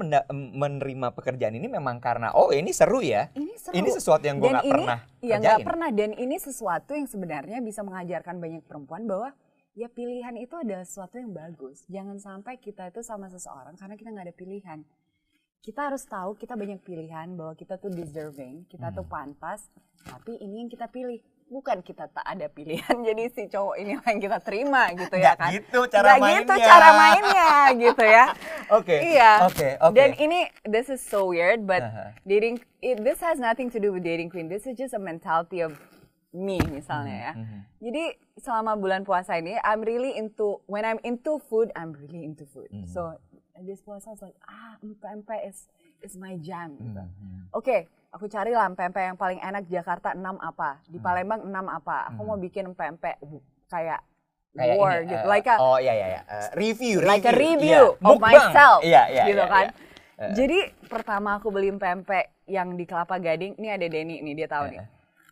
menerima 0.54 1.14
pekerjaan 1.14 1.54
ini 1.54 1.66
memang 1.66 1.98
karena 1.98 2.30
oh 2.30 2.54
ini 2.54 2.70
seru 2.70 3.02
ya. 3.02 3.30
Ini 3.34 3.54
seru. 3.58 3.74
Ini 3.74 3.88
sesuatu 3.90 4.22
yang 4.22 4.38
gue 4.38 4.50
nggak 4.50 4.66
pernah 4.70 4.98
Iya 5.18 5.34
nggak 5.38 5.66
pernah. 5.66 5.90
Dan 5.90 6.14
ini 6.14 6.38
sesuatu 6.38 6.94
yang 6.94 7.10
sebenarnya 7.10 7.58
bisa 7.58 7.82
mengajarkan 7.82 8.38
banyak 8.38 8.62
perempuan 8.66 9.06
bahwa 9.06 9.30
ya 9.78 9.86
pilihan 9.86 10.34
itu 10.34 10.58
adalah 10.58 10.82
sesuatu 10.82 11.14
yang 11.16 11.30
bagus. 11.30 11.86
Jangan 11.86 12.18
sampai 12.18 12.58
kita 12.58 12.90
itu 12.90 12.98
sama 13.00 13.30
seseorang 13.30 13.78
karena 13.78 13.94
kita 13.94 14.10
nggak 14.10 14.26
ada 14.26 14.34
pilihan. 14.34 14.78
Kita 15.58 15.86
harus 15.86 16.02
tahu 16.02 16.34
kita 16.34 16.54
banyak 16.54 16.82
pilihan 16.82 17.34
bahwa 17.34 17.54
kita 17.54 17.78
tuh 17.78 17.90
deserving, 17.90 18.66
kita 18.66 18.90
tuh 18.90 19.02
Hmm. 19.02 19.14
pantas. 19.38 19.70
Tapi 20.02 20.38
ini 20.38 20.66
yang 20.66 20.70
kita 20.70 20.86
pilih. 20.88 21.22
Bukan 21.48 21.80
kita 21.80 22.12
tak 22.12 22.28
ada 22.28 22.44
pilihan, 22.44 22.92
jadi 23.08 23.24
si 23.32 23.48
cowok 23.48 23.80
ini 23.80 23.96
yang 23.96 24.20
kita 24.20 24.36
terima 24.38 24.92
gitu 24.92 25.16
ya 25.16 25.32
kan. 25.32 25.48
gitu 25.48 25.80
cara 25.88 26.20
Nggak 26.20 26.44
gitu 26.44 26.52
mainnya. 26.52 26.68
cara 26.68 26.88
mainnya 26.92 27.50
gitu 27.88 28.04
ya. 28.04 28.24
Oke. 28.76 28.96
Iya. 29.00 29.30
Oke, 29.48 29.68
oke. 29.80 29.94
Dan 29.96 30.12
ini 30.20 30.44
this 30.68 30.92
is 30.92 31.00
so 31.00 31.24
weird, 31.24 31.64
but 31.64 31.80
Aha. 31.80 32.12
dating 32.28 32.60
it, 32.84 33.00
this 33.00 33.24
has 33.24 33.40
nothing 33.40 33.72
to 33.72 33.80
do 33.80 33.96
with 33.96 34.04
dating 34.04 34.28
queen. 34.28 34.44
This 34.44 34.68
is 34.68 34.76
just 34.76 34.92
a 34.92 35.00
mentality 35.00 35.64
of 35.64 35.72
me 36.38 36.62
misalnya 36.64 37.16
ya. 37.20 37.32
Mhm, 37.34 37.58
Jadi 37.80 38.04
selama 38.36 38.72
bulan 38.74 39.02
puasa 39.02 39.34
ini, 39.34 39.58
I'm 39.58 39.82
really 39.82 40.14
into 40.14 40.62
when 40.64 40.82
I'm 40.82 41.02
into 41.02 41.36
food, 41.40 41.74
I'm 41.74 41.90
really 41.92 42.22
into 42.22 42.44
food. 42.44 42.70
Mhm. 42.70 42.86
So 42.86 43.18
this 43.58 43.80
puasa 43.80 44.08
was 44.08 44.22
like 44.22 44.38
ah 44.44 44.78
empek-empek 44.78 45.42
is 45.44 45.66
is 45.98 46.14
my 46.14 46.38
jam. 46.38 46.78
Gitu. 46.78 46.94
Mhm. 46.96 47.50
Oke, 47.50 47.76
aku 48.08 48.26
cari 48.26 48.50
lah 48.50 48.66
empek-empek 48.66 49.04
yang 49.04 49.18
paling 49.18 49.38
enak 49.38 49.66
Jakarta 49.66 50.14
6 50.14 50.38
apa, 50.38 50.78
Hmm. 50.78 50.86
di 50.86 50.98
Palembang 50.98 51.42
6 51.42 51.66
apa. 51.66 52.08
Aku 52.08 52.22
mau 52.22 52.36
bikin 52.36 52.70
empek-empek 52.70 53.18
kayak, 53.66 54.00
Kayak 54.50 54.74
war 54.76 54.96
ini, 54.96 55.12
gitu, 55.12 55.18
eh, 55.18 55.28
like 55.28 55.46
a 55.46 55.54
oh 55.56 55.76
iya 55.76 55.92
iya 55.92 56.06
iya 56.08 56.22
Eh, 56.24 56.48
review 56.56 56.98
like 57.00 57.22
a 57.22 57.30
Iya, 57.30 57.36
review 57.36 57.82
of 57.94 58.00
mukbang. 58.16 58.32
myself 58.32 58.80
Iya 58.80 59.02
iya 59.06 59.24
gitu 59.24 59.38
iya, 59.38 59.46
kan. 59.46 59.66
iya. 59.66 59.86
Eh. 60.18 60.32
Jadi 60.34 60.58
pertama 60.84 61.38
aku 61.38 61.46
beli 61.48 61.70
pempek 61.70 62.26
yang 62.44 62.74
di 62.74 62.82
Kelapa 62.82 63.18
Gading, 63.18 63.54
ini 63.54 63.68
ada 63.68 63.86
Denny 63.86 64.18
nih 64.18 64.34
dia 64.34 64.48
tahu 64.48 64.66
nih. 64.68 64.82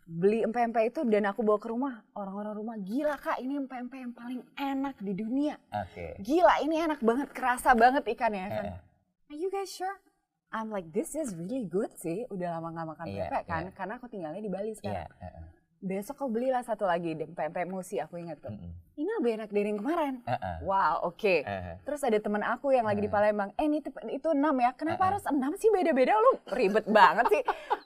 Beli 0.07 0.39
empek-empek 0.41 0.83
itu 0.87 1.03
dan 1.03 1.27
aku 1.27 1.43
bawa 1.43 1.59
ke 1.59 1.67
rumah. 1.67 1.99
Orang-orang 2.15 2.55
rumah 2.55 2.77
gila 2.79 3.19
kak 3.19 3.37
ini 3.37 3.59
empek-empek 3.59 3.99
yang 3.99 4.13
paling 4.15 4.39
enak 4.55 4.95
di 4.97 5.11
dunia. 5.11 5.59
Oke. 5.69 6.15
Gila 6.17 6.63
ini 6.63 6.79
enak 6.79 7.03
banget, 7.03 7.35
kerasa 7.35 7.75
banget 7.75 8.07
ikannya 8.07 8.47
kan. 8.47 8.65
Eh, 8.65 8.79
Are 9.27 9.35
you 9.35 9.51
guys 9.51 9.67
sure? 9.67 9.91
I'm 10.47 10.71
like 10.71 10.87
this 10.89 11.11
is 11.11 11.35
really 11.35 11.67
good 11.67 11.91
sih. 11.93 12.23
Udah 12.31 12.55
lama 12.55 12.71
gak 12.71 12.87
makan 12.87 13.05
Iya, 13.05 13.27
pempek 13.27 13.43
kan, 13.45 13.63
iya. 13.67 13.71
karena 13.75 13.93
aku 13.99 14.07
tinggalnya 14.07 14.39
di 14.39 14.47
Bali 14.47 14.71
Iya. 14.71 14.77
sekarang. 14.79 15.11
eh, 15.19 15.27
eh. 15.27 15.45
Besok 15.77 16.15
kau 16.17 16.29
belilah 16.29 16.65
satu 16.65 16.89
lagi 16.89 17.13
pempek 17.13 17.69
musi 17.69 18.01
aku 18.01 18.17
ingat 18.17 18.41
tuh. 18.41 18.49
Mm-mm. 18.49 18.73
Ini 18.97 19.11
lebih 19.21 19.31
enak 19.37 19.49
dari 19.53 19.69
yang 19.69 19.77
kemarin. 19.77 20.13
Eh. 20.25 20.65
Wow, 20.65 21.05
oke. 21.05 21.45
Eh, 21.45 21.45
eh. 21.45 21.77
Terus 21.85 22.01
ada 22.01 22.17
teman 22.17 22.41
aku 22.41 22.73
yang 22.73 22.89
lagi 22.89 22.97
di 22.97 23.05
Palembang, 23.05 23.53
eh 23.61 23.69
ini 23.69 23.85
itu 24.09 24.27
enam 24.33 24.57
ya, 24.57 24.73
kenapa 24.73 25.05
Uh-uh. 25.05 25.09
harus 25.13 25.23
enam 25.29 25.53
sih 25.53 25.69
beda-beda 25.69 26.17
lu 26.17 26.41
ribet 26.49 26.89
banget 26.89 27.29
sih. 27.29 27.41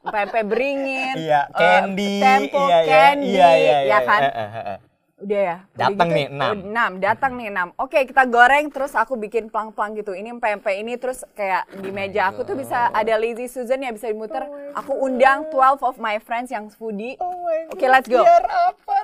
Pempek 0.08 0.48
beringin, 0.48 1.20
Iya, 1.20 1.52
eh, 1.52 1.60
candy. 1.60 2.14
tempo 2.24 2.64
iya, 2.64 2.80
iya, 2.80 2.88
candy, 2.88 3.28
iya, 3.36 3.50
iya, 3.60 3.78
ya 3.92 4.00
kan? 4.08 4.22
Eh, 4.24 4.56
eh. 4.72 4.80
Udah 5.22 5.42
ya. 5.42 5.58
Datang 5.78 6.10
nih, 6.10 6.26
enam. 6.34 6.50
oh, 6.50 6.56
enam, 6.66 6.92
datang 6.98 7.32
nih 7.38 7.48
enam. 7.54 7.68
Oke, 7.78 8.10
kita 8.10 8.26
goreng 8.26 8.74
terus 8.74 8.98
aku 8.98 9.14
bikin 9.14 9.54
plang-plang 9.54 9.94
gitu. 9.94 10.18
Ini 10.18 10.34
pempek 10.42 10.82
ini 10.82 10.98
terus 10.98 11.22
kayak 11.38 11.70
di 11.78 11.94
meja 11.94 12.34
aku 12.34 12.42
tuh 12.42 12.58
bisa 12.58 12.90
ada 12.90 13.14
lazy 13.22 13.46
Susan 13.46 13.86
ya 13.86 13.94
bisa 13.94 14.10
dimuter. 14.10 14.50
Aku 14.74 14.98
undang 14.98 15.46
12 15.54 15.86
of 15.86 15.96
my 16.02 16.18
friends 16.18 16.50
yang 16.50 16.74
foodie. 16.74 17.22
Oh 17.22 17.46
Oke, 17.70 17.86
God, 17.86 17.92
let's 17.94 18.10
go. 18.10 18.26
Biar 18.26 18.46
apa? 18.50 18.98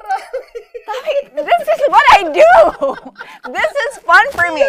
Tapi 0.87 1.13
this 1.37 1.63
is 1.67 1.81
what 1.91 2.05
I 2.17 2.21
do. 2.33 2.51
This 3.53 3.71
is 3.87 3.93
fun 4.01 4.25
for 4.33 4.47
me. 4.55 4.63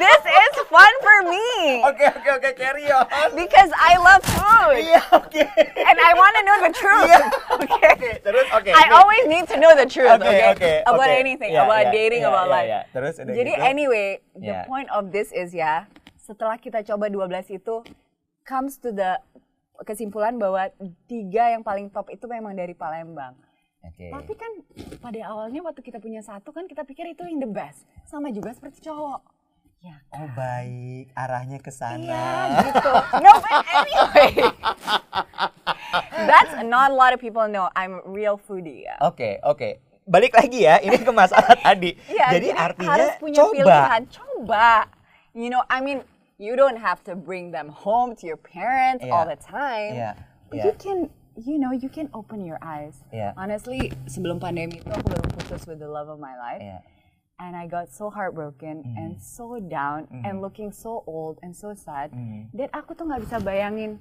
This 0.00 0.22
is 0.24 0.54
fun 0.72 0.92
for 1.04 1.18
me. 1.28 1.82
Oke, 1.84 2.06
oke, 2.08 2.30
oke, 2.40 2.50
carry 2.56 2.88
on. 2.88 3.04
Because 3.36 3.68
I 3.76 4.00
love 4.00 4.22
food. 4.24 4.80
Iya, 4.80 5.02
oke. 5.12 5.42
And 5.76 5.96
I 6.00 6.12
want 6.16 6.32
to 6.38 6.42
know 6.46 6.58
the 6.64 6.72
truth. 6.72 7.10
Iya. 7.10 7.20
Okay. 7.54 7.92
Oke, 7.94 8.10
terus 8.24 8.46
oke. 8.54 8.70
I 8.70 8.86
oke. 8.88 8.96
always 8.96 9.24
need 9.28 9.46
to 9.50 9.56
know 9.58 9.72
the 9.76 9.86
truth, 9.86 10.13
Oke, 10.16 10.26
okay? 10.26 10.42
oke, 10.48 10.72
About 10.86 11.08
oke. 11.08 11.18
anything, 11.18 11.50
Iya, 11.52 11.62
about 11.62 11.84
iya, 11.84 11.92
dating, 11.92 12.22
iya, 12.22 12.30
about 12.30 12.46
iya, 12.46 12.54
life. 12.54 12.68
iya. 12.68 12.80
Terus 12.90 13.14
udah 13.18 13.34
Jadi 13.34 13.52
gitu. 13.52 13.64
anyway, 13.64 14.06
the 14.34 14.54
Iya. 14.54 14.64
point 14.64 14.88
of 14.90 15.02
this 15.10 15.28
is 15.30 15.50
ya, 15.50 15.86
setelah 16.16 16.56
kita 16.56 16.80
coba 16.84 17.06
12 17.06 17.50
itu 17.50 17.82
comes 18.42 18.76
to 18.76 18.90
the 18.90 19.18
kesimpulan 19.82 20.36
bahwa 20.36 20.70
tiga 21.04 21.50
yang 21.50 21.60
paling 21.60 21.90
top 21.90 22.06
itu 22.08 22.24
memang 22.24 22.54
dari 22.54 22.72
Palembang. 22.72 23.34
Oke. 23.82 24.08
Tapi 24.08 24.32
kan 24.32 24.52
pada 24.98 25.20
awalnya 25.28 25.60
waktu 25.60 25.82
kita 25.82 25.98
punya 25.98 26.22
satu 26.22 26.50
kan 26.50 26.64
kita 26.64 26.82
pikir 26.82 27.10
itu 27.10 27.20
yang 27.22 27.36
the 27.38 27.50
best. 27.50 27.84
Sama 28.06 28.30
juga 28.30 28.54
seperti 28.54 28.80
cowok. 28.80 29.20
Ya 29.78 30.00
Oh 30.16 30.24
baik, 30.32 31.12
arahnya 31.12 31.60
ke 31.60 31.68
sana. 31.68 32.00
Iya 32.48 32.72
gitu. 32.72 32.92
No, 33.20 33.32
but 33.36 33.56
anyway. 33.68 34.30
That's 36.30 36.54
not 36.64 36.90
a 36.90 36.96
lot 36.96 37.12
of 37.12 37.20
people 37.20 37.44
know 37.44 37.68
I'm 37.76 38.00
real 38.08 38.40
foodie 38.40 38.88
ya. 38.88 38.96
Oke, 39.04 39.36
oke. 39.44 39.76
Balik 40.04 40.36
lagi 40.36 40.62
ya, 40.62 40.76
ini 40.78 41.00
ke 41.00 41.08
masalah 41.08 41.56
tadi. 41.66 41.96
Iya, 42.06 42.26
jadi, 42.32 42.48
artinya 42.52 42.92
harus 42.92 43.12
punya 43.16 43.36
coba. 43.40 43.52
pilihan. 43.56 44.02
Coba. 44.08 44.70
You 45.32 45.48
know, 45.48 45.64
I 45.66 45.80
mean, 45.80 46.04
you 46.36 46.54
don't 46.54 46.76
have 46.76 47.00
to 47.08 47.16
bring 47.16 47.50
them 47.50 47.72
home 47.72 48.12
to 48.20 48.24
your 48.24 48.36
parents 48.36 49.00
Iya. 49.00 49.10
all 49.10 49.24
the 49.24 49.36
time. 49.36 49.92
Iya, 49.96 50.12
But 50.46 50.56
iya. 50.60 50.64
You 50.68 50.72
can, 50.76 50.98
you 51.34 51.56
know, 51.56 51.72
you 51.72 51.88
can 51.88 52.12
open 52.12 52.44
your 52.44 52.60
eyes. 52.60 53.00
Iya. 53.08 53.32
Honestly, 53.34 53.90
sebelum 54.04 54.38
pandemi 54.38 54.78
itu 54.78 54.88
aku 54.88 55.08
baru 55.08 55.24
putus 55.32 55.64
with 55.64 55.80
the 55.80 55.88
love 55.88 56.06
of 56.06 56.20
my 56.20 56.36
life. 56.36 56.60
Iya. 56.60 56.84
And 57.34 57.58
I 57.58 57.66
got 57.66 57.90
so 57.90 58.08
heartbroken 58.08 58.84
Mm-hmm. 58.84 58.94
and 58.94 59.12
so 59.18 59.58
down 59.58 60.06
and 60.22 60.38
looking 60.38 60.70
so 60.70 61.02
old 61.02 61.42
and 61.42 61.50
so 61.50 61.74
sad 61.74 62.14
Mhm. 62.14 62.54
that 62.54 62.70
aku 62.70 62.94
tuh 62.94 63.08
nggak 63.08 63.26
bisa 63.26 63.42
bayangin 63.42 63.98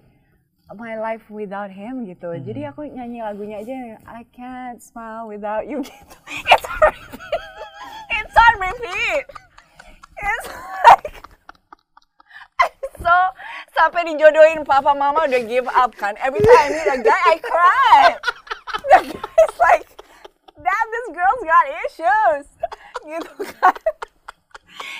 my 0.71 0.95
life 0.95 1.27
without 1.27 1.67
him 1.67 2.07
gitu. 2.07 2.31
Mm-hmm. 2.31 2.47
Jadi 2.47 2.61
aku 2.71 2.81
nyanyi 2.87 3.19
lagunya 3.19 3.59
aja 3.59 3.75
I 4.07 4.23
can't 4.31 4.79
smile 4.79 5.27
without 5.27 5.67
you 5.67 5.83
gitu. 5.89 6.17
It's 6.47 6.67
on 6.67 6.81
repeat. 6.87 7.19
It's 8.09 8.35
on 8.35 8.53
repeat. 8.63 9.25
It's 10.23 10.47
like 10.87 11.11
so 13.03 13.15
sampai 13.75 14.07
dijodohin 14.07 14.63
papa 14.63 14.95
mama 14.95 15.27
udah 15.27 15.43
give 15.43 15.67
up 15.67 15.91
kan. 15.99 16.15
Every 16.23 16.39
time 16.39 16.55
I 16.55 16.69
meet 16.71 16.89
a 16.89 16.99
guy 17.03 17.21
I 17.27 17.37
cry. 17.43 18.01
The 18.83 18.99
guy's 19.15 19.55
like, 19.59 19.87
Dad, 20.59 20.85
this 20.91 21.07
girl's 21.11 21.43
got 21.43 21.65
issues. 21.87 22.45
Gitu 23.03 23.33
kan. 23.59 23.75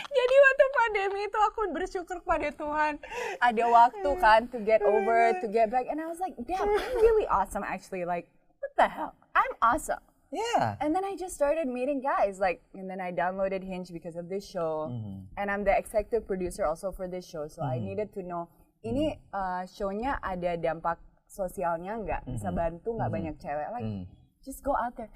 Jadi 0.07 0.35
waktu 0.39 0.65
pandemi 0.73 1.19
itu 1.25 1.39
aku 1.41 1.61
bersyukur 1.73 2.17
kepada 2.21 2.49
Tuhan 2.53 3.01
ada 3.41 3.63
waktu 3.67 4.09
kan 4.21 4.45
to 4.53 4.61
get 4.61 4.85
over, 4.85 5.33
to 5.41 5.47
get 5.49 5.73
back, 5.73 5.89
and 5.89 5.97
I 5.99 6.07
was 6.07 6.21
like, 6.21 6.37
damn, 6.45 6.69
I'm 6.69 6.95
really 7.01 7.25
awesome 7.27 7.65
actually. 7.65 8.05
Like, 8.05 8.29
what 8.61 8.71
the 8.77 8.87
hell? 8.87 9.17
I'm 9.33 9.53
awesome. 9.59 10.01
Yeah. 10.33 10.81
And 10.81 10.97
then 10.97 11.05
I 11.05 11.13
just 11.13 11.37
started 11.37 11.69
meeting 11.69 12.01
guys, 12.01 12.41
like, 12.41 12.65
and 12.73 12.89
then 12.89 12.97
I 12.97 13.13
downloaded 13.13 13.61
Hinge 13.61 13.93
because 13.93 14.17
of 14.17 14.29
this 14.33 14.41
show, 14.41 14.89
Mm-hmm. 14.89 15.29
and 15.37 15.45
I'm 15.49 15.61
the 15.61 15.77
executive 15.77 16.25
producer 16.25 16.65
also 16.65 16.89
for 16.89 17.05
this 17.05 17.21
show, 17.21 17.45
so 17.45 17.61
I 17.61 17.77
needed 17.77 18.09
to 18.17 18.25
know 18.25 18.49
ini 18.81 19.13
uh, 19.29 19.63
show-nya 19.69 20.17
ada 20.19 20.57
dampak 20.57 20.97
sosialnya 21.29 22.01
nggak, 22.01 22.21
bisa 22.29 22.49
bantu 22.49 22.97
nggak 22.97 23.11
banyak 23.13 23.35
cewek, 23.37 23.69
like, 23.77 24.09
just 24.41 24.65
go 24.65 24.73
out 24.73 24.97
there. 24.97 25.13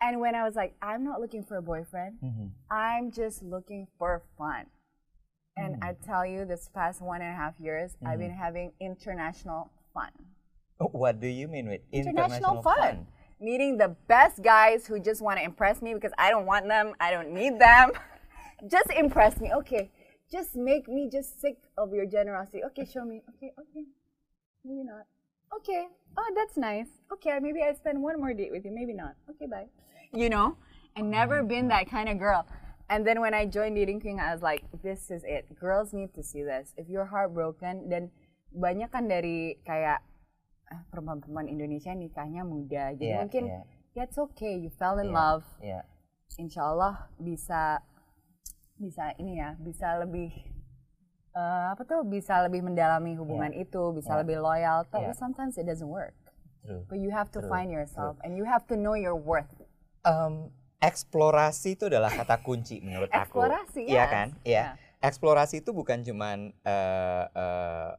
And 0.00 0.20
when 0.20 0.34
I 0.34 0.44
was 0.44 0.54
like, 0.54 0.74
I'm 0.80 1.04
not 1.04 1.20
looking 1.20 1.42
for 1.42 1.56
a 1.56 1.62
boyfriend, 1.62 2.18
mm-hmm. 2.22 2.46
I'm 2.70 3.10
just 3.10 3.42
looking 3.42 3.88
for 3.98 4.22
fun. 4.36 4.66
And 5.56 5.74
mm. 5.76 5.84
I 5.84 5.96
tell 6.06 6.24
you, 6.24 6.44
this 6.44 6.70
past 6.72 7.02
one 7.02 7.20
and 7.20 7.30
a 7.30 7.36
half 7.36 7.54
years, 7.58 7.96
I've 8.06 8.20
been 8.20 8.30
mm-hmm. 8.30 8.38
having 8.38 8.72
international 8.80 9.72
fun. 9.92 10.10
Oh, 10.80 10.86
what 10.86 11.20
do 11.20 11.26
you 11.26 11.48
mean 11.48 11.68
with 11.68 11.80
international 11.92 12.62
fun. 12.62 13.06
Meeting 13.40 13.76
the 13.76 13.96
best 14.06 14.42
guys 14.42 14.86
who 14.86 15.00
just 15.00 15.20
want 15.20 15.38
to 15.38 15.44
impress 15.44 15.82
me 15.82 15.94
because 15.94 16.12
I 16.16 16.30
don't 16.30 16.46
want 16.46 16.68
them, 16.68 16.94
I 17.00 17.10
don't 17.10 17.32
need 17.32 17.58
them. 17.58 17.90
just 18.70 18.90
impress 18.90 19.40
me. 19.40 19.52
Okay. 19.52 19.90
Just 20.30 20.54
make 20.56 20.88
me 20.88 21.08
just 21.10 21.40
sick 21.40 21.56
of 21.76 21.92
your 21.92 22.06
generosity. 22.06 22.62
Okay, 22.66 22.84
show 22.84 23.04
me. 23.04 23.22
Okay, 23.30 23.52
okay. 23.58 23.86
Maybe 24.64 24.84
not. 24.84 25.06
Okay. 25.56 25.86
Oh, 26.16 26.30
that's 26.34 26.56
nice. 26.56 26.88
Okay, 27.12 27.38
maybe 27.40 27.62
I 27.62 27.72
spend 27.74 28.02
one 28.02 28.20
more 28.20 28.34
date 28.34 28.50
with 28.50 28.64
you. 28.64 28.72
Maybe 28.72 28.92
not. 28.92 29.14
Okay, 29.30 29.46
bye. 29.46 29.66
You 30.12 30.28
know? 30.28 30.56
I 30.96 31.00
never 31.00 31.42
been 31.42 31.68
that 31.68 31.90
kind 31.90 32.08
of 32.08 32.18
girl. 32.18 32.46
And 32.90 33.06
then 33.06 33.20
when 33.20 33.34
I 33.34 33.44
joined 33.44 33.76
Dating 33.76 34.00
King, 34.00 34.18
I 34.18 34.32
was 34.32 34.42
like, 34.42 34.64
this 34.82 35.10
is 35.10 35.22
it. 35.24 35.46
Girls 35.60 35.92
need 35.92 36.14
to 36.14 36.22
see 36.22 36.42
this. 36.42 36.72
If 36.76 36.88
you're 36.88 37.04
heartbroken, 37.06 37.92
dan 37.92 38.10
banyak 38.48 38.88
kan 38.88 39.06
dari 39.06 39.60
kayak 39.62 40.00
ah, 40.72 40.80
perempuan-perempuan 40.88 41.52
Indonesia 41.52 41.92
nikahnya 41.92 42.48
muda. 42.48 42.96
Jadi 42.96 43.12
Iya, 43.12 43.18
mungkin 43.20 43.44
yeah, 43.92 44.02
it's 44.08 44.16
okay. 44.16 44.56
You 44.56 44.72
fell 44.72 44.96
in 44.98 45.12
Iya, 45.12 45.16
love. 45.20 45.44
Iya. 45.60 45.80
Insya 46.40 46.62
Allah 46.72 47.12
bisa 47.20 47.84
bisa 48.80 49.12
ini 49.20 49.36
ya, 49.36 49.52
bisa 49.60 50.00
lebih 50.00 50.32
eh, 51.38 51.64
apa 51.70 51.82
tuh 51.86 52.02
bisa 52.02 52.42
lebih 52.42 52.66
mendalami 52.66 53.14
hubungan 53.14 53.54
itu, 53.54 53.94
bisa 53.94 54.18
Iya. 54.18 54.20
lebih 54.26 54.36
loyal. 54.42 54.82
Tapi 54.90 55.14
Iya. 55.14 55.14
sometimes 55.14 55.54
it 55.54 55.64
doesn't 55.64 55.86
work. 55.86 56.14
True. 56.66 56.82
But 56.90 56.98
you 56.98 57.14
have 57.14 57.30
to 57.32 57.40
True, 57.40 57.48
find 57.48 57.70
yourself 57.70 58.18
and 58.26 58.34
you 58.34 58.42
have 58.42 58.66
to 58.66 58.74
know 58.74 58.98
your 58.98 59.14
worth. 59.14 59.46
Em, 60.02 60.50
eksplorasi 60.82 61.78
itu 61.78 61.86
adalah 61.86 62.10
kata 62.10 62.42
kunci 62.46 62.82
menurut 62.82 63.08
aku. 63.14 63.38
Eksplorasi, 63.38 63.82
Iya 63.86 64.04
yes. 64.04 64.10
kan? 64.10 64.28
Iya. 64.42 64.56
Yeah. 64.58 64.70
Eksplorasi 64.98 65.62
itu 65.62 65.70
bukan 65.70 66.02
cuman 66.02 66.50
eh, 66.66 67.24
eh, 67.30 67.90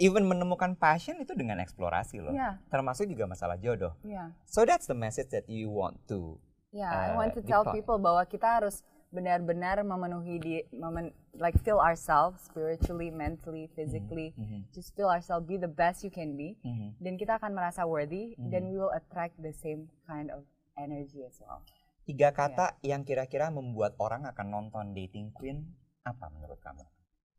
even 0.00 0.24
menemukan 0.26 0.74
passion 0.74 1.20
itu 1.20 1.36
dengan 1.36 1.60
eksplorasi 1.60 2.24
loh. 2.24 2.32
Yeah. 2.32 2.58
Termasuk 2.72 3.06
juga 3.06 3.28
masalah 3.28 3.60
jodoh. 3.60 3.92
Yeah. 4.02 4.32
So 4.48 4.64
that's 4.64 4.88
the 4.88 4.96
message 4.96 5.30
that 5.36 5.46
you 5.46 5.68
want 5.68 6.00
to. 6.08 6.40
Yeah, 6.74 6.90
I 6.90 7.14
uh, 7.14 7.22
want 7.22 7.38
to 7.38 7.42
tell 7.46 7.62
people 7.70 8.02
bahwa 8.02 8.26
kita 8.26 8.58
harus 8.58 8.82
benar-benar 9.14 9.78
memenuhi 9.80 10.34
di 10.42 10.54
memen, 10.74 11.14
like 11.38 11.54
fill 11.62 11.78
ourselves 11.78 12.42
spiritually, 12.42 13.14
mentally, 13.14 13.70
physically. 13.72 14.34
Just 14.74 14.90
fill 14.92 15.06
ourselves, 15.06 15.46
be 15.46 15.54
the 15.54 15.70
best 15.70 16.02
you 16.02 16.10
can 16.10 16.34
be. 16.34 16.58
Mhm. 16.60 16.98
Dan 16.98 17.14
kita 17.14 17.38
akan 17.38 17.54
merasa 17.54 17.86
worthy, 17.86 18.34
then 18.50 18.74
we 18.74 18.76
will 18.76 18.90
attract 18.90 19.38
the 19.38 19.54
same 19.54 19.86
kind 20.04 20.34
of 20.34 20.42
energy 20.74 21.22
as 21.22 21.38
well. 21.38 21.62
Tiga 22.04 22.34
kata 22.34 22.76
yang 22.82 23.06
kira-kira 23.06 23.48
membuat 23.48 23.94
orang 23.96 24.26
akan 24.26 24.46
nonton 24.50 24.92
Dating 24.92 25.30
Queen 25.32 25.62
apa 26.02 26.28
menurut 26.28 26.58
kamu? 26.60 26.84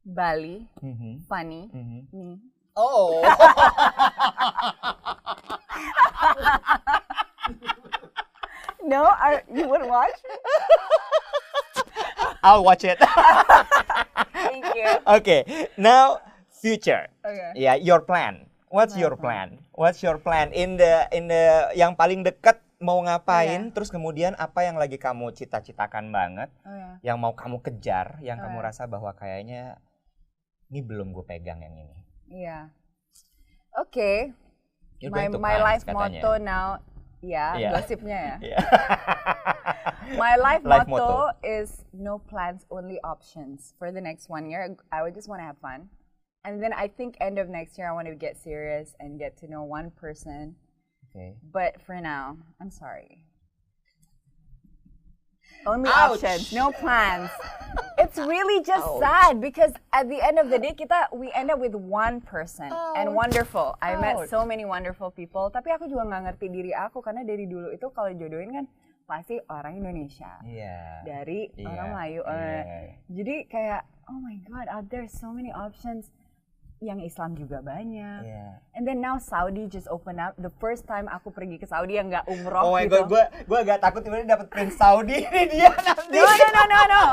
Bali, 0.01 0.65
Mhm. 0.79 1.27
funny, 1.27 1.69
Mhm. 1.69 1.99
me. 2.15 2.39
Oh. 2.73 3.19
No, 8.85 9.01
are, 9.01 9.41
you 9.49 9.65
wouldn't 9.67 9.89
watch? 9.89 10.13
I'll 12.45 12.61
watch 12.61 12.85
it. 12.85 13.01
Thank 14.31 14.69
you. 14.77 14.89
okay, 15.17 15.41
now 15.75 16.21
future. 16.53 17.09
Okay. 17.25 17.51
Ya, 17.57 17.73
your 17.75 18.05
plan. 18.05 18.45
What's 18.69 18.93
your 18.93 19.15
plan? 19.15 19.57
What's 19.71 19.99
your 19.99 20.17
plan 20.17 20.51
in 20.51 20.75
the 20.75 21.07
in 21.09 21.25
the 21.25 21.71
yang 21.73 21.95
paling 21.95 22.21
dekat 22.21 22.59
mau 22.77 22.99
ngapain? 23.01 23.69
Iya. 23.69 23.73
Terus 23.73 23.89
kemudian 23.89 24.35
apa 24.35 24.61
yang 24.61 24.75
lagi 24.75 24.99
kamu 24.99 25.31
cita-citakan 25.31 26.11
banget? 26.11 26.51
Oh 26.61 26.69
ya. 26.69 26.91
Yang 27.01 27.17
mau 27.17 27.33
kamu 27.33 27.63
kejar? 27.63 28.19
Yang 28.19 28.37
Oh, 28.37 28.43
kamu 28.45 28.57
iya. 28.59 28.65
rasa 28.67 28.83
bahwa 28.85 29.11
kayaknya 29.15 29.79
ini 30.67 30.79
belum 30.83 31.15
gue 31.15 31.23
pegang 31.23 31.63
yang 31.63 31.73
ini. 31.73 31.97
Iya. 32.27 32.59
Okay. 33.87 34.35
You're 34.99 35.11
my 35.11 35.27
going 35.27 35.31
to 35.33 35.39
my 35.39 35.55
France 35.55 35.63
life 35.63 35.83
katanya. 35.83 35.99
motto 36.19 36.31
now, 36.39 36.67
ya 37.19 37.47
Iya. 37.55 37.69
gosipnya 37.73 38.17
ya. 38.17 38.35
Iya. 38.47 38.57
My 40.13 40.35
life, 40.35 40.61
Life 40.63 40.87
motto, 40.87 41.33
motto. 41.33 41.37
is 41.43 41.83
no 41.93 42.19
plans, 42.19 42.65
only 42.69 42.99
options. 43.03 43.73
For 43.79 43.91
the 43.91 44.01
next 44.01 44.29
one 44.29 44.49
year, 44.49 44.75
I 44.91 45.01
would 45.01 45.15
just 45.15 45.27
want 45.27 45.41
to 45.41 45.45
have 45.45 45.57
fun. 45.57 45.89
And 46.45 46.61
then 46.61 46.73
I 46.73 46.87
think 46.87 47.17
end 47.19 47.39
of 47.39 47.49
next 47.49 47.77
year, 47.77 47.89
I 47.89 47.93
want 47.93 48.07
to 48.07 48.15
get 48.15 48.37
serious 48.37 48.93
and 48.99 49.17
get 49.17 49.37
to 49.41 49.47
know 49.49 49.63
one 49.63 49.89
person. 49.91 50.55
Oke. 51.09 51.33
But 51.51 51.81
for 51.81 51.99
now, 51.99 52.37
I'm 52.61 52.69
sorry. 52.69 53.25
Only 55.65 55.89
Ouch. 55.89 56.21
options, 56.23 56.53
no 56.53 56.71
plans. 56.71 57.29
It's 57.97 58.19
really 58.19 58.59
just 58.63 58.85
Ouch. 58.85 58.99
sad 58.99 59.39
because 59.39 59.71
at 59.95 60.09
the 60.11 60.19
end 60.21 60.37
of 60.37 60.51
the 60.51 60.59
day 60.59 60.75
kita 60.75 61.07
we 61.15 61.31
end 61.31 61.49
up 61.49 61.57
with 61.63 61.73
one 61.73 62.19
person 62.19 62.67
and 62.95 63.15
wonderful. 63.15 63.79
I 63.81 63.95
met 63.95 64.29
so 64.29 64.45
many 64.45 64.67
wonderful 64.67 65.09
people. 65.09 65.47
Tapi 65.49 65.71
aku 65.71 65.87
juga 65.87 66.03
nggak 66.03 66.21
ngerti 66.27 66.51
diri 66.51 66.71
aku 66.75 66.99
karena 66.99 67.23
dari 67.23 67.47
dulu 67.47 67.71
itu 67.71 67.87
kalau 67.95 68.11
jodohin 68.11 68.51
kan 68.51 68.65
pasti 69.05 69.37
orang 69.47 69.77
Indonesia 69.77 70.41
Iya. 70.41 71.05
dari 71.05 71.53
Iya, 71.53 71.65
orang 71.67 71.87
Melayu. 71.91 72.21
eh, 72.21 72.33
iya. 72.33 72.61
Jadi 73.07 73.35
kayak 73.45 73.81
oh 74.05 74.17
my 74.17 74.37
god, 74.43 74.65
out 74.67 74.85
there 74.89 75.05
so 75.05 75.29
many 75.29 75.49
options. 75.49 76.09
Yang 76.83 77.07
Islam 77.07 77.31
juga 77.33 77.63
banyak. 77.63 78.19
Iya. 78.21 78.59
And 78.75 78.83
then 78.83 78.99
now 78.99 79.15
Saudi 79.15 79.63
just 79.65 79.87
open 79.87 80.19
up. 80.19 80.35
The 80.35 80.51
first 80.59 80.83
time 80.83 81.07
aku 81.07 81.31
pergi 81.31 81.55
ke 81.55 81.63
Saudi 81.63 81.95
yang 81.95 82.11
nggak 82.11 82.27
umroh 82.27 82.67
Oh 82.67 82.75
my 82.75 82.83
gitu. 82.83 82.99
god, 82.99 83.05
gue 83.07 83.23
gue 83.47 83.57
agak 83.63 83.79
takut 83.79 84.03
tiba-tiba 84.03 84.27
dapet 84.27 84.47
Prince 84.51 84.75
Saudi 84.75 85.23
ini 85.23 85.55
dia 85.55 85.71
nanti. 85.71 86.11
No, 86.11 86.27
no, 86.27 86.47
no, 86.51 86.63
no, 86.67 86.79
no. 86.83 87.03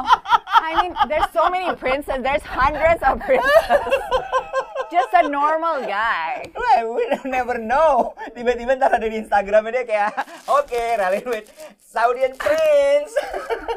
I 0.59 0.72
mean, 0.80 0.93
there's 1.07 1.30
so 1.30 1.47
many 1.47 1.70
princes. 1.76 2.18
There's 2.18 2.43
hundreds 2.43 3.01
of 3.03 3.22
princes. 3.22 3.62
Just 4.93 5.12
a 5.16 5.24
normal 5.24 5.88
guy. 5.88 6.45
Well, 6.53 7.01
we 7.01 7.09
never 7.24 7.57
know. 7.57 8.12
Tiba-tiba 8.36 8.76
ntar 8.76 9.01
ada 9.01 9.09
di 9.09 9.24
Instagramnya 9.24 9.72
dia 9.72 9.84
kayak, 9.88 10.12
oke, 10.45 10.82
rally 11.01 11.24
with 11.24 11.49
Saudian 11.80 12.36
Prince. 12.36 13.16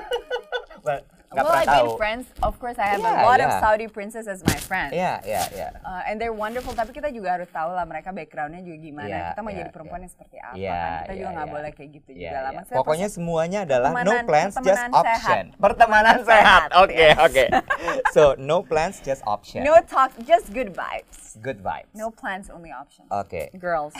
nggak 0.83 1.14
well, 1.43 1.51
I've 1.51 1.67
tahu. 1.67 1.87
been 1.91 1.97
friends. 1.99 2.25
Of 2.39 2.55
course, 2.61 2.77
I 2.79 2.95
have 2.95 3.03
Yeah, 3.03 3.23
a 3.23 3.27
lot 3.27 3.39
of 3.43 3.49
yeah. 3.51 3.59
Saudi 3.59 3.87
princes 3.91 4.29
as 4.29 4.39
my 4.47 4.55
friends. 4.55 4.95
Iya, 4.95 5.19
iya, 5.27 5.43
iya. 5.51 5.69
Uh, 5.83 6.07
and 6.07 6.15
they're 6.15 6.35
wonderful. 6.35 6.71
Tapi 6.71 6.95
kita 6.95 7.11
juga 7.11 7.35
harus 7.35 7.49
tahu 7.51 7.75
lah 7.75 7.83
mereka 7.83 8.15
backgroundnya 8.15 8.63
juga 8.63 8.77
gimana. 8.79 9.09
Iya, 9.09 9.23
kita 9.35 9.41
mau 9.43 9.51
iya, 9.51 9.57
jadi 9.59 9.69
perempuan 9.75 9.99
iya. 9.99 10.05
yang 10.05 10.13
seperti 10.13 10.35
apa 10.39 10.55
Iya, 10.55 10.71
kan. 10.71 10.95
Kita 10.95 11.11
iya, 11.11 11.19
juga 11.19 11.29
nggak 11.35 11.47
iya. 11.47 11.55
boleh 11.57 11.71
kayak 11.75 11.89
gitu 11.91 12.09
Iya, 12.09 12.19
juga 12.21 12.37
lah. 12.39 12.51
Maksudnya 12.55 12.79
Pokoknya 12.79 13.07
semuanya 13.11 13.59
adalah 13.67 13.89
no 14.05 14.13
plans, 14.23 14.53
just 14.63 14.85
option. 14.93 15.03
sehat. 15.03 15.43
Pertemanan 15.59 16.17
sehat. 16.23 16.69
Oke, 16.85 16.95
yes. 16.95 17.17
oke. 17.19 17.45
So, 18.15 18.35
no 18.39 18.63
plans, 18.63 19.01
just 19.03 19.25
option. 19.27 19.63
no 19.63 19.75
talk, 19.83 20.11
just 20.23 20.51
good 20.55 20.71
vibes. 20.71 21.35
Good 21.39 21.59
vibes. 21.59 21.91
No 21.91 22.11
plans, 22.11 22.47
only 22.47 22.71
options. 22.71 23.11
Oke. 23.11 23.51
Girls. 23.59 23.95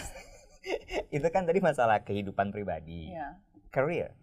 Itu 1.16 1.28
kan 1.30 1.46
tadi 1.46 1.60
masalah 1.62 2.02
kehidupan 2.02 2.50
pribadi. 2.50 3.12
Yeah. 3.14 3.38
Career 3.76 4.16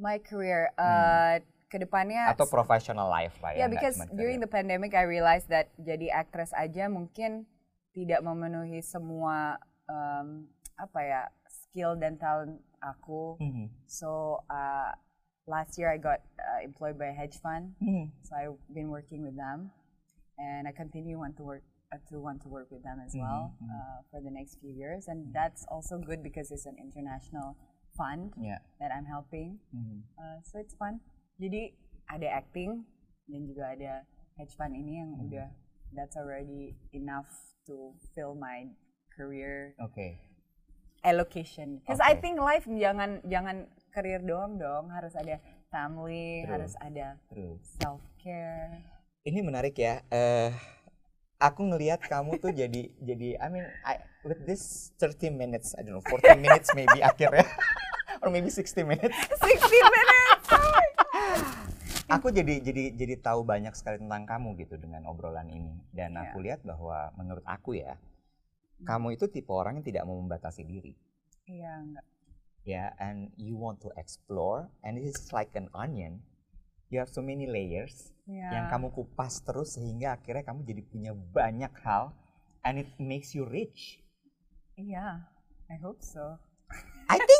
My 0.00 0.16
career, 0.18 0.72
uh, 0.80 1.38
ke 1.72 1.80
depannya 1.80 2.28
Hmm. 2.28 2.36
atau 2.36 2.44
professional 2.52 3.08
life 3.08 3.32
lah 3.40 3.56
ya. 3.56 3.64
Yeah, 3.64 3.70
because 3.72 3.96
during 4.12 4.44
the 4.44 4.50
pandemic 4.50 4.92
I 4.92 5.08
realized 5.08 5.48
that 5.48 5.72
jadi 5.80 6.12
actress 6.12 6.52
aja 6.52 6.92
mungkin 6.92 7.48
tidak 7.96 8.20
memenuhi 8.20 8.84
semua 8.84 9.56
um, 9.88 10.52
apa 10.76 11.00
ya 11.00 11.22
skill 11.48 11.96
dan 11.96 12.20
talent 12.20 12.60
aku. 12.84 13.40
Mhm. 13.40 13.72
So 13.88 14.44
uh, 14.52 14.92
last 15.48 15.80
year 15.80 15.88
I 15.88 15.96
got 15.96 16.20
uh, 16.36 16.60
employed 16.60 17.00
by 17.00 17.08
a 17.08 17.16
hedge 17.16 17.40
fund. 17.40 17.72
Mhm. 17.80 18.12
So 18.28 18.36
I've 18.36 18.60
been 18.68 18.92
working 18.92 19.24
with 19.24 19.40
them, 19.40 19.72
and 20.36 20.68
I 20.68 20.76
continue 20.76 21.16
want 21.16 21.40
to 21.40 21.44
work 21.44 21.64
uh, 21.88 22.00
to 22.12 22.20
want 22.20 22.44
to 22.44 22.52
work 22.52 22.68
with 22.68 22.84
them 22.84 23.00
as 23.00 23.16
well 23.16 23.56
Mhm, 23.56 23.64
mhm. 23.64 23.72
uh, 23.72 23.98
for 24.12 24.20
the 24.20 24.32
next 24.32 24.60
few 24.60 24.72
years, 24.72 25.08
and 25.08 25.32
that's 25.32 25.64
also 25.72 25.96
good 25.96 26.20
because 26.20 26.52
it's 26.52 26.68
an 26.68 26.76
international 26.76 27.56
fund 27.92 28.32
Ya. 28.40 28.60
that 28.80 28.88
I'm 28.92 29.04
helping. 29.04 29.60
Mhm. 29.72 30.04
Uh, 30.16 30.40
so 30.44 30.56
it's 30.60 30.72
fun. 30.76 31.00
Jadi 31.38 31.72
ada 32.06 32.28
acting 32.34 32.84
dan 33.24 33.40
juga 33.46 33.72
ada 33.72 33.92
hedge 34.36 34.52
fund 34.54 34.74
ini 34.74 35.00
yang 35.00 35.10
Hmm. 35.12 35.24
udah 35.28 35.48
that's 35.92 36.16
already 36.16 36.72
enough 36.92 37.28
to 37.64 37.92
fill 38.12 38.32
my 38.32 38.68
career 39.12 39.76
Oke. 39.78 40.16
allocation. 41.04 41.80
Because 41.80 42.00
I 42.00 42.16
Oke. 42.16 42.20
think 42.20 42.36
life 42.38 42.64
jangan 42.64 43.20
jangan 43.24 43.68
career 43.92 44.20
doang 44.20 44.56
dong, 44.56 44.88
harus 44.88 45.12
ada 45.14 45.36
family, 45.68 46.44
True. 46.44 46.50
harus 46.52 46.72
ada 46.80 47.16
True. 47.28 47.56
self 47.60 48.00
care. 48.18 48.80
Ini 49.22 49.40
menarik 49.40 49.76
ya. 49.76 50.02
Eh, 50.08 50.50
aku 51.38 51.62
ngelihat 51.66 52.02
kamu 52.02 52.38
tuh 52.38 52.50
jadi 52.50 52.88
jadi 53.08 53.28
I 53.38 53.46
mean 53.48 53.66
I, 53.84 54.00
with 54.22 54.42
this 54.44 54.92
30 54.98 55.28
minutes, 55.30 55.74
I 55.76 55.84
don't 55.84 55.96
know, 55.96 56.04
40 56.04 56.38
minutes 56.38 56.72
maybe 56.72 57.00
akhirnya 57.04 57.46
or 58.22 58.30
maybe 58.30 58.48
60 58.48 58.64
minutes. 58.84 59.16
60 59.38 59.42
minutes. 59.42 60.21
Aku 62.12 62.28
jadi 62.28 62.60
jadi 62.60 62.92
jadi 62.92 63.14
tahu 63.18 63.40
banyak 63.42 63.72
sekali 63.72 63.96
tentang 63.96 64.28
kamu 64.28 64.60
gitu 64.60 64.76
dengan 64.76 65.08
obrolan 65.08 65.48
ini 65.48 65.72
dan 65.90 66.12
Iya. 66.12 66.20
aku 66.28 66.36
lihat 66.44 66.60
bahwa 66.60 67.08
menurut 67.16 67.44
aku 67.44 67.80
ya 67.80 67.96
kamu 68.82 69.16
itu 69.16 69.24
tipe 69.26 69.48
orang 69.48 69.80
yang 69.80 69.86
tidak 69.86 70.04
mau 70.04 70.20
membatasi 70.20 70.60
diri. 70.62 70.92
Iya 71.48 71.72
enggak. 71.80 72.04
ya 72.62 72.94
and 73.02 73.34
you 73.34 73.58
want 73.58 73.82
to 73.82 73.90
explore 73.98 74.70
and 74.86 74.94
it's 74.94 75.34
like 75.34 75.50
an 75.58 75.66
onion 75.74 76.22
you 76.90 77.02
have 77.02 77.10
so 77.10 77.18
many 77.18 77.42
layers 77.42 78.14
Iya. 78.22 78.54
yang 78.54 78.64
kamu 78.70 78.94
kupas 78.94 79.42
terus 79.42 79.74
sehingga 79.74 80.14
akhirnya 80.14 80.46
kamu 80.46 80.62
jadi 80.62 80.82
punya 80.86 81.10
banyak 81.10 81.74
hal 81.82 82.14
and 82.62 82.78
it 82.78 82.90
makes 83.02 83.34
you 83.34 83.42
rich 83.42 83.98
Iya. 84.78 85.26
I 85.66 85.76
hope 85.80 85.98
so. 85.98 86.38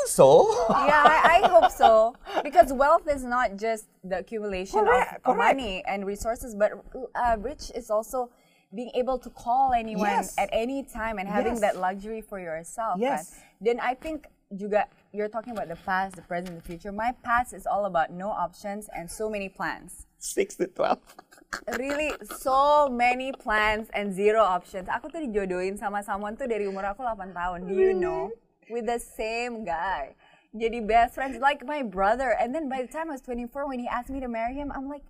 I 0.03 0.09
think 0.09 0.11
so 0.11 0.51
yeah, 0.87 1.03
I, 1.07 1.41
I 1.45 1.49
hope 1.49 1.71
so. 1.71 2.15
Because 2.43 2.73
wealth 2.73 3.07
is 3.09 3.23
not 3.25 3.57
just 3.57 3.87
the 4.03 4.19
accumulation 4.19 4.85
Correct, 4.85 5.23
of, 5.25 5.31
of 5.31 5.37
correct. 5.39 5.57
money 5.57 5.83
and 5.87 6.07
resources, 6.07 6.55
but 6.55 6.73
uh, 7.15 7.37
rich 7.39 7.71
is 7.75 7.91
also 7.91 8.31
being 8.75 8.91
able 8.95 9.19
to 9.19 9.31
call 9.31 9.73
anyone 9.73 10.09
Yes. 10.09 10.35
at 10.39 10.49
any 10.53 10.83
time 10.83 11.19
and 11.19 11.29
having 11.29 11.55
Yes. 11.55 11.61
that 11.61 11.77
luxury 11.77 12.21
for 12.21 12.41
yourself. 12.41 12.99
kan. 12.99 13.03
Yes. 13.23 13.37
Then 13.61 13.79
I 13.79 13.95
think 13.95 14.27
juga 14.53 14.85
you're 15.13 15.29
talking 15.29 15.53
about 15.53 15.69
the 15.69 15.77
past, 15.85 16.17
the 16.17 16.23
present, 16.25 16.57
the 16.57 16.65
future. 16.65 16.91
My 16.93 17.13
past 17.23 17.53
is 17.53 17.67
all 17.69 17.85
about 17.85 18.11
no 18.11 18.29
options 18.33 18.89
and 18.97 19.09
so 19.11 19.29
many 19.29 19.49
plans. 19.49 20.07
6 20.19 20.57
to 20.57 20.67
12 20.67 20.99
Really, 21.79 22.17
so 22.41 22.89
many 22.89 23.31
plans 23.33 23.89
and 23.93 24.09
zero 24.13 24.41
options. 24.41 24.89
Aku 24.89 25.13
tuh 25.13 25.21
dijodohin 25.21 25.77
sama 25.77 26.01
someone 26.01 26.33
tuh 26.33 26.49
dari 26.49 26.65
umur 26.65 26.89
aku 26.89 27.05
8 27.05 27.29
tahun. 27.37 27.69
Do 27.69 27.77
you 27.77 27.93
know? 27.93 28.33
With 28.71 28.87
the 28.87 28.99
same 28.99 29.65
guy. 29.65 30.15
Jadi 30.53 30.85
best 30.85 31.17
friends 31.17 31.41
like 31.41 31.65
my 31.65 31.81
brother. 31.81 32.37
And 32.37 32.55
then 32.55 32.69
by 32.69 32.85
the 32.85 32.91
time 32.91 33.09
I 33.09 33.17
was 33.17 33.25
24, 33.25 33.67
when 33.67 33.81
he 33.81 33.89
asked 33.89 34.13
me 34.13 34.21
to 34.21 34.29
marry 34.29 34.55
him, 34.55 34.69
I'm 34.69 34.89
like, 34.89 35.03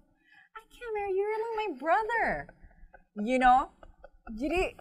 I 0.54 0.62
can't 0.70 0.94
marry 0.94 1.10
you. 1.10 1.26
You're 1.26 1.42
like 1.42 1.58
my 1.58 1.70
brother. 1.82 2.26
You 3.18 3.38
know? 3.42 3.74
Jadi 4.30 4.78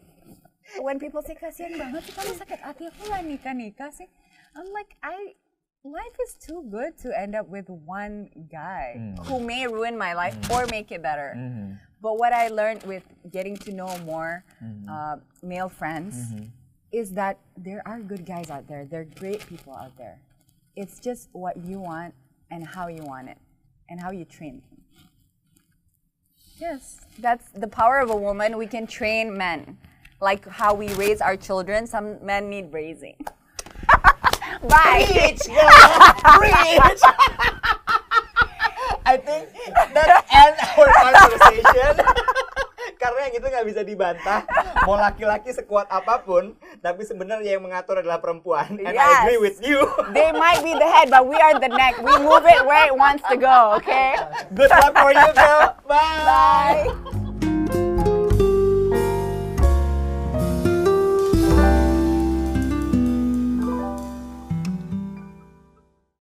when 0.79 1.01
people 1.01 1.25
say 1.25 1.35
kasihan 1.35 1.75
banget 1.75 2.05
sih 2.07 2.13
kamu 2.15 2.37
sakit 2.37 2.59
hati 2.61 2.87
aku 2.87 3.01
nggak 3.09 3.23
nikah 3.25 3.53
nikah 3.57 3.91
sih. 3.91 4.07
I'm 4.55 4.69
like 4.71 4.95
I 5.03 5.35
life 5.83 6.15
is 6.21 6.37
too 6.37 6.61
good 6.69 6.93
to 7.01 7.09
end 7.11 7.33
up 7.33 7.49
with 7.49 7.65
one 7.67 8.29
guy 8.47 8.95
hmm. 8.95 9.17
who 9.25 9.41
may 9.41 9.65
ruin 9.65 9.97
my 9.97 10.13
life 10.13 10.37
hmm. 10.45 10.53
or 10.53 10.69
make 10.69 10.93
it 10.93 11.01
better. 11.01 11.33
Hmm. 11.33 11.81
But 12.01 12.17
what 12.17 12.33
I 12.33 12.49
learned 12.49 12.85
with 12.85 13.05
getting 13.29 13.57
to 13.65 13.73
know 13.73 13.93
more 14.05 14.45
uh, 14.89 15.21
male 15.45 15.69
friends 15.69 16.17
is 16.91 17.11
that 17.11 17.37
there 17.57 17.81
are 17.85 17.99
good 17.99 18.25
guys 18.25 18.49
out 18.49 18.67
there. 18.67 18.85
There 18.85 19.01
are 19.01 19.19
great 19.19 19.45
people 19.47 19.73
out 19.73 19.97
there. 19.97 20.19
It's 20.75 20.99
just 20.99 21.29
what 21.31 21.57
you 21.57 21.79
want 21.79 22.13
and 22.49 22.65
how 22.65 22.87
you 22.87 23.03
want 23.03 23.29
it 23.29 23.37
and 23.89 23.99
how 23.99 24.11
you 24.11 24.25
train 24.25 24.61
them. 24.69 24.81
Yes, 26.59 26.99
that's 27.19 27.49
the 27.51 27.67
power 27.67 27.99
of 27.99 28.09
a 28.09 28.15
woman. 28.15 28.57
We 28.57 28.67
can 28.67 28.85
train 28.85 29.35
men. 29.35 29.77
Like 30.19 30.47
how 30.47 30.75
we 30.75 30.93
raise 30.93 31.19
our 31.19 31.35
children, 31.35 31.87
some 31.87 32.23
men 32.23 32.49
need 32.49 32.71
raising. 32.71 33.15
Bye. 34.69 35.07
Preach, 35.09 35.47
girl. 35.47 35.57
Preach. 36.37 37.01
I 39.03 39.17
think 39.17 39.49
that 39.93 40.25
end 40.31 40.55
our 40.77 40.87
conversation. 41.01 42.05
Karena 43.01 43.19
yang 43.25 43.33
itu 43.33 43.47
nggak 43.49 43.65
bisa 43.65 43.81
dibantah. 43.81 44.45
Mau 44.85 44.93
laki-laki 44.93 45.49
sekuat 45.49 45.89
apa 45.89 46.21
pun, 46.21 46.53
tapi 46.85 47.01
sebenarnya 47.01 47.57
yang 47.57 47.65
mengatur 47.65 47.97
adalah 47.97 48.21
perempuan. 48.21 48.77
And 48.77 48.93
I 48.93 49.01
Yes. 49.01 49.17
agree 49.25 49.41
with 49.41 49.57
you. 49.65 49.81
They 50.13 50.29
might 50.29 50.61
be 50.61 50.77
the 50.77 50.85
head, 50.85 51.09
but 51.09 51.25
we 51.25 51.33
are 51.41 51.57
the 51.57 51.73
neck. 51.73 51.97
We 51.97 52.13
move 52.21 52.45
it 52.45 52.61
where 52.61 52.85
it 52.85 52.93
wants 52.93 53.25
to 53.25 53.35
go, 53.41 53.73
okay? 53.81 54.21
Good 54.53 54.69
luck 54.69 54.93
for 54.93 55.09
you, 55.09 55.29
girl. 55.33 55.73
Bye. 55.89 56.85